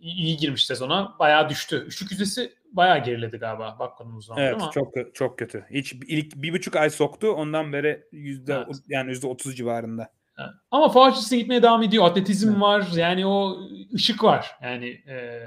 [0.00, 1.16] iyi girmiş sezona.
[1.18, 1.76] Bayağı düştü.
[1.76, 3.78] Üçlük yüzdesi bayağı geriledi galiba
[4.24, 4.42] zaman.
[4.42, 4.70] Evet ama.
[4.70, 5.66] çok çok kötü.
[5.70, 7.28] Hiç ilk bir buçuk ay soktu.
[7.28, 8.76] Ondan beri yüzde evet.
[8.88, 10.12] yani yüzde otuz civarında.
[10.38, 10.50] Evet.
[10.70, 12.04] Ama faal gitmeye devam ediyor.
[12.04, 12.60] Atletizm evet.
[12.60, 12.86] var.
[12.96, 13.56] Yani o
[13.94, 14.50] ışık var.
[14.62, 15.40] Yani e,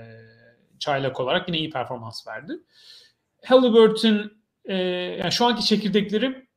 [0.79, 2.53] çaylak olarak yine iyi performans verdi.
[3.45, 4.31] Halliburton
[4.65, 4.75] e,
[5.19, 6.49] yani şu anki çekirdeklerim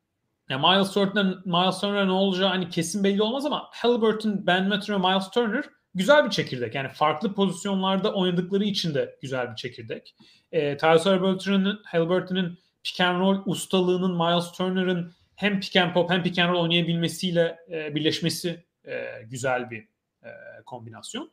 [0.49, 4.99] yani Miles Turner, Miles Turner ne olacağı hani kesin belli olmaz ama Halliburton, Ben ve
[4.99, 5.65] Miles Turner
[5.95, 6.75] güzel bir çekirdek.
[6.75, 10.15] Yani farklı pozisyonlarda oynadıkları için de güzel bir çekirdek.
[10.53, 16.23] E, Tyrese Halliburton'un Halliburton'un pick and roll ustalığının Miles Turner'ın hem pick and pop hem
[16.23, 19.81] pick and roll oynayabilmesiyle e, birleşmesi e, güzel bir
[20.23, 20.31] e,
[20.67, 21.31] kombinasyon.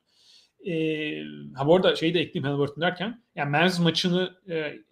[0.68, 0.74] E,
[1.56, 4.36] ha bu arada şeyi de ekleyeyim Halliburton derken yani Mavs maçını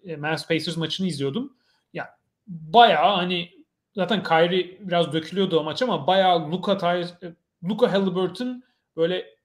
[0.06, 1.54] e, Mavs Pacers maçını izliyordum.
[1.94, 3.50] Ya bayağı hani
[3.96, 8.64] zaten Kyrie biraz dökülüyordu o maç ama bayağı Luka Ty- Luka Halliburton
[8.96, 9.37] böyle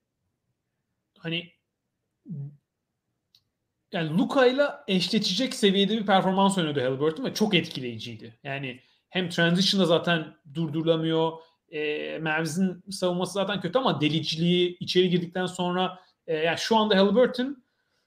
[1.22, 1.52] hani
[3.92, 8.38] yani Luka ile eşleşecek seviyede bir performans oynadı Halliburton ve çok etkileyiciydi.
[8.42, 11.32] Yani hem transition'da zaten durdurulamıyor.
[11.68, 17.64] E, Mavs'in savunması zaten kötü ama deliciliği içeri girdikten sonra e, yani şu anda Halliburton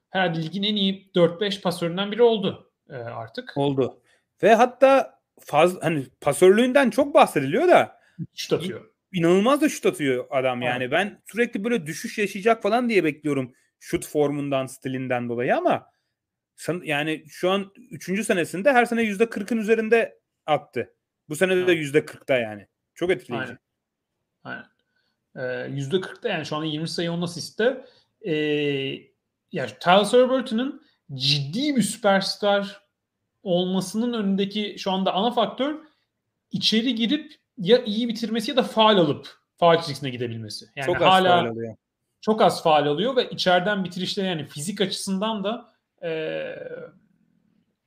[0.09, 3.53] herhalde ligin en iyi 4-5 pasöründen biri oldu e, artık.
[3.55, 4.01] Oldu.
[4.43, 7.99] Ve hatta fazla hani pasörlüğünden çok bahsediliyor da
[8.33, 8.94] şut atıyor.
[9.15, 10.83] İnanılmaz da şut atıyor adam yani.
[10.83, 10.91] Evet.
[10.91, 15.91] Ben sürekli böyle düşüş yaşayacak falan diye bekliyorum şut formundan, stilinden dolayı ama
[16.83, 18.25] yani şu an 3.
[18.25, 20.93] senesinde her sene %40'ın üzerinde attı.
[21.29, 21.93] Bu sene de evet.
[21.93, 22.67] %40'da yani.
[22.93, 23.57] Çok etkileyici.
[24.43, 24.65] Aynen.
[25.35, 25.75] Aynen.
[25.75, 27.85] Ee, %40'da yani şu anda 20 sayı 10 asiste.
[28.21, 28.33] Ee,
[29.51, 32.85] yani Tyler Halliburton'un ciddi bir süperstar
[33.43, 35.75] olmasının önündeki şu anda ana faktör
[36.51, 40.65] içeri girip ya iyi bitirmesi ya da faal alıp faal çizgisine gidebilmesi.
[40.75, 41.75] Yani çok hala faal alıyor.
[42.21, 46.43] Çok az faal alıyor ve içeriden bitirişleri yani fizik açısından da e,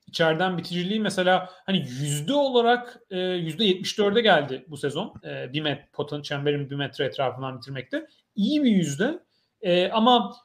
[0.06, 5.14] içeriden bitiriciliği mesela hani yüzde olarak e, yüzde 74'e geldi bu sezon.
[5.24, 8.06] E, bir met, potanın çemberin bir metre etrafından bitirmekte.
[8.34, 9.18] İyi bir yüzde.
[9.60, 10.36] E, ama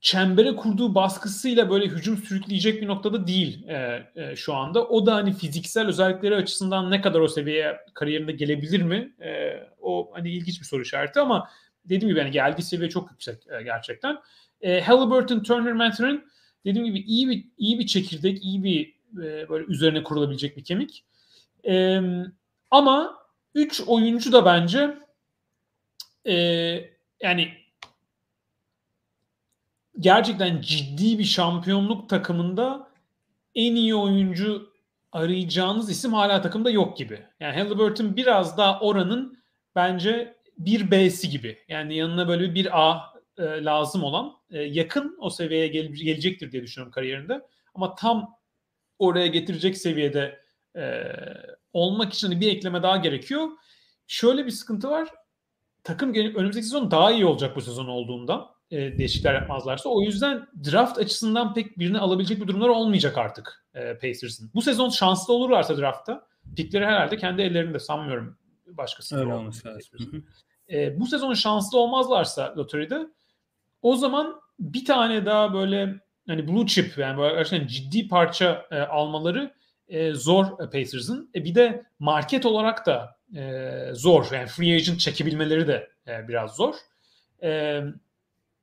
[0.00, 4.88] çembere kurduğu baskısıyla böyle hücum sürükleyecek bir noktada değil e, e, şu anda.
[4.88, 9.14] O da hani fiziksel özellikleri açısından ne kadar o seviyeye kariyerinde gelebilir mi?
[9.20, 11.50] E, o hani ilginç bir soru işareti ama
[11.84, 14.18] dediğim gibi yani geldiği seviye çok yüksek e, gerçekten.
[14.60, 16.24] E, Halliburton, Turner, Mathurin
[16.64, 21.04] dediğim gibi iyi bir iyi bir çekirdek, iyi bir e, böyle üzerine kurulabilecek bir kemik.
[21.68, 22.00] E,
[22.70, 23.18] ama
[23.54, 24.98] 3 oyuncu da bence
[26.26, 26.34] e,
[27.22, 27.48] yani
[30.00, 32.90] gerçekten ciddi bir şampiyonluk takımında
[33.54, 34.72] en iyi oyuncu
[35.12, 37.26] arayacağınız isim hala takımda yok gibi.
[37.40, 39.38] Yani Halliburton biraz daha oranın
[39.74, 41.58] bence bir B'si gibi.
[41.68, 46.62] Yani yanına böyle bir A e, lazım olan e, yakın o seviyeye gel- gelecektir diye
[46.62, 47.46] düşünüyorum kariyerinde.
[47.74, 48.36] Ama tam
[48.98, 50.40] oraya getirecek seviyede
[50.76, 51.02] e,
[51.72, 53.48] olmak için bir ekleme daha gerekiyor.
[54.06, 55.08] Şöyle bir sıkıntı var.
[55.84, 59.88] Takım önümüzdeki sezon daha iyi olacak bu sezon olduğunda e, değişiklikler yapmazlarsa.
[59.88, 64.50] O yüzden draft açısından pek birini alabilecek bir durumlar olmayacak artık e, Pacers'ın.
[64.54, 69.16] Bu sezon şanslı olurlarsa draftta pikleri herhalde kendi ellerinde sanmıyorum başkası.
[69.16, 70.24] Öyle olması lazım.
[70.72, 73.06] E, bu sezon şanslı olmazlarsa lotteride
[73.82, 75.94] o zaman bir tane daha böyle
[76.26, 79.54] hani blue chip yani böyle gerçekten ciddi parça e, almaları
[79.88, 81.30] e, zor e, Pacers'ın.
[81.34, 84.26] E, bir de market olarak da e, zor.
[84.32, 86.74] Yani free agent çekebilmeleri de e, biraz zor.
[87.42, 87.82] E,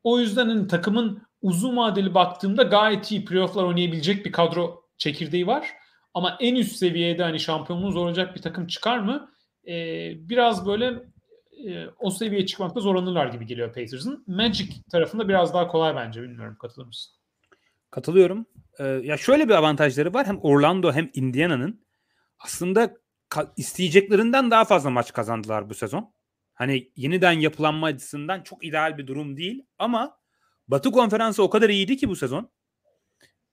[0.06, 5.68] o yüzden hani takımın uzun vadeli baktığımda gayet iyi playofflar oynayabilecek bir kadro çekirdeği var.
[6.14, 9.32] Ama en üst seviyede hani şampiyonluğu zorlayacak bir takım çıkar mı?
[9.68, 10.86] Ee, biraz böyle
[11.66, 14.24] e, o seviyeye çıkmakta zorlanırlar gibi geliyor Pacers'ın.
[14.28, 16.22] Magic tarafında biraz daha kolay bence.
[16.22, 17.14] Bilmiyorum katılır mısın?
[17.92, 18.46] Katılıyorum.
[18.80, 20.28] Ee, ya şöyle bir avantajları var.
[20.28, 21.86] Hem Orlando hem Indiana'nın
[22.40, 22.94] aslında
[23.58, 26.15] isteyeceklerinden daha fazla maç kazandılar bu sezon.
[26.56, 30.18] Hani yeniden yapılanma açısından çok ideal bir durum değil ama
[30.68, 32.52] Batı konferansı o kadar iyiydi ki bu sezon.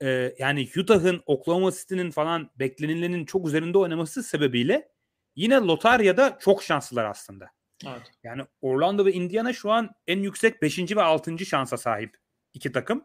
[0.02, 4.88] Ee, yani Utah'ın, Oklahoma City'nin falan beklenilenin çok üzerinde oynaması sebebiyle
[5.36, 7.50] yine lotaryada çok şanslılar aslında.
[7.86, 8.12] Evet.
[8.24, 10.96] Yani Orlando ve Indiana şu an en yüksek 5.
[10.96, 11.46] ve 6.
[11.46, 12.16] şansa sahip
[12.54, 13.04] iki takım.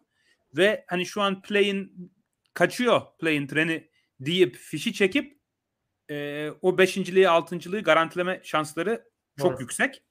[0.57, 2.11] Ve hani şu an play'in
[2.53, 3.89] kaçıyor play'in treni
[4.19, 5.39] deyip fişi çekip
[6.11, 9.61] e, o beşinciliği, altıncılığı garantileme şansları çok Doğru.
[9.61, 10.03] yüksek.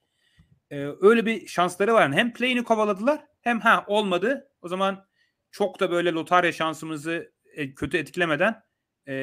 [0.71, 2.13] Ee, öyle bir şansları var.
[2.13, 4.51] hem play'ini kovaladılar hem ha olmadı.
[4.63, 5.07] O zaman
[5.51, 8.63] çok da böyle lotarya şansımızı e, kötü etkilemeden
[9.07, 9.15] e,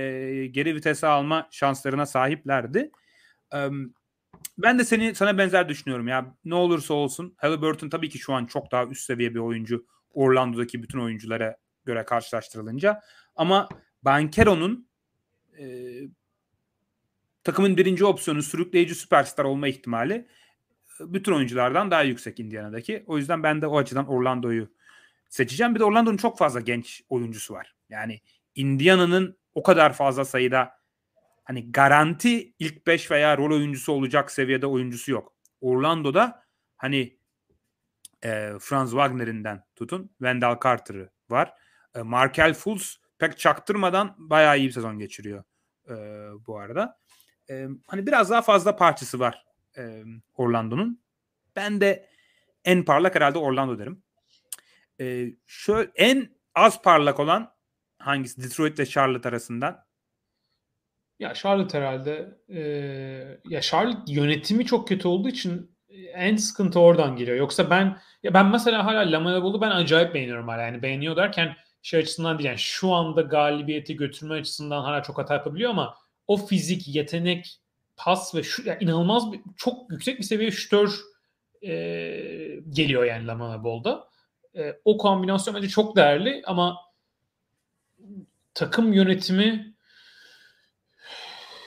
[0.51, 2.91] geri vitese alma şanslarına sahiplerdi.
[3.54, 3.70] E,
[4.58, 6.36] ben de seni sana benzer düşünüyorum ya.
[6.45, 10.84] Ne olursa olsun Halliburton tabii ki şu an çok daha üst seviye bir oyuncu Orlando'daki
[10.84, 13.01] bütün oyunculara göre karşılaştırılınca.
[13.36, 13.70] Ama
[14.04, 14.88] Bankero'nun
[15.60, 15.66] e,
[17.43, 23.03] takımın birinci opsiyonu sürükleyici süperstar olma ihtimali e, bütün oyunculardan daha yüksek Indiana'daki.
[23.07, 24.69] O yüzden ben de o açıdan Orlando'yu
[25.29, 25.75] seçeceğim.
[25.75, 27.75] Bir de Orlando'nun çok fazla genç oyuncusu var.
[27.89, 28.21] Yani
[28.55, 30.71] Indiana'nın o kadar fazla sayıda
[31.43, 35.33] hani garanti ilk 5 veya rol oyuncusu olacak seviyede oyuncusu yok.
[35.61, 36.43] Orlando'da
[36.77, 37.17] hani
[38.23, 41.53] e, Franz Wagner'inden tutun Wendell Carter'ı var.
[41.95, 45.43] E, Markel Fultz pek çaktırmadan bayağı iyi bir sezon geçiriyor
[45.89, 45.93] e,
[46.47, 46.97] bu arada
[47.49, 49.45] e, hani biraz daha fazla parçası var
[49.78, 50.03] e,
[50.33, 51.03] Orlando'nun.
[51.55, 52.09] Ben de
[52.65, 54.03] en parlak herhalde Orlando derim.
[54.99, 57.53] E, şöyle en az parlak olan
[57.97, 58.43] hangisi?
[58.43, 59.86] Detroit ile Charlotte arasından.
[61.20, 62.59] Ya Charlotte herhalde e,
[63.45, 65.74] ya Charlotte yönetimi çok kötü olduğu için
[66.13, 67.37] en sıkıntı oradan geliyor.
[67.37, 70.61] Yoksa ben ya ben mesela hala Lamela Ball'u ben acayip beğeniyorum hala.
[70.61, 75.33] Yani beğeniyor derken şey açısından değil yani şu anda galibiyeti götürme açısından hala çok hata
[75.33, 75.95] yapabiliyor ama
[76.28, 77.59] o fizik, yetenek,
[77.97, 81.00] pas ve şu yani inanılmaz bir, çok yüksek bir seviye şütör
[81.62, 81.71] e,
[82.70, 84.08] geliyor yani Lamana Ball'da.
[84.58, 86.78] E, o kombinasyon bence çok değerli ama
[88.54, 89.74] takım yönetimi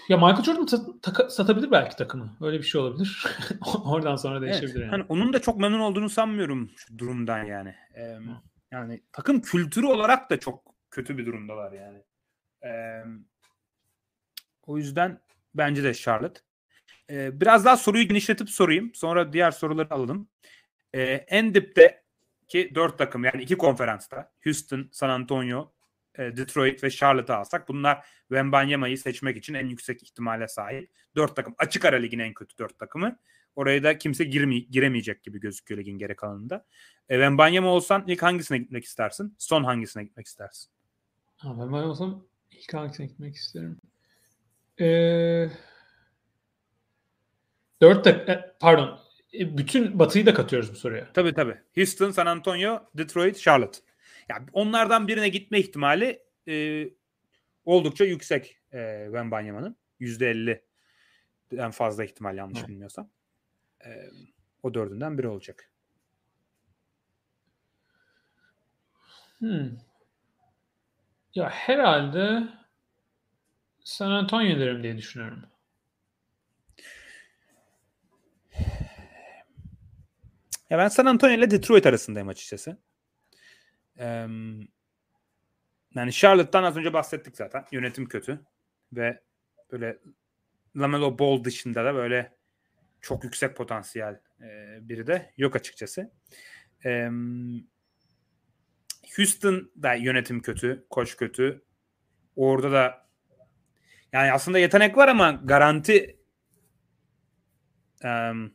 [0.09, 2.37] ya Michael Jordan ta- ta- satabilir belki takımı.
[2.41, 3.25] Öyle bir şey olabilir.
[3.85, 4.71] Oradan sonra değişebilir.
[4.71, 4.91] Evet, yani.
[4.91, 7.75] Hani onun da çok memnun olduğunu sanmıyorum şu durumdan yani.
[7.95, 8.17] Ee,
[8.71, 12.03] yani takım kültürü olarak da çok kötü bir durumdalar yani.
[12.65, 13.03] Ee,
[14.67, 15.21] o yüzden
[15.55, 16.41] bence de Charlotte.
[17.11, 18.95] Ee, biraz daha soruyu genişletip sorayım.
[18.95, 20.29] Sonra diğer soruları alalım.
[20.95, 22.03] Ee, en dipte
[22.49, 25.73] ki dört takım yani iki konferansta Houston, San Antonio,
[26.19, 30.91] e, Detroit ve Charlotte'ı alsak bunlar Wembanyama'yı seçmek için en yüksek ihtimale sahip.
[31.17, 31.55] Dört takım.
[31.59, 33.19] Açık ara ligin en kötü dört takımı.
[33.57, 36.67] Oraya da kimse girme, giremeyecek gibi gözüküyor ligin geri kalanında.
[37.09, 39.35] E, Wembanyama olsan ilk hangisine gitmek istersin?
[39.39, 40.71] Son hangisine gitmek istersin?
[41.37, 43.79] Ha, ben olsam ilk hangisine gitmek isterim?
[44.81, 45.49] Ee,
[47.81, 48.99] 4 dakika, pardon.
[49.33, 51.13] E, bütün batıyı da katıyoruz bu soruya.
[51.13, 51.59] Tabii tabii.
[51.75, 53.79] Houston, San Antonio, Detroit, Charlotte.
[54.29, 56.89] Yani onlardan birine gitme ihtimali e,
[57.65, 59.77] oldukça yüksek e, Ben Banyama'nın.
[60.01, 62.69] %50'den fazla ihtimal yanlış evet.
[62.69, 63.11] bilmiyorsam.
[63.87, 63.91] E,
[64.63, 65.71] o dördünden biri olacak.
[69.39, 69.71] Hmm.
[71.35, 72.43] Ya herhalde
[73.87, 75.43] San Antonio derim diye düşünüyorum.
[80.71, 82.79] Ya ben San Antonio ile Detroit arasındayım açıkçası.
[85.95, 87.65] Yani Charlotte'dan az önce bahsettik zaten.
[87.73, 88.41] Yönetim kötü.
[88.93, 89.23] Ve
[89.73, 89.99] böyle
[90.77, 92.37] Lamelo Ball dışında da böyle
[93.01, 96.13] çok yüksek potansiyel e, biri de yok açıkçası.
[96.85, 97.11] Ee,
[99.17, 101.65] Houston'da yönetim kötü, koç kötü.
[102.37, 103.06] Orada da
[104.17, 106.17] yani aslında yetenek var ama garanti
[108.05, 108.55] um,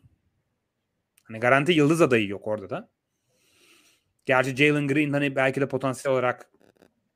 [1.24, 2.90] hani garanti yıldız adayı yok orada da.
[4.26, 6.52] Gerçi Jalen Green hani belki de potansiyel olarak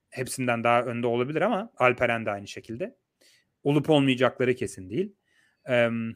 [0.09, 2.97] hepsinden daha önde olabilir ama Alperen de aynı şekilde.
[3.63, 5.15] Olup olmayacakları kesin değil.
[5.69, 6.15] Um,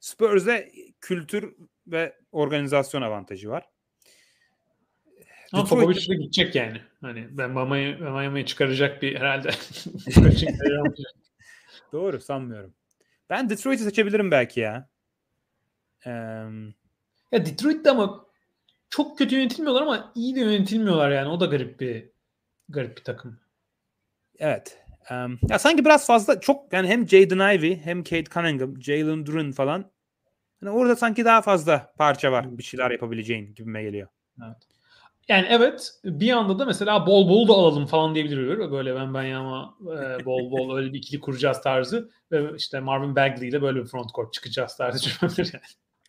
[0.00, 1.54] Spurs'de kültür
[1.86, 3.64] ve organizasyon avantajı var.
[5.52, 5.64] Ama.
[5.64, 6.80] Popovic de gidecek yani.
[7.00, 9.50] Hani ben Miami'yi Miami'yi çıkaracak bir herhalde.
[11.92, 12.74] Doğru sanmıyorum.
[13.30, 14.88] Ben Detroit'i seçebilirim belki ya.
[16.06, 16.10] Ee...
[17.32, 18.26] Ya Detroit'te ama
[18.90, 21.28] çok kötü yönetilmiyorlar ama iyi de yönetilmiyorlar yani.
[21.28, 22.10] O da garip bir
[22.68, 23.40] garip bir takım.
[24.38, 24.78] Evet.
[25.10, 29.52] Um, ya sanki biraz fazla çok yani hem Jaden Ivey hem Kate Cunningham, Jalen Duren
[29.52, 29.90] falan
[30.60, 34.08] hani orada sanki daha fazla parça var bir şeyler yapabileceğin gibime geliyor.
[34.44, 34.56] Evet.
[35.28, 39.32] Yani evet bir anda da mesela bol bol da alalım falan diyebilir böyle ben ben
[39.32, 43.80] ama e, bol bol öyle bir ikili kuracağız tarzı ve işte Marvin Bagley ile böyle
[43.80, 45.64] bir front court çıkacağız tarzı düşünebilir yani.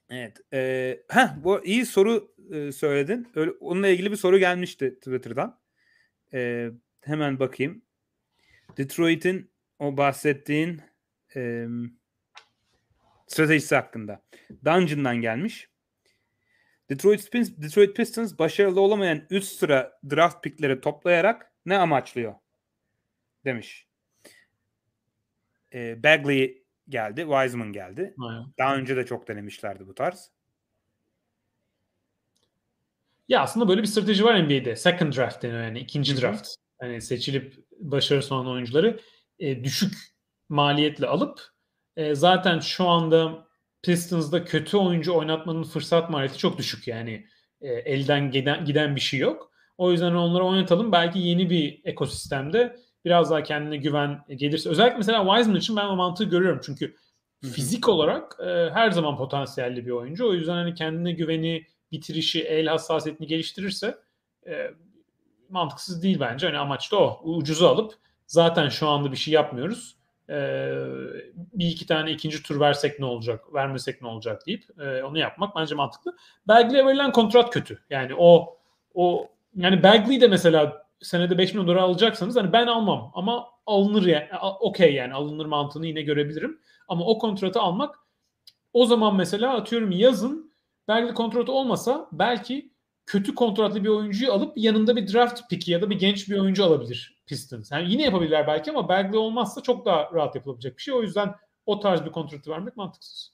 [0.10, 0.38] Evet.
[0.54, 3.28] E, heh, bu iyi soru e, söyledin.
[3.36, 5.60] Öyle, onunla ilgili bir soru gelmişti Twitter'dan.
[6.34, 6.70] E,
[7.02, 7.82] hemen bakayım.
[8.78, 10.82] Detroit'in o bahsettiğin
[11.36, 11.68] e,
[13.28, 14.22] stratejisi hakkında.
[14.66, 15.70] Dungeon'dan gelmiş.
[16.90, 22.34] Detroit Pistons, Detroit Pistons başarılı olamayan üst sıra draft pickleri toplayarak ne amaçlıyor?
[23.46, 23.88] Demiş.
[25.74, 27.22] E, Bagley geldi.
[27.22, 28.16] Wiseman geldi.
[28.20, 28.46] Aynen.
[28.60, 30.32] Daha önce de çok denemişlerdi bu tarz.
[33.28, 34.76] Ya aslında böyle bir strateji var NBA'de.
[34.76, 35.80] Second draft deniyor yani.
[35.80, 36.50] ikinci draft.
[36.80, 39.00] Hani seçilip başarısı olan oyuncuları
[39.40, 39.94] e, düşük
[40.50, 41.40] maliyetle alıp
[41.96, 43.48] e, zaten şu anda
[43.84, 47.26] Pistons'da kötü oyuncu oynatmanın fırsat maliyeti çok düşük yani.
[47.62, 49.52] E, elden giden, giden bir şey yok.
[49.78, 50.92] O yüzden onları oynatalım.
[50.92, 54.70] Belki yeni bir ekosistemde biraz daha kendine güven gelirse.
[54.70, 56.62] Özellikle mesela Wiseman için ben o mantığı görüyorum.
[56.64, 56.96] Çünkü
[57.42, 60.30] fizik olarak e, her zaman potansiyelli bir oyuncu.
[60.30, 63.98] O yüzden hani kendine güveni, bitirişi, el hassasiyetini geliştirirse
[64.48, 64.72] e,
[65.50, 66.48] mantıksız değil bence.
[66.48, 67.22] Hani amaç da o.
[67.24, 67.94] Ucuzu alıp
[68.28, 69.98] zaten şu anda bir şey yapmıyoruz
[70.30, 70.36] e,
[71.54, 75.56] bir iki tane ikinci tur versek ne olacak, vermesek ne olacak deyip e, onu yapmak
[75.56, 76.16] bence mantıklı.
[76.48, 77.80] Bagley'e verilen kontrat kötü.
[77.90, 78.58] Yani o
[78.94, 84.06] o yani Bagley de mesela senede 5 milyon dolar alacaksanız hani ben almam ama alınır
[84.06, 84.28] yani
[84.60, 86.60] okey yani alınır mantığını yine görebilirim.
[86.88, 88.00] Ama o kontratı almak
[88.74, 90.54] o zaman mesela atıyorum yazın
[90.88, 92.74] Bagley kontratı olmasa belki
[93.06, 96.66] kötü kontratlı bir oyuncuyu alıp yanında bir draft pick'i ya da bir genç bir oyuncu
[96.66, 97.72] alabilir Pistons.
[97.72, 100.94] Yani yine yapabilirler belki ama Bagley olmazsa çok daha rahat yapılabilecek bir şey.
[100.94, 101.36] O yüzden
[101.66, 103.34] o tarz bir kontratı vermek mantıksız.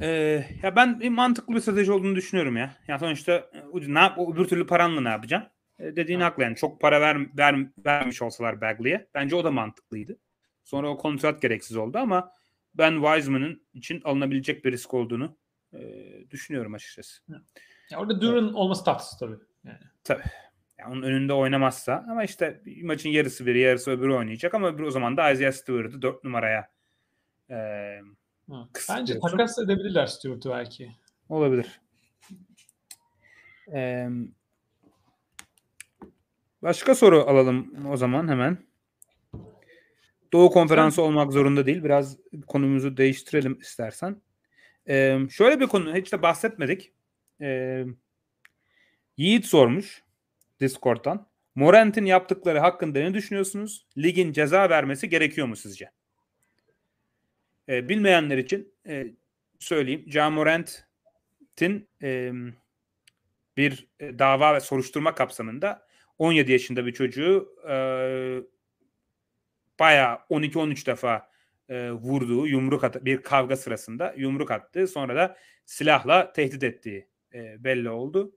[0.00, 2.76] Ee, ya ben bir mantıklı bir strateji olduğunu düşünüyorum ya.
[2.88, 5.50] Yani sonuçta e, ne yap, öbür türlü paranla ne yapacaksın?
[5.78, 6.26] Ee, dediğin ha.
[6.26, 6.56] haklı yani.
[6.56, 9.08] Çok para ver, ver, vermiş olsalar Bagley'e.
[9.14, 10.18] Bence o da mantıklıydı.
[10.64, 12.32] Sonra o kontrat gereksiz oldu ama
[12.74, 15.36] ben Wiseman'ın için alınabilecek bir risk olduğunu
[15.72, 15.80] e,
[16.30, 17.22] düşünüyorum açıkçası.
[17.90, 18.54] Ya orada Duran evet.
[18.54, 19.36] olması tatsız tabii.
[19.64, 19.78] Yani.
[20.04, 20.22] Tabii.
[20.78, 24.90] Yani onun önünde oynamazsa ama işte maçın yarısı biri yarısı öbürü oynayacak ama öbür o
[24.90, 26.70] zaman da Isaiah Stewart'ı 4 numaraya
[27.50, 27.56] e,
[28.88, 30.92] Bence takas edebilirler Stewart'ı belki.
[31.28, 31.80] Olabilir.
[33.72, 34.08] Ee,
[36.62, 38.58] başka soru alalım o zaman hemen.
[40.32, 41.02] Doğu konferansı Sen...
[41.02, 41.84] olmak zorunda değil.
[41.84, 42.16] Biraz
[42.46, 44.22] konumuzu değiştirelim istersen.
[44.88, 46.92] Ee, şöyle bir konu hiç de bahsetmedik.
[47.40, 47.84] Ee,
[49.16, 50.02] Yiğit sormuş
[50.62, 51.26] Discord'dan.
[51.54, 53.86] Morant'in yaptıkları hakkında ne düşünüyorsunuz?
[53.98, 55.90] Ligin ceza vermesi gerekiyor mu sizce?
[57.68, 59.06] Ee, bilmeyenler için e,
[59.58, 60.04] söyleyeyim.
[60.06, 62.32] Ja Morant'in e,
[63.56, 65.86] bir dava ve soruşturma kapsamında
[66.18, 67.74] 17 yaşında bir çocuğu e,
[69.80, 71.30] bayağı 12-13 defa
[71.68, 75.36] e, vurduğu yumruk at bir kavga sırasında yumruk attığı sonra da
[75.66, 78.36] silahla tehdit ettiği e, belli oldu.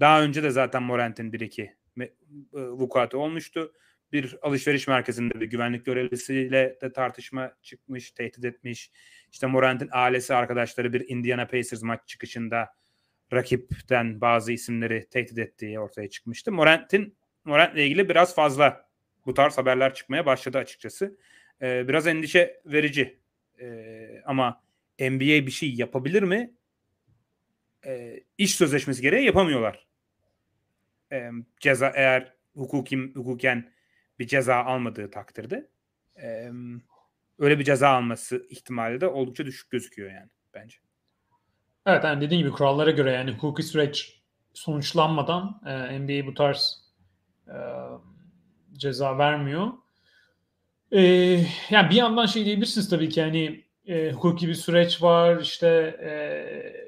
[0.00, 2.10] Daha önce de zaten Morant'in bir iki e,
[2.52, 3.72] vukuatı olmuştu.
[4.12, 8.90] Bir alışveriş merkezinde bir güvenlik görevlisiyle de tartışma çıkmış, tehdit etmiş.
[9.32, 12.68] İşte Morant'in ailesi arkadaşları bir Indiana Pacers maç çıkışında
[13.32, 16.52] rakipten bazı isimleri tehdit ettiği ortaya çıkmıştı.
[16.52, 18.86] Morant'in Morant'le ilgili biraz fazla
[19.26, 21.18] bu tarz haberler çıkmaya başladı açıkçası.
[21.62, 23.18] Ee, biraz endişe verici.
[23.60, 24.62] Ee, ama
[25.00, 26.54] NBA bir şey yapabilir mi?
[27.86, 29.86] Ee, iş sözleşmesi gereği yapamıyorlar.
[31.12, 31.30] Ee,
[31.60, 33.72] ceza eğer hukukim hukuken
[34.18, 35.70] bir ceza almadığı takdirde
[36.22, 36.50] e,
[37.38, 40.76] öyle bir ceza alması ihtimali de oldukça düşük gözüküyor yani bence.
[41.86, 44.22] Evet yani dediğim gibi kurallara göre yani hukuki süreç
[44.54, 46.92] sonuçlanmadan e, NBA bu tarz
[47.48, 47.56] e,
[48.72, 49.72] ceza vermiyor.
[50.92, 51.00] E,
[51.70, 55.68] yani bir yandan şey diyebilirsiniz tabii ki yani e, hukuki bir süreç var işte
[56.02, 56.10] e,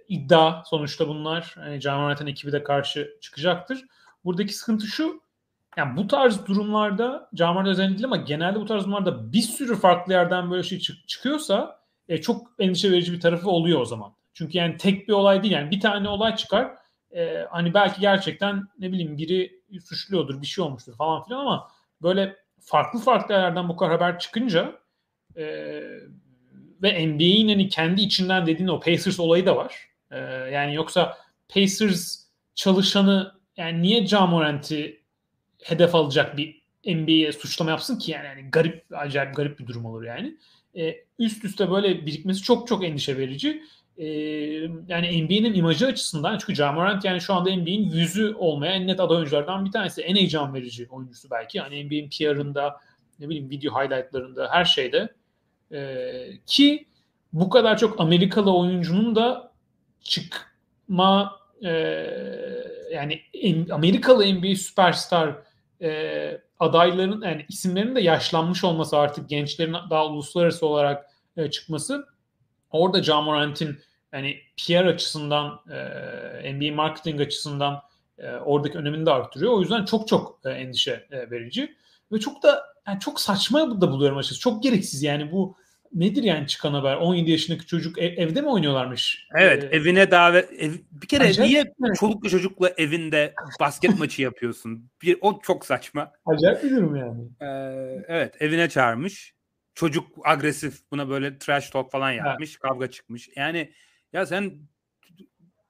[0.09, 1.55] iddia sonuçta bunlar.
[1.79, 3.85] Can Morant'ın ekibi de karşı çıkacaktır.
[4.25, 5.23] Buradaki sıkıntı şu
[5.77, 10.51] yani bu tarz durumlarda Camar'da özellikle ama genelde bu tarz durumlarda bir sürü farklı yerden
[10.51, 14.13] böyle şey çık- çıkıyorsa e, çok endişe verici bir tarafı oluyor o zaman.
[14.35, 16.75] Çünkü yani tek bir olay değil yani bir tane olay çıkar
[17.11, 21.69] e, hani belki gerçekten ne bileyim biri suçluyordur bir şey olmuştur falan filan ama
[22.03, 24.79] böyle farklı farklı yerlerden bu kadar haber çıkınca
[25.37, 25.83] e,
[26.83, 29.89] ve NBA'in hani kendi içinden dediğin o Pacers olayı da var.
[30.11, 30.19] E,
[30.53, 31.17] yani yoksa
[31.49, 32.25] Pacers
[32.55, 35.03] çalışanı yani niye Jamorant'i
[35.63, 40.03] hedef alacak bir NBA'ye suçlama yapsın ki yani, yani garip acayip garip bir durum olur
[40.03, 40.37] yani.
[40.77, 43.63] E, üst üste böyle birikmesi çok çok endişe verici.
[43.97, 44.07] E,
[44.89, 49.17] yani NBA'nin imajı açısından çünkü Jamorant yani şu anda NBA'nin yüzü olmaya en net aday
[49.17, 50.03] oyunculardan bir tanesi.
[50.03, 51.59] En heyecan verici oyuncusu belki.
[51.59, 52.81] Yani NBA'nin PR'ında
[53.19, 55.09] ne bileyim video highlightlarında her şeyde.
[55.73, 56.13] E,
[56.47, 56.87] ki
[57.33, 59.53] bu kadar çok Amerikalı oyuncunun da
[60.01, 61.71] çıkma e,
[62.93, 63.23] yani
[63.71, 65.35] Amerikalı NBA süperstar
[65.83, 72.07] e, adayların yani isimlerinin de yaşlanmış olması artık gençlerin daha uluslararası olarak e, çıkması
[72.71, 73.79] orada John Morant'in
[74.13, 75.61] yani PR açısından
[76.43, 77.83] e, NBA marketing açısından
[78.19, 79.53] e, oradaki önemini de arttırıyor.
[79.53, 81.77] O yüzden çok çok e, endişe e, verici
[82.13, 84.41] ve çok da yani çok saçma da buluyorum açıkçası.
[84.41, 85.57] Çok gereksiz yani bu
[85.95, 86.97] nedir yani çıkan haber?
[86.97, 89.29] 17 yaşındaki çocuk ev, evde mi oynuyorlarmış?
[89.35, 91.97] Evet, ee, evine davet ev, bir kere acayip, niye evet.
[91.97, 94.91] çoluklu çocukla evinde basket maçı yapıyorsun?
[95.03, 96.13] Bir o çok saçma.
[96.27, 97.25] Acayip bir durum yani.
[97.41, 99.35] Ee, evet, evine çağırmış.
[99.75, 102.59] Çocuk agresif buna böyle trash talk falan yapmış, evet.
[102.59, 103.29] kavga çıkmış.
[103.37, 103.73] Yani
[104.13, 104.53] ya sen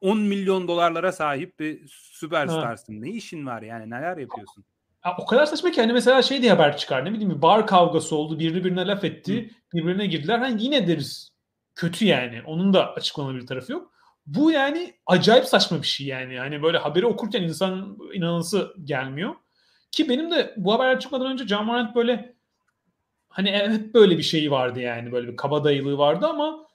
[0.00, 2.92] 10 milyon dolarlara sahip bir süperstarsın.
[2.92, 3.02] Evet.
[3.02, 3.90] Ne işin var yani?
[3.90, 4.64] Neler yapıyorsun?
[5.04, 7.66] Ya o kadar saçma ki hani mesela şey diye haber çıkar ne bileyim bir bar
[7.66, 9.78] kavgası oldu birini birine laf etti Hı.
[9.78, 11.32] birbirine girdiler hani yine deriz
[11.74, 13.92] kötü yani onun da açıklanabilir tarafı yok.
[14.26, 19.34] Bu yani acayip saçma bir şey yani hani böyle haberi okurken insan inanılsı gelmiyor.
[19.92, 22.36] Ki benim de bu haberler çıkmadan önce Can Morant böyle
[23.28, 26.66] hani hep böyle bir şeyi vardı yani böyle bir kabadayılığı vardı ama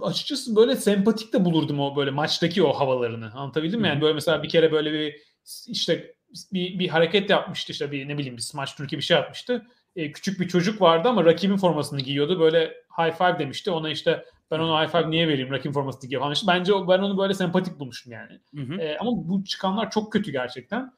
[0.00, 3.32] açıkçası böyle sempatik de bulurdum o böyle maçtaki o havalarını.
[3.34, 3.88] Anlatabildim mi?
[3.88, 5.22] Yani böyle mesela bir kere böyle bir
[5.66, 6.14] işte
[6.52, 9.66] bir, bir hareket yapmıştı işte bir ne bileyim bir smaç Türkiye bir şey yapmıştı.
[9.96, 12.40] E, küçük bir çocuk vardı ama rakibin formasını giyiyordu.
[12.40, 13.70] Böyle high five demişti.
[13.70, 16.32] Ona işte ben ona high five niye vereyim rakibin formasını giyiyor falan.
[16.32, 18.40] İşte bence ben onu böyle sempatik bulmuştum yani.
[18.54, 18.80] Hı hı.
[18.80, 20.92] E, ama bu çıkanlar çok kötü gerçekten.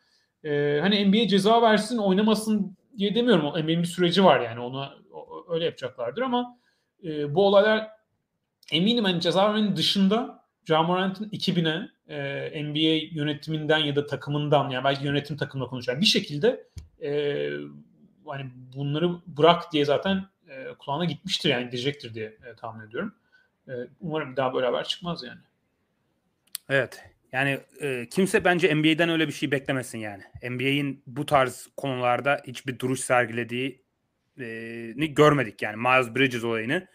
[0.45, 3.47] E, hani NBA ceza versin oynamasın diye demiyorum.
[3.47, 4.95] NBA'nin bir süreci var yani ona
[5.49, 6.59] öyle yapacaklardır ama
[7.05, 7.91] e, bu olaylar
[8.73, 15.05] eminim hani ceza vermenin dışında Jamorant'ın ekibine e, NBA yönetiminden ya da takımından yani belki
[15.05, 16.67] yönetim takımla konuşan bir şekilde
[17.03, 17.51] e,
[18.27, 23.15] hani bunları bırak diye zaten e, kulağına gitmiştir yani diyecektir diye e, tahmin ediyorum.
[23.69, 25.41] E, umarım daha böyle haber çıkmaz yani.
[26.69, 27.05] Evet.
[27.33, 30.23] Yani e, kimse bence NBA'den öyle bir şey beklemesin yani.
[30.51, 33.85] NBA'in bu tarz konularda hiçbir duruş sergilediği
[34.41, 36.87] e, görmedik yani Miles Bridges olayını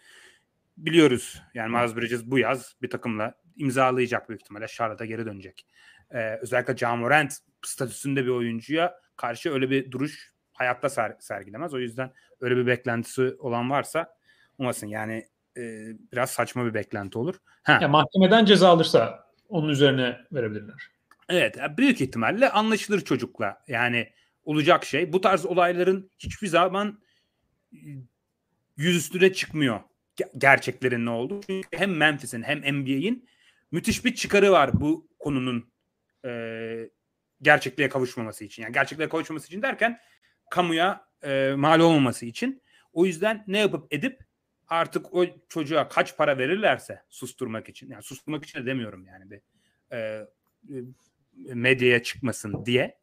[0.76, 1.42] biliyoruz.
[1.54, 4.68] Yani Miles Bridges bu yaz bir takımla imzalayacak büyük ihtimalle.
[4.68, 5.66] Charlotte'a geri dönecek.
[6.10, 7.32] Ee, özellikle John Morant
[7.62, 11.74] statüsünde bir oyuncuya karşı öyle bir duruş hayatta ser, sergilemez.
[11.74, 14.14] O yüzden öyle bir beklentisi olan varsa
[14.58, 14.86] olmasın.
[14.86, 15.62] Yani e,
[16.12, 17.34] biraz saçma bir beklenti olur.
[17.62, 17.78] Ha.
[17.82, 20.90] Ya mahkemeden ceza alırsa onun üzerine verebilirler.
[21.28, 21.56] Evet.
[21.76, 23.62] Büyük ihtimalle anlaşılır çocukla.
[23.68, 24.12] Yani
[24.44, 25.12] olacak şey.
[25.12, 27.00] Bu tarz olayların hiçbir zaman
[27.72, 27.78] e,
[28.76, 29.80] yüz üstüne çıkmıyor
[30.38, 31.40] gerçeklerin ne oldu.
[31.46, 33.28] Çünkü hem Memphis'in hem NBA'in
[33.70, 35.72] müthiş bir çıkarı var bu konunun
[36.24, 36.30] e,
[37.42, 38.62] gerçekliğe kavuşmaması için.
[38.62, 40.00] Yani gerçekliğe kavuşmaması için derken
[40.50, 42.62] kamuya e, mal olmaması için.
[42.92, 44.20] O yüzden ne yapıp edip
[44.68, 47.90] artık o çocuğa kaç para verirlerse susturmak için.
[47.90, 49.40] Yani susturmak için de demiyorum yani bir
[49.92, 50.26] e,
[51.48, 52.98] e medyaya çıkmasın diye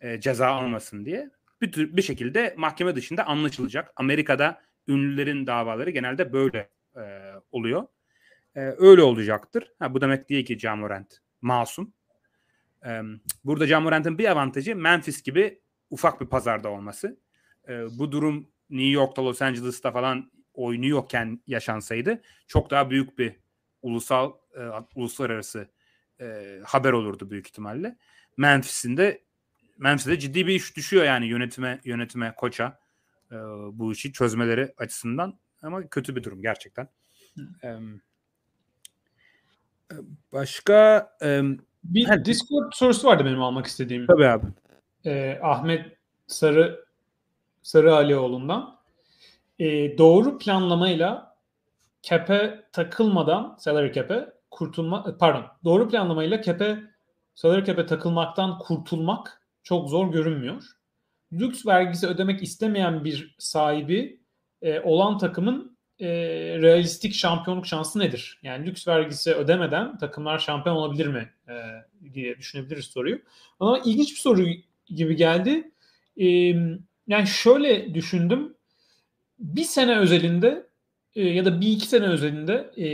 [0.00, 3.92] e, ceza almasın diye bir, tür, bir şekilde mahkeme dışında anlaşılacak.
[3.96, 7.02] Amerika'da ünlülerin davaları genelde böyle e,
[7.50, 7.86] oluyor.
[8.56, 9.72] E, öyle olacaktır.
[9.78, 11.92] Ha, bu demek değil ki Jamorant masum.
[12.86, 13.00] E,
[13.44, 15.60] burada Jamorant'ın bir avantajı Memphis gibi
[15.90, 17.20] ufak bir pazarda olması.
[17.68, 23.36] E, bu durum New York'ta, Los Angeles'ta falan oynuyorken yaşansaydı çok daha büyük bir
[23.82, 24.60] ulusal e,
[24.94, 25.68] uluslararası
[26.20, 27.96] e, haber olurdu büyük ihtimalle.
[28.36, 29.24] Memphis'in de
[29.78, 32.80] Memphis'te ciddi bir iş düşüyor yani yönetime yönetime koça
[33.30, 33.36] e,
[33.72, 36.88] bu işi çözmeleri açısından ama kötü bir durum gerçekten.
[37.64, 37.76] E,
[40.32, 41.42] başka e,
[41.84, 44.06] bir he, Discord sorusu vardı benim almak istediğim.
[44.06, 44.46] Tabii abi.
[45.04, 45.86] E, Ahmet
[46.26, 46.84] Sarı
[47.62, 48.80] Sarı Alioğlu'ndan.
[49.58, 51.36] E, doğru planlamayla
[52.02, 56.78] kepe takılmadan salary cap'e kurtulma pardon doğru planlamayla kepe
[57.34, 60.64] salary cap'e takılmaktan kurtulmak çok zor görünmüyor.
[61.32, 64.20] Lüks vergisi ödemek istemeyen bir sahibi
[64.62, 66.08] e, olan takımın e,
[66.62, 68.38] realistik şampiyonluk şansı nedir?
[68.42, 71.54] Yani lüks vergisi ödemeden takımlar şampiyon olabilir mi e,
[72.14, 73.18] diye düşünebiliriz soruyu.
[73.60, 74.46] Ama ilginç bir soru
[74.86, 75.70] gibi geldi.
[76.16, 76.26] E,
[77.08, 78.54] yani şöyle düşündüm.
[79.38, 80.66] Bir sene özelinde
[81.14, 82.88] e, ya da bir iki sene özelinde e,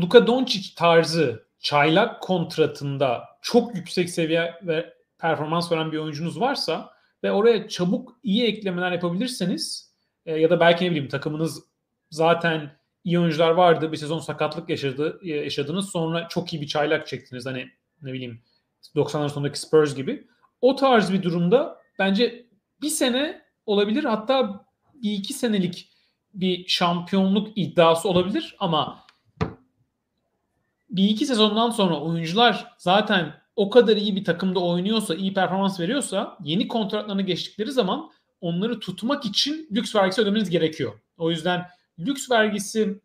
[0.00, 6.90] Luka Doncic tarzı çaylak kontratında çok yüksek seviye ve performans veren bir oyuncunuz varsa
[7.22, 9.92] ve oraya çabuk iyi eklemeler yapabilirseniz
[10.26, 11.67] e, ya da belki ne bileyim takımınız
[12.10, 15.90] zaten iyi oyuncular vardı bir sezon sakatlık yaşadı e, yaşadınız.
[15.90, 17.46] Sonra çok iyi bir çaylak çektiniz.
[17.46, 17.68] Hani
[18.02, 18.42] ne bileyim
[18.96, 20.26] 90'ların sonundaki Spurs gibi.
[20.60, 22.46] O tarz bir durumda bence
[22.82, 25.88] bir sene olabilir hatta bir iki senelik
[26.34, 28.56] bir şampiyonluk iddiası olabilir.
[28.58, 29.06] Ama
[30.90, 36.38] bir iki sezondan sonra oyuncular zaten o kadar iyi bir takımda oynuyorsa, iyi performans veriyorsa
[36.44, 38.10] yeni kontratlarına geçtikleri zaman
[38.40, 40.92] onları tutmak için lüks vergisi ödemeniz gerekiyor.
[41.16, 41.66] O yüzden
[41.98, 43.00] lüks vergisi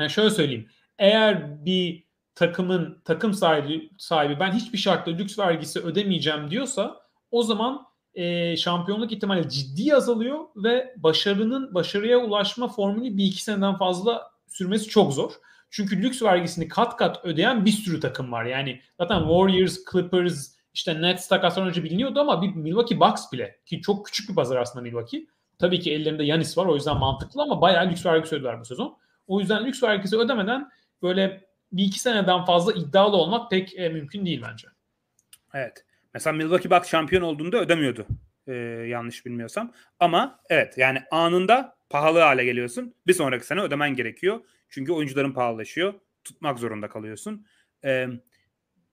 [0.00, 0.68] yani şöyle söyleyeyim.
[0.98, 2.04] Eğer bir
[2.34, 7.00] takımın takım sahibi sahibi ben hiçbir şartla lüks vergisi ödemeyeceğim diyorsa
[7.30, 13.78] o zaman e, şampiyonluk ihtimali ciddi azalıyor ve başarının başarıya ulaşma formülü bir iki seneden
[13.78, 15.32] fazla sürmesi çok zor.
[15.70, 18.44] Çünkü lüks vergisini kat kat ödeyen bir sürü takım var.
[18.44, 23.80] Yani zaten Warriors, Clippers, işte Nets takasdan önce biliniyordu ama bir Milwaukee Bucks bile ki
[23.80, 25.26] çok küçük bir pazar aslında Milwaukee.
[25.60, 28.98] Tabii ki ellerinde Yanis var o yüzden mantıklı ama bayağı lüks vergisi ödediler bu sezon.
[29.26, 30.70] O yüzden lüks vergisi ödemeden
[31.02, 34.68] böyle bir iki seneden fazla iddialı olmak pek e, mümkün değil bence.
[35.54, 35.84] Evet.
[36.14, 38.06] Mesela Milwaukee Bucks şampiyon olduğunda ödemiyordu.
[38.46, 38.52] Ee,
[38.88, 39.72] yanlış bilmiyorsam.
[40.00, 42.94] Ama evet yani anında pahalı hale geliyorsun.
[43.06, 44.40] Bir sonraki sene ödemen gerekiyor.
[44.68, 45.94] Çünkü oyuncuların pahalılaşıyor.
[46.24, 47.46] Tutmak zorunda kalıyorsun.
[47.84, 48.08] Ee,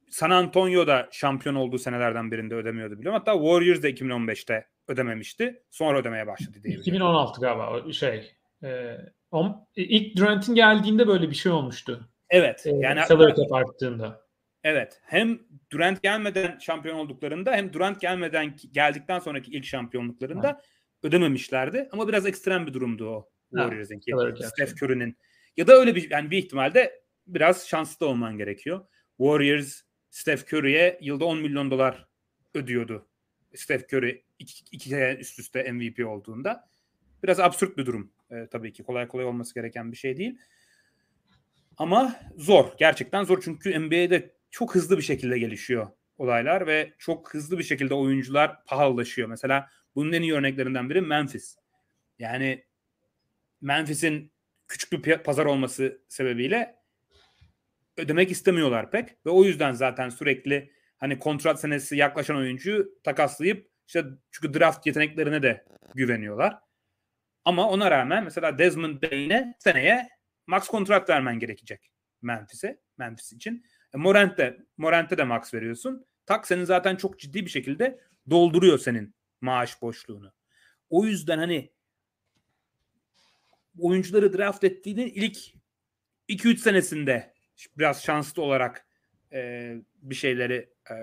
[0.10, 3.20] San Antonio da şampiyon olduğu senelerden birinde ödemiyordu biliyorum.
[3.20, 5.64] Hatta Warriors da 2015'te ödememişti.
[5.70, 6.78] Sonra ödemeye başladı diye.
[6.78, 8.32] 2016 galiba şey.
[8.64, 8.98] E,
[9.32, 12.10] on, ilk Durant'in geldiğinde böyle bir şey olmuştu.
[12.30, 12.66] Evet.
[12.66, 14.28] E, yani salary cap arttığında.
[14.64, 15.02] Evet.
[15.06, 15.40] Hem
[15.72, 20.62] Durant gelmeden şampiyon olduklarında hem Durant gelmeden geldikten sonraki ilk şampiyonluklarında ha.
[21.04, 21.90] ödememişlerdi.
[21.92, 24.12] Ama biraz ekstrem bir durumdu o Warriors'ınki.
[24.44, 25.18] Steph Curry'nin
[25.58, 28.86] ya da öyle bir yani bir ihtimalde biraz şanslı olman gerekiyor.
[29.18, 29.82] Warriors
[30.18, 32.08] Steph Curry'e yılda 10 milyon dolar
[32.54, 33.08] ödüyordu.
[33.56, 36.70] Steph Curry iki, iki kere üst üste MVP olduğunda.
[37.24, 38.84] Biraz absürt bir durum e, tabii ki.
[38.84, 40.38] Kolay kolay olması gereken bir şey değil.
[41.78, 42.66] Ama zor.
[42.78, 43.42] Gerçekten zor.
[43.42, 45.88] Çünkü NBA'de çok hızlı bir şekilde gelişiyor
[46.18, 49.30] olaylar ve çok hızlı bir şekilde oyuncular pahalılaşıyor.
[49.30, 51.58] Mesela bunun en iyi örneklerinden biri Memphis.
[52.20, 52.66] Yani
[53.62, 54.32] Memphis'in
[54.68, 56.77] küçük bir pazar olması sebebiyle
[57.98, 64.06] ödemek istemiyorlar pek ve o yüzden zaten sürekli hani kontrat senesi yaklaşan oyuncuyu takaslayıp işte
[64.32, 65.66] çünkü draft yeteneklerine de
[65.96, 66.58] güveniyorlar.
[67.46, 70.08] Ama ona rağmen mesela Desmond Bain'e seneye
[70.48, 71.92] max kontrat vermen gerekecek
[72.22, 73.66] Memphis'e, Memphis için.
[73.94, 76.06] E, Morant'te, Morant'te de max veriyorsun.
[76.26, 78.00] Tak senin zaten çok ciddi bir şekilde
[78.30, 80.34] dolduruyor senin maaş boşluğunu.
[80.90, 81.72] O yüzden hani
[83.80, 85.38] oyuncuları draft ettiğinin ilk
[86.30, 87.34] 2-3 senesinde
[87.78, 88.86] biraz şanslı olarak
[89.34, 90.96] e, bir şeyleri e,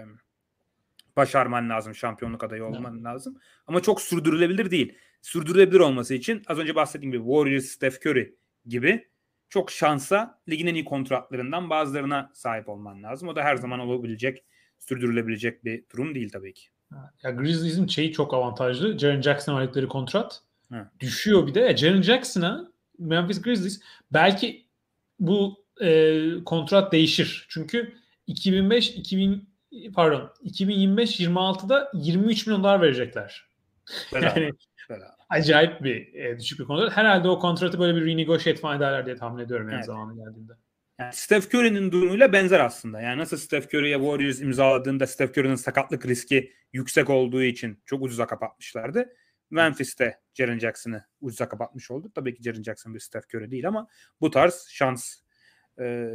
[1.16, 1.94] başarman lazım.
[1.94, 3.04] Şampiyonluk adayı olman evet.
[3.04, 3.38] lazım.
[3.66, 4.98] Ama çok sürdürülebilir değil.
[5.22, 8.36] Sürdürülebilir olması için az önce bahsettiğim gibi Warriors, Steph Curry
[8.66, 9.08] gibi
[9.48, 13.28] çok şansa ligin en iyi kontratlarından bazılarına sahip olman lazım.
[13.28, 14.44] O da her zaman olabilecek
[14.78, 16.68] sürdürülebilecek bir durum değil tabii ki.
[17.22, 18.98] Ya Grizzlies'in şeyi çok avantajlı.
[18.98, 20.90] Jaren Jackson'a verdikleri kontrat Hı.
[21.00, 21.68] düşüyor bir de.
[21.68, 23.80] E, Jaren Jackson'a Memphis Grizzlies
[24.12, 24.66] belki
[25.20, 27.46] bu e, kontrat değişir.
[27.48, 27.94] Çünkü
[28.26, 29.48] 2005 2000
[29.94, 33.48] pardon 2025-26'da 23 milyon dolar verecekler.
[34.12, 34.52] yani
[35.28, 36.96] acayip bir e, düşük bir kontrat.
[36.96, 39.86] Herhalde o kontratı böyle bir renegotiate falan ederler diye tahmin ediyorum yani evet.
[39.86, 40.52] zamanı geldiğinde.
[40.98, 43.00] Yani Steph Curry'nin durumuyla benzer aslında.
[43.00, 48.26] Yani nasıl Steph Curry'ye Warriors imzaladığında Steph Curry'nin sakatlık riski yüksek olduğu için çok ucuza
[48.26, 49.08] kapatmışlardı.
[49.50, 52.12] Memphis'te Jaren Jackson'ı ucuza kapatmış oldu.
[52.14, 53.88] Tabii ki Jaren Jackson bir Steph Curry değil ama
[54.20, 55.23] bu tarz şans
[55.78, 56.14] e,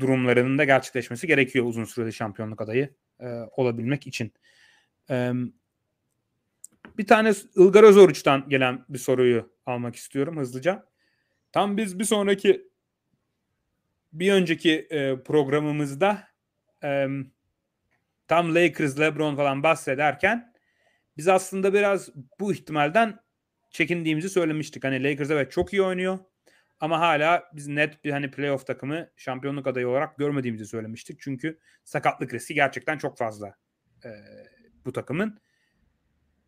[0.00, 3.26] durumlarının da gerçekleşmesi gerekiyor uzun süreli şampiyonluk adayı e,
[3.56, 4.32] olabilmek için.
[5.10, 5.32] E,
[6.98, 10.86] bir tane Ilgar Özoruç'tan gelen bir soruyu almak istiyorum hızlıca.
[11.52, 12.68] Tam biz bir sonraki
[14.12, 16.28] bir önceki e, programımızda
[16.84, 17.06] e,
[18.28, 20.52] tam Lakers, LeBron falan bahsederken
[21.16, 23.18] biz aslında biraz bu ihtimalden
[23.70, 24.84] çekindiğimizi söylemiştik.
[24.84, 26.18] Hani Lakers evet çok iyi oynuyor
[26.82, 31.20] ama hala biz net bir hani playoff takımı şampiyonluk adayı olarak görmediğimizi söylemiştik.
[31.20, 33.54] Çünkü sakatlık riski gerçekten çok fazla
[34.04, 34.10] e,
[34.84, 35.40] bu takımın.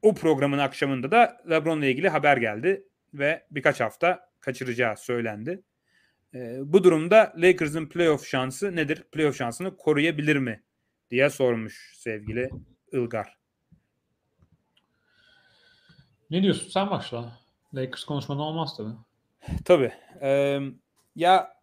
[0.03, 5.63] O programın akşamında da LeBron'la ilgili haber geldi ve birkaç hafta kaçıracağı söylendi.
[6.35, 9.05] E, bu durumda Lakers'ın playoff şansı nedir?
[9.13, 10.63] Playoff şansını koruyabilir mi?
[11.11, 12.51] diye sormuş sevgili
[12.93, 13.39] Ilgar.
[16.31, 16.69] Ne diyorsun?
[16.69, 17.39] Sen başla.
[17.75, 19.14] Lakers konuşmadan olmaz tabii.
[19.65, 19.93] Tabii.
[20.23, 20.61] Ee,
[21.17, 21.55] ya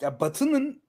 [0.00, 0.82] ya Batı'nın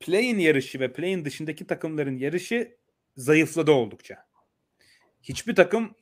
[0.00, 2.76] play-in yarışı ve play-in dışındaki takımların yarışı
[3.16, 4.26] zayıfladı oldukça.
[5.22, 5.94] Hiçbir takım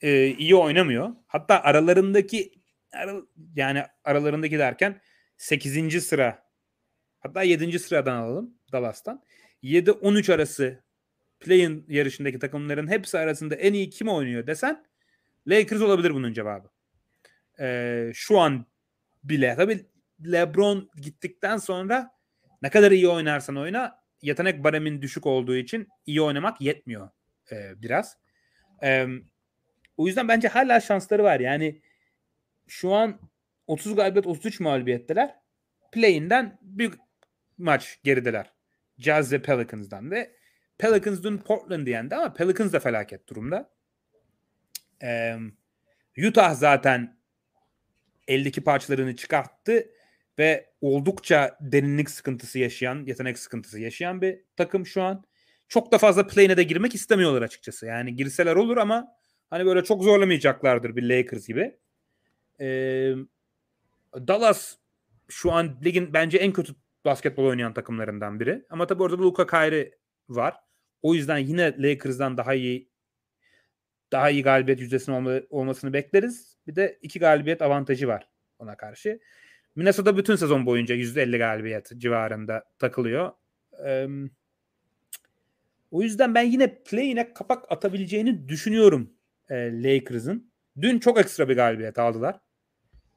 [0.00, 1.10] e, iyi oynamıyor.
[1.26, 2.52] Hatta aralarındaki
[2.92, 3.22] ara,
[3.56, 5.00] yani aralarındaki derken
[5.36, 6.04] 8.
[6.04, 6.42] sıra
[7.20, 7.78] hatta 7.
[7.78, 9.22] sıradan alalım Dallas'tan.
[9.62, 10.84] 7-13 arası
[11.40, 14.84] play-in yarışındaki takımların hepsi arasında en iyi kim oynuyor desen
[15.46, 16.68] Lakers olabilir bunun cevabı.
[17.60, 18.66] Ee, şu an
[19.24, 19.86] bile tabii
[20.24, 22.10] LeBron gittikten sonra
[22.62, 27.10] ne kadar iyi oynarsan oyna yetenek baremin düşük olduğu için iyi oynamak yetmiyor
[27.52, 28.16] e, biraz.
[28.82, 29.06] E,
[29.96, 31.40] o yüzden bence hala şansları var.
[31.40, 31.82] Yani
[32.68, 33.20] şu an
[33.66, 35.34] 30 galibiyet 33 mağlubiyetteler.
[35.92, 36.92] Play'inden bir
[37.58, 38.52] maç gerideler.
[38.98, 40.36] Jazz ve Pelicans'dan ve
[40.78, 43.70] Pelicans dün Portland'ı yendi ama Pelicans da felaket durumda.
[45.02, 45.36] Ee,
[46.28, 47.19] Utah zaten
[48.30, 49.90] 52 parçalarını çıkarttı
[50.38, 55.24] ve oldukça derinlik sıkıntısı yaşayan, yetenek sıkıntısı yaşayan bir takım şu an.
[55.68, 57.86] Çok da fazla play'ine de girmek istemiyorlar açıkçası.
[57.86, 59.08] Yani girseler olur ama
[59.50, 61.78] hani böyle çok zorlamayacaklardır bir Lakers gibi.
[62.60, 63.14] Ee,
[64.14, 64.76] Dallas
[65.28, 66.74] şu an ligin bence en kötü
[67.04, 68.64] basketbol oynayan takımlarından biri.
[68.70, 69.92] Ama tabii orada Luka Kyrie
[70.28, 70.54] var.
[71.02, 72.90] O yüzden yine Lakers'dan daha iyi
[74.12, 76.49] daha iyi galibiyet yüzdesinin olma, olmasını bekleriz.
[76.66, 78.28] Bir de iki galibiyet avantajı var
[78.58, 79.20] ona karşı.
[79.76, 83.32] Minnesota bütün sezon boyunca %50 galibiyet civarında takılıyor.
[83.86, 84.06] Ee,
[85.90, 89.12] o yüzden ben yine play'ine kapak atabileceğini düşünüyorum
[89.50, 90.50] e, Lakers'ın.
[90.80, 92.40] Dün çok ekstra bir galibiyet aldılar.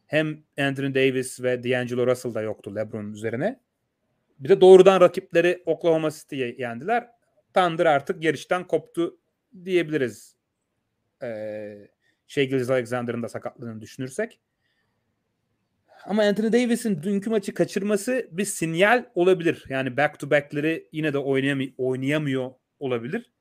[0.05, 3.59] Hem Anthony Davis ve D'Angelo Russell da yoktu LeBron üzerine.
[4.39, 7.09] Bir de doğrudan rakipleri Oklahoma City'ye yendiler.
[7.53, 9.17] Thunder artık yarıştan koptu
[9.65, 10.35] diyebiliriz.
[11.23, 11.87] Ee,
[12.34, 14.39] Shea Alexander'ın da sakatlığını düşünürsek.
[16.05, 19.65] Ama Anthony Davis'in dünkü maçı kaçırması bir sinyal olabilir.
[19.69, 23.31] Yani back to back'leri yine de oynayamıyor, oynayamıyor olabilir.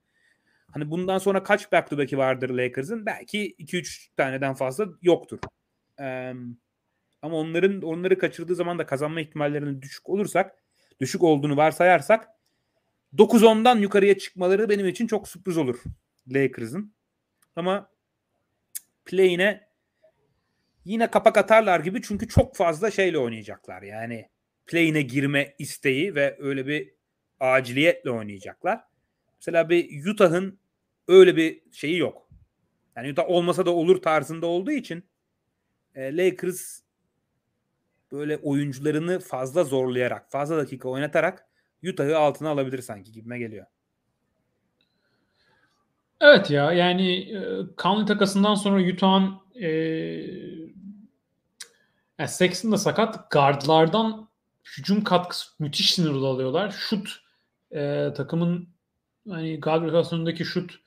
[0.71, 3.07] Hani bundan sonra kaç back to back'i vardır Lakers'ın?
[3.07, 5.39] Belki 2-3 taneden fazla yoktur.
[6.01, 6.33] Ee,
[7.23, 10.55] ama onların onları kaçırdığı zaman da kazanma ihtimallerinin düşük olursak,
[11.01, 12.29] düşük olduğunu varsayarsak
[13.17, 15.83] 9-10'dan yukarıya çıkmaları benim için çok sürpriz olur
[16.29, 16.95] Lakers'ın.
[17.57, 17.93] Ama
[19.05, 19.69] play'ine
[20.85, 23.83] yine kapak atarlar gibi çünkü çok fazla şeyle oynayacaklar.
[23.83, 24.29] Yani
[24.67, 26.95] play'ine girme isteği ve öyle bir
[27.41, 28.81] aciliyetle oynayacaklar.
[29.37, 30.59] Mesela bir Utah'ın
[31.09, 32.29] öyle bir şeyi yok.
[32.97, 35.05] Yani Utah olmasa da olur tarzında olduğu için
[35.95, 36.81] e, Lakers
[38.13, 41.47] böyle oyuncularını fazla zorlayarak, fazla dakika oynatarak
[41.85, 43.67] Utah'ı altına alabilir sanki gibime geliyor.
[46.23, 47.41] Evet ya yani e,
[47.79, 49.69] Conley takasından sonra Utah'ın e,
[52.19, 53.31] yani Sexton sakat.
[53.31, 54.29] Guardlardan
[54.77, 56.71] hücum katkısı müthiş sınırlı alıyorlar.
[56.71, 57.21] Şut
[57.73, 58.69] e, takımın
[59.29, 60.81] hani guard rotasyonundaki şut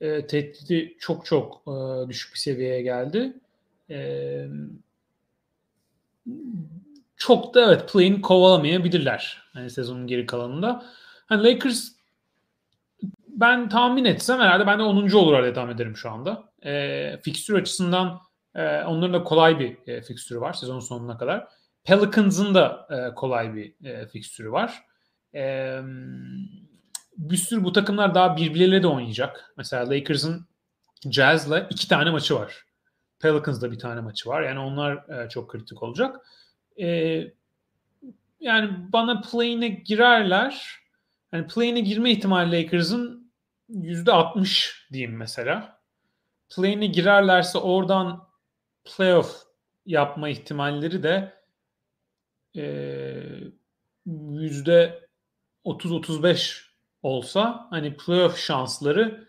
[0.00, 3.32] e, tehdidi çok çok e, düşük bir seviyeye geldi.
[3.90, 4.46] E,
[7.16, 9.42] çok da evet play'in kovalamayabilirler.
[9.52, 10.86] Hani sezonun geri kalanında.
[11.26, 11.91] Hani Lakers
[13.42, 15.10] ben tahmin etsem herhalde ben de 10.
[15.12, 16.52] olur diye tahmin ederim şu anda.
[16.64, 18.20] E, fikstür açısından
[18.54, 21.48] e, onların da kolay bir e, fikstürü var sezon sonuna kadar.
[21.84, 24.82] Pelicans'ın da e, kolay bir e, fikstürü var.
[25.34, 25.78] E,
[27.16, 29.52] bir sürü bu takımlar daha birbirleriyle de oynayacak.
[29.56, 30.46] Mesela Lakers'ın
[31.10, 32.64] Jazz'la iki tane maçı var.
[33.20, 34.42] Pelicans'da bir tane maçı var.
[34.42, 36.16] Yani onlar e, çok kritik olacak.
[36.80, 36.86] E,
[38.40, 40.82] yani bana play'ine girerler.
[41.32, 43.21] Yani play'ine girme ihtimali Lakers'ın
[43.72, 45.82] %60 diyeyim mesela.
[46.56, 48.28] Play'ine girerlerse oradan
[48.84, 49.42] playoff
[49.86, 51.32] yapma ihtimalleri de
[54.06, 55.08] yüzde
[55.64, 56.64] 30-35
[57.02, 59.28] olsa hani playoff şansları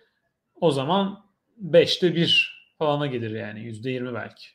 [0.55, 1.25] o zaman
[1.63, 4.47] 5'te 1 falana gelir yani yüzde 20 belki.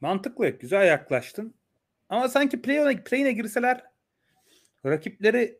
[0.00, 0.48] Mantıklı.
[0.48, 1.54] Güzel yaklaştın.
[2.08, 3.84] Ama sanki play-in'e play girseler
[4.86, 5.59] rakipleri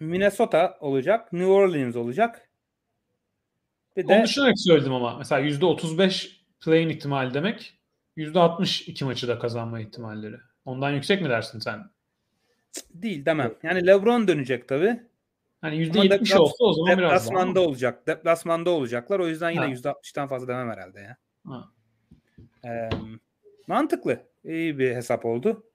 [0.00, 2.48] Minnesota olacak, New Orleans olacak.
[3.96, 4.14] Bir de...
[4.14, 5.18] Onu düşünerek söyledim ama.
[5.18, 7.82] Mesela yüzde 35 play-in ihtimali demek
[8.16, 10.36] yüzde 60 iki maçı da kazanma ihtimalleri.
[10.64, 11.90] Ondan yüksek mi dersin sen?
[12.94, 13.54] Değil demem.
[13.62, 15.00] Yani LeBron dönecek tabii.
[15.60, 17.18] Hani yüzde 70 olsa o zaman biraz daha.
[17.18, 18.06] Deplasmanda olacak.
[18.06, 19.18] Deplasmanda olacaklar.
[19.20, 21.16] O yüzden yine yüzde 60'tan fazla demem herhalde ya.
[21.46, 21.68] Ha.
[22.64, 22.88] Ee,
[23.66, 24.26] mantıklı.
[24.44, 25.66] İyi bir hesap oldu.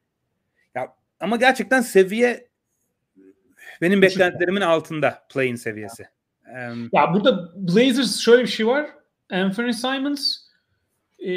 [0.75, 2.46] Ya ama gerçekten seviye
[3.81, 6.03] benim beklentilerimin altında play'in seviyesi.
[6.03, 6.71] Ya.
[6.71, 8.89] Um, ya burada Blazers şöyle bir şey var.
[9.31, 10.47] Anthony Simons
[11.19, 11.31] e,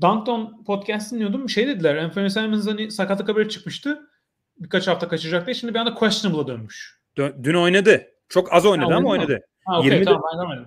[0.00, 1.48] Dunkton podcast dinliyordum.
[1.48, 1.96] Şey dediler.
[1.96, 4.10] Anthony Simons hani sakatlık haberi çıkmıştı.
[4.58, 5.54] Birkaç hafta kaçıracak diye.
[5.54, 7.00] Şimdi bir anda questionable'a dönmüş.
[7.16, 8.06] Dün oynadı.
[8.28, 9.40] Çok az oynadı ha, ama oynadı.
[9.64, 10.66] Ha, okay, 20, tamam, ben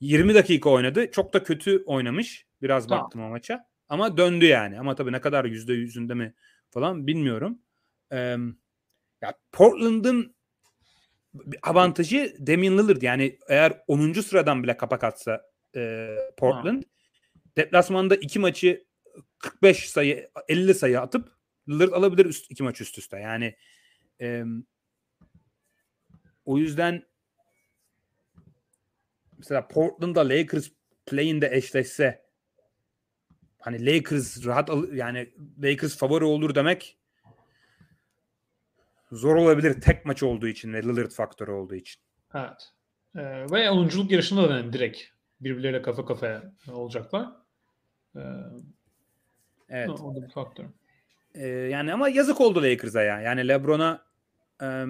[0.00, 1.10] 20 dakika oynadı.
[1.10, 2.46] Çok da kötü oynamış.
[2.62, 3.04] Biraz tamam.
[3.04, 3.66] baktım o maça.
[3.88, 4.80] Ama döndü yani.
[4.80, 6.34] Ama tabii ne kadar yüzde yüzünde mi
[6.70, 7.58] falan bilmiyorum.
[8.12, 8.36] Ee,
[9.22, 10.36] ya Portland'ın
[11.62, 13.02] avantajı Damian Lillard.
[13.02, 14.12] Yani eğer 10.
[14.12, 15.42] sıradan bile kapak atsa
[15.76, 16.88] e, Portland ha.
[17.56, 18.86] deplasmanda iki maçı
[19.38, 21.32] 45 sayı 50 sayı atıp
[21.68, 23.18] Lillard alabilir üst, iki maç üst üste.
[23.18, 23.56] Yani
[24.20, 24.44] e,
[26.44, 27.06] o yüzden
[29.38, 30.68] mesela Portland'da Lakers
[31.06, 32.26] play'inde eşleşse
[33.60, 36.98] hani Lakers rahat al yani Lakers favori olur demek
[39.16, 42.02] zor olabilir tek maç olduğu için ve Lillard faktörü olduğu için.
[42.34, 42.72] Evet.
[43.16, 44.98] Ee, ve oyunculuk yarışında da yani direkt
[45.40, 47.28] birbirleriyle kafa kafaya olacaklar.
[48.16, 48.20] Ee,
[49.68, 49.90] evet.
[49.90, 50.64] O da bir faktör.
[51.34, 53.20] Ee, yani ama yazık oldu Lakers'a ya.
[53.20, 54.06] Yani LeBron'a
[54.62, 54.84] e,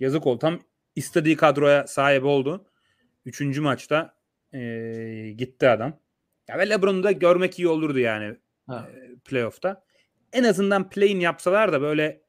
[0.00, 0.38] yazık oldu.
[0.38, 0.60] Tam
[0.96, 2.66] istediği kadroya sahip oldu.
[3.24, 4.14] Üçüncü maçta
[4.52, 5.98] e, gitti adam.
[6.48, 8.36] Ya ve LeBron'u da görmek iyi olurdu yani
[8.70, 8.76] e,
[9.24, 9.84] playoff'ta.
[10.32, 12.23] En azından play'in yapsalar da böyle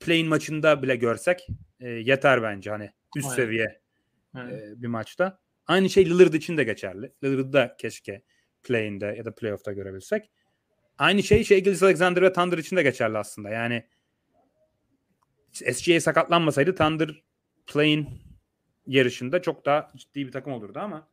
[0.00, 1.46] play'in maçında bile görsek
[1.80, 3.36] e, yeter bence hani üst Aynen.
[3.36, 3.80] seviye
[4.36, 5.38] e, bir maçta.
[5.66, 7.12] Aynı şey Lillard için de geçerli.
[7.24, 8.22] Lillard'ı da keşke
[8.62, 10.30] play'inde ya da playoff'ta görebilsek.
[10.98, 13.50] Aynı şey şey Gilles Alexander ve Thunder için de geçerli aslında.
[13.50, 13.86] Yani
[15.52, 17.22] SGA sakatlanmasaydı Thunder
[17.66, 18.08] play'in
[18.86, 21.08] yarışında çok daha ciddi bir takım olurdu ama.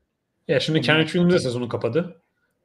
[0.48, 2.22] Ya şimdi Kenneth Williams de sezonu kapadı.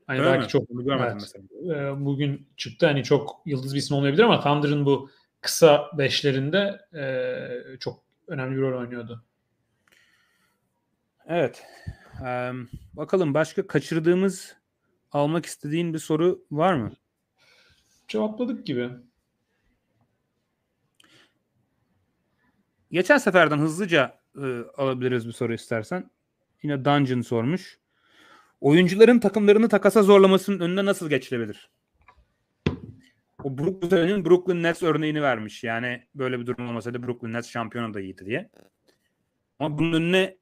[0.06, 0.48] Hani Öyle belki mi?
[0.48, 1.44] çok Bunu görmedim evet, mesela.
[1.90, 5.10] E, bugün çıktı hani çok yıldız bir isim olmayabilir ama Thunder'ın bu
[5.42, 9.24] kısa beşlerinde e, çok önemli bir rol oynuyordu.
[11.26, 11.62] Evet.
[12.26, 12.52] Ee,
[12.92, 14.56] bakalım başka kaçırdığımız
[15.12, 16.92] almak istediğin bir soru var mı?
[18.08, 18.90] Cevapladık gibi.
[22.90, 26.10] Geçen seferden hızlıca e, alabiliriz bir soru istersen.
[26.62, 27.78] Yine Dungeon sormuş.
[28.60, 31.70] Oyuncuların takımlarını takasa zorlamasının önüne nasıl geçilebilir?
[33.44, 35.64] O Brooklyn'in Brooklyn Nets örneğini vermiş.
[35.64, 38.50] Yani böyle bir durum olmasaydı Brooklyn Nets şampiyon adayıydı diye.
[39.58, 40.36] Ama bunun önüne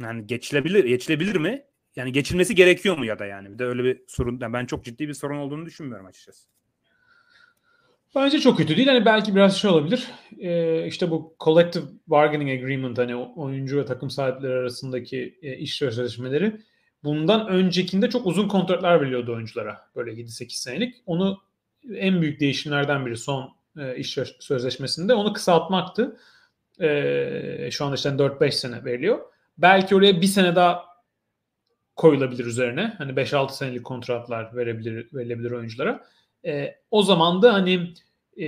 [0.00, 1.62] yani geçilebilir, geçilebilir mi?
[1.96, 3.52] Yani geçilmesi gerekiyor mu ya da yani?
[3.52, 4.38] Bir de öyle bir sorun.
[4.40, 6.48] Yani ben çok ciddi bir sorun olduğunu düşünmüyorum açıkçası.
[8.14, 8.88] Bence çok kötü değil.
[8.88, 10.08] Hani belki biraz şey olabilir.
[10.38, 16.60] Ee, işte bu collective bargaining agreement hani oyuncu ve takım sahipleri arasındaki e, iş sözleşmeleri
[17.04, 19.90] bundan öncekinde çok uzun kontratlar veriliyordu oyunculara.
[19.96, 20.94] Böyle 7-8 senelik.
[21.06, 21.38] Onu
[21.94, 26.16] en büyük değişimlerden biri son e, iş sözleşmesinde onu kısaltmaktı.
[26.80, 29.18] E, şu anda işte 4-5 sene veriliyor.
[29.58, 30.84] Belki oraya bir sene daha
[31.96, 32.94] koyulabilir üzerine.
[32.98, 36.04] Hani 5-6 senelik kontratlar verebilir verilebilir oyunculara.
[36.46, 37.94] E, o zaman da hani
[38.36, 38.46] e,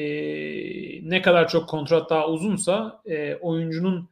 [1.11, 4.09] ne kadar çok kontrat daha uzunsa e, oyuncunun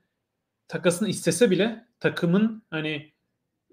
[0.68, 3.12] takasını istese bile takımın hani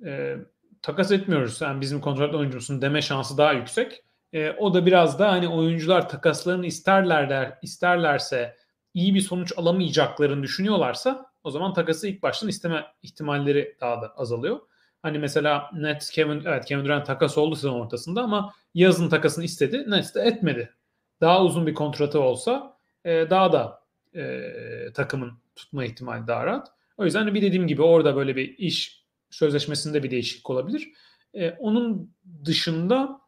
[0.06, 0.38] e,
[0.82, 4.05] takas etmiyoruz sen bizim kontratlı oyuncumsun deme şansı daha yüksek.
[4.36, 8.56] E, o da biraz da hani oyuncular takaslarını isterler der, isterlerse
[8.94, 14.60] iyi bir sonuç alamayacaklarını düşünüyorlarsa o zaman takası ilk baştan isteme ihtimalleri daha da azalıyor.
[15.02, 19.86] Hani mesela Nets Kevin evet Kevin Durant takas oldu sezon ortasında ama yazın takasını istedi.
[19.88, 20.74] Nets de etmedi.
[21.22, 23.84] Daha uzun bir kontratı olsa e, daha da
[24.16, 24.54] e,
[24.94, 26.68] takımın tutma ihtimali daha rahat.
[26.98, 30.92] O yüzden bir dediğim gibi orada böyle bir iş sözleşmesinde bir değişiklik olabilir.
[31.34, 33.25] E, onun dışında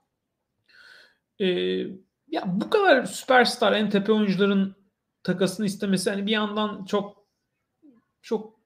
[1.39, 1.47] e,
[2.27, 4.75] ya bu kadar süperstar en tepe oyuncuların
[5.23, 7.25] takasını istemesi hani bir yandan çok
[8.21, 8.57] çok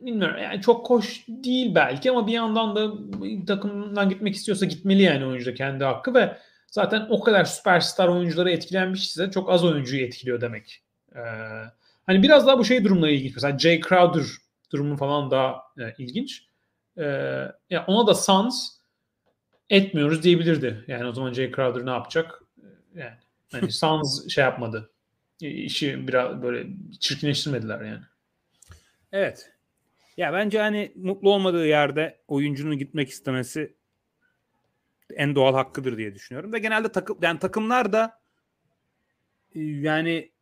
[0.00, 2.92] bilmiyorum yani çok hoş değil belki ama bir yandan da
[3.46, 9.30] takımdan gitmek istiyorsa gitmeli yani oyuncu kendi hakkı ve zaten o kadar süperstar oyuncuları etkilenmişse
[9.30, 10.82] çok az oyuncuyu etkiliyor demek.
[11.16, 11.20] Ee,
[12.06, 13.34] hani biraz daha bu şey durumla ilginç.
[13.34, 14.24] Mesela Jay Crowder
[14.72, 16.46] durumu falan daha e, ilginç.
[16.98, 17.02] Ee,
[17.70, 18.68] ya ona da Suns
[19.72, 20.84] etmiyoruz diyebilirdi.
[20.86, 22.42] Yani o zaman Jay Crowder ne yapacak?
[22.94, 23.14] Yani
[23.52, 24.90] hani Suns şey yapmadı.
[25.40, 26.66] İşi biraz böyle
[27.00, 28.02] çirkinleştirmediler yani.
[29.12, 29.52] Evet.
[30.16, 33.76] Ya bence hani mutlu olmadığı yerde oyuncunun gitmek istemesi
[35.14, 36.52] en doğal hakkıdır diye düşünüyorum.
[36.52, 38.20] Ve genelde takım yani takımlar da
[39.54, 40.32] e, yani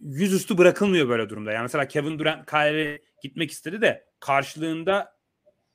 [0.00, 1.52] yüzüstü bırakılmıyor böyle durumda.
[1.52, 5.16] Yani mesela Kevin Durant Kyrie gitmek istedi de karşılığında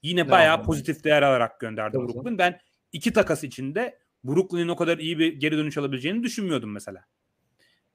[0.02, 2.38] yine bayağı pozitif değer alarak gönderdi Brooklyn.
[2.38, 2.60] Ben
[2.92, 7.06] iki takas içinde Brooklyn'in o kadar iyi bir geri dönüş alabileceğini düşünmüyordum mesela.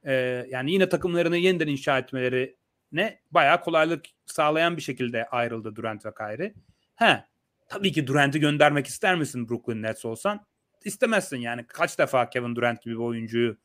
[0.05, 0.13] Ee,
[0.51, 2.57] yani yine takımlarını yeniden inşa etmeleri
[2.93, 6.55] ne bayağı kolaylık sağlayan bir şekilde ayrıldı Durant ve Kyrie.
[6.95, 7.25] He,
[7.69, 10.47] tabii ki Durant'i göndermek ister misin Brooklyn Nets olsan?
[10.85, 11.67] İstemezsin yani.
[11.67, 13.57] Kaç defa Kevin Durant gibi bir oyuncuyu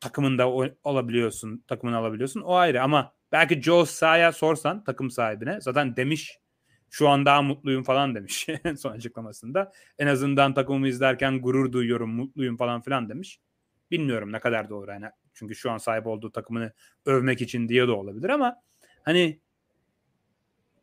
[0.00, 0.44] takımında
[0.84, 2.40] alabiliyorsun, takımını alabiliyorsun.
[2.40, 6.38] O ayrı ama belki Joe Sa'ya sorsan takım sahibine zaten demiş
[6.90, 8.46] şu an daha mutluyum falan demiş
[8.76, 9.72] son açıklamasında.
[9.98, 13.40] En azından takımımı izlerken gurur duyuyorum, mutluyum falan filan demiş.
[13.90, 15.06] Bilmiyorum ne kadar doğru yani.
[15.34, 16.72] Çünkü şu an sahip olduğu takımını
[17.06, 18.56] övmek için diye de olabilir ama
[19.02, 19.40] hani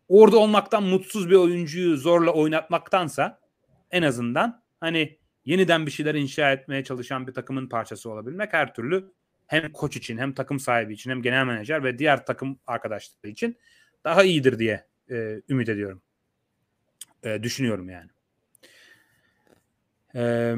[0.07, 3.39] orada olmaktan mutsuz bir oyuncuyu zorla oynatmaktansa
[3.91, 9.11] en azından hani yeniden bir şeyler inşa etmeye çalışan bir takımın parçası olabilmek her türlü
[9.47, 13.57] hem koç için hem takım sahibi için hem genel menajer ve diğer takım arkadaşları için
[14.03, 16.01] daha iyidir diye e, ümit ediyorum.
[17.23, 18.09] E, düşünüyorum yani.
[20.15, 20.55] E,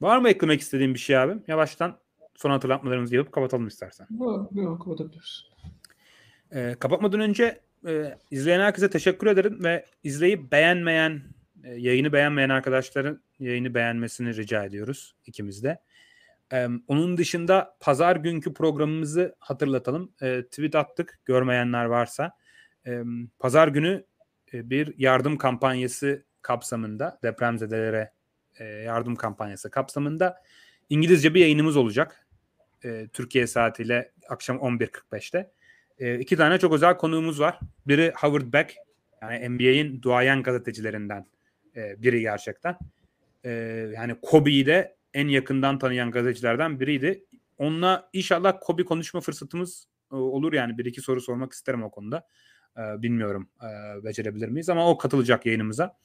[0.00, 1.44] var mı eklemek istediğin bir şey abim?
[1.48, 1.98] Yavaştan
[2.34, 4.06] son hatırlatmalarımızı yapıp kapatalım istersen.
[4.20, 5.48] Yok, yok kapatabiliriz.
[6.52, 11.22] E, kapatmadan önce e, izleyen herkese teşekkür ederim ve izleyip beğenmeyen,
[11.64, 15.78] e, yayını beğenmeyen arkadaşların yayını beğenmesini rica ediyoruz ikimiz de.
[16.52, 20.12] E, onun dışında pazar günkü programımızı hatırlatalım.
[20.22, 22.32] E, tweet attık görmeyenler varsa.
[23.38, 24.04] Pazar günü
[24.54, 28.12] e, bir yardım kampanyası kapsamında depremzedelere
[28.58, 30.42] e, yardım kampanyası kapsamında
[30.90, 32.26] İngilizce bir yayınımız olacak.
[32.84, 35.50] E, Türkiye saatiyle akşam 11.45'te.
[35.98, 37.58] E, iki tane çok özel konuğumuz var.
[37.86, 38.74] Biri Howard Beck,
[39.22, 41.26] yani NBA'in duayen gazetecilerinden
[41.74, 42.76] biri gerçekten.
[43.94, 47.24] Yani Kobe'yi de en yakından tanıyan gazetecilerden biriydi.
[47.58, 52.26] Onunla inşallah Kobe konuşma fırsatımız olur yani bir iki soru sormak isterim o konuda.
[52.78, 55.96] E, bilmiyorum e, becerebilir miyiz ama o katılacak yayınımıza.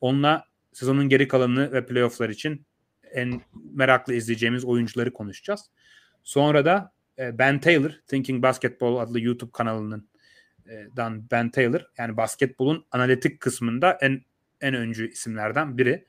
[0.00, 2.66] Onunla sezonun geri kalanını ve playofflar için
[3.12, 3.40] en
[3.72, 5.60] meraklı izleyeceğimiz oyuncuları konuşacağız.
[6.24, 10.08] Sonra da e, Ben Taylor, Thinking Basketball adlı YouTube kanalının
[10.66, 14.20] e, dan Ben Taylor yani basketbolun analitik kısmında en
[14.60, 16.06] en öncü isimlerden biri.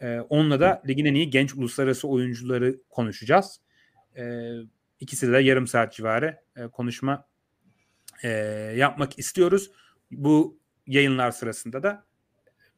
[0.00, 3.60] E, onunla da ligin en iyi genç uluslararası oyuncuları konuşacağız.
[4.16, 4.52] E,
[5.00, 6.40] ikisi de yarım saat civarı
[6.72, 7.27] konuşma
[8.24, 8.28] e,
[8.76, 9.70] yapmak istiyoruz.
[10.10, 12.04] Bu yayınlar sırasında da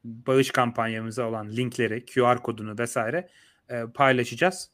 [0.05, 3.29] bağış kampanyamıza olan linkleri, QR kodunu vesaire
[3.69, 4.71] e, paylaşacağız.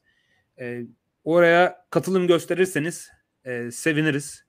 [0.59, 0.83] E,
[1.25, 3.11] oraya katılım gösterirseniz
[3.45, 4.47] e, seviniriz.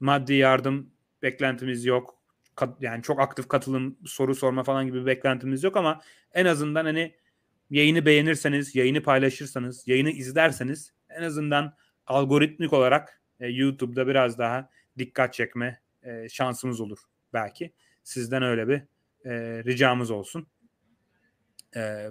[0.00, 0.90] Maddi yardım
[1.22, 2.14] beklentimiz yok.
[2.56, 6.00] Kat, yani çok aktif katılım, soru sorma falan gibi bir beklentimiz yok ama
[6.32, 7.14] en azından hani
[7.70, 11.76] yayını beğenirseniz, yayını paylaşırsanız, yayını izlerseniz en azından
[12.06, 16.98] algoritmik olarak e, YouTube'da biraz daha dikkat çekme e, şansımız olur
[17.32, 17.72] belki.
[18.02, 18.82] Sizden öyle bir
[19.24, 20.46] e, ricamız olsun.
[21.76, 22.08] E,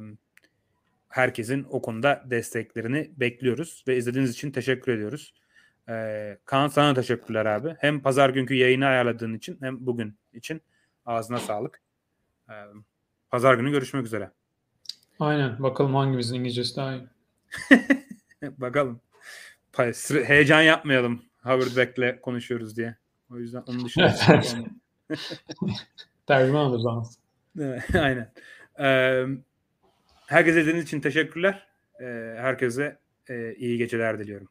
[1.09, 5.33] herkesin o konuda desteklerini bekliyoruz ve izlediğiniz için teşekkür ediyoruz.
[5.89, 7.75] E, Kaan sana teşekkürler abi.
[7.79, 10.61] Hem pazar günkü yayını ayarladığın için hem bugün için
[11.05, 11.81] ağzına sağlık.
[12.49, 12.53] E,
[13.29, 14.31] pazar günü görüşmek üzere.
[15.19, 15.63] Aynen.
[15.63, 17.07] Bakalım hangimizin İngilizcesi daha iyi.
[18.57, 19.01] Bakalım.
[20.25, 21.23] Heyecan yapmayalım.
[21.43, 21.77] Howard
[22.21, 22.95] konuşuyoruz diye.
[23.31, 24.15] O yüzden onun dışında.
[26.27, 26.85] Tercüman alırız
[27.93, 28.31] Aynen.
[28.79, 29.25] Ee,
[30.27, 31.67] herkese izlediğiniz için teşekkürler.
[32.37, 32.97] Herkese
[33.29, 34.47] e, iyi geceler diliyorum.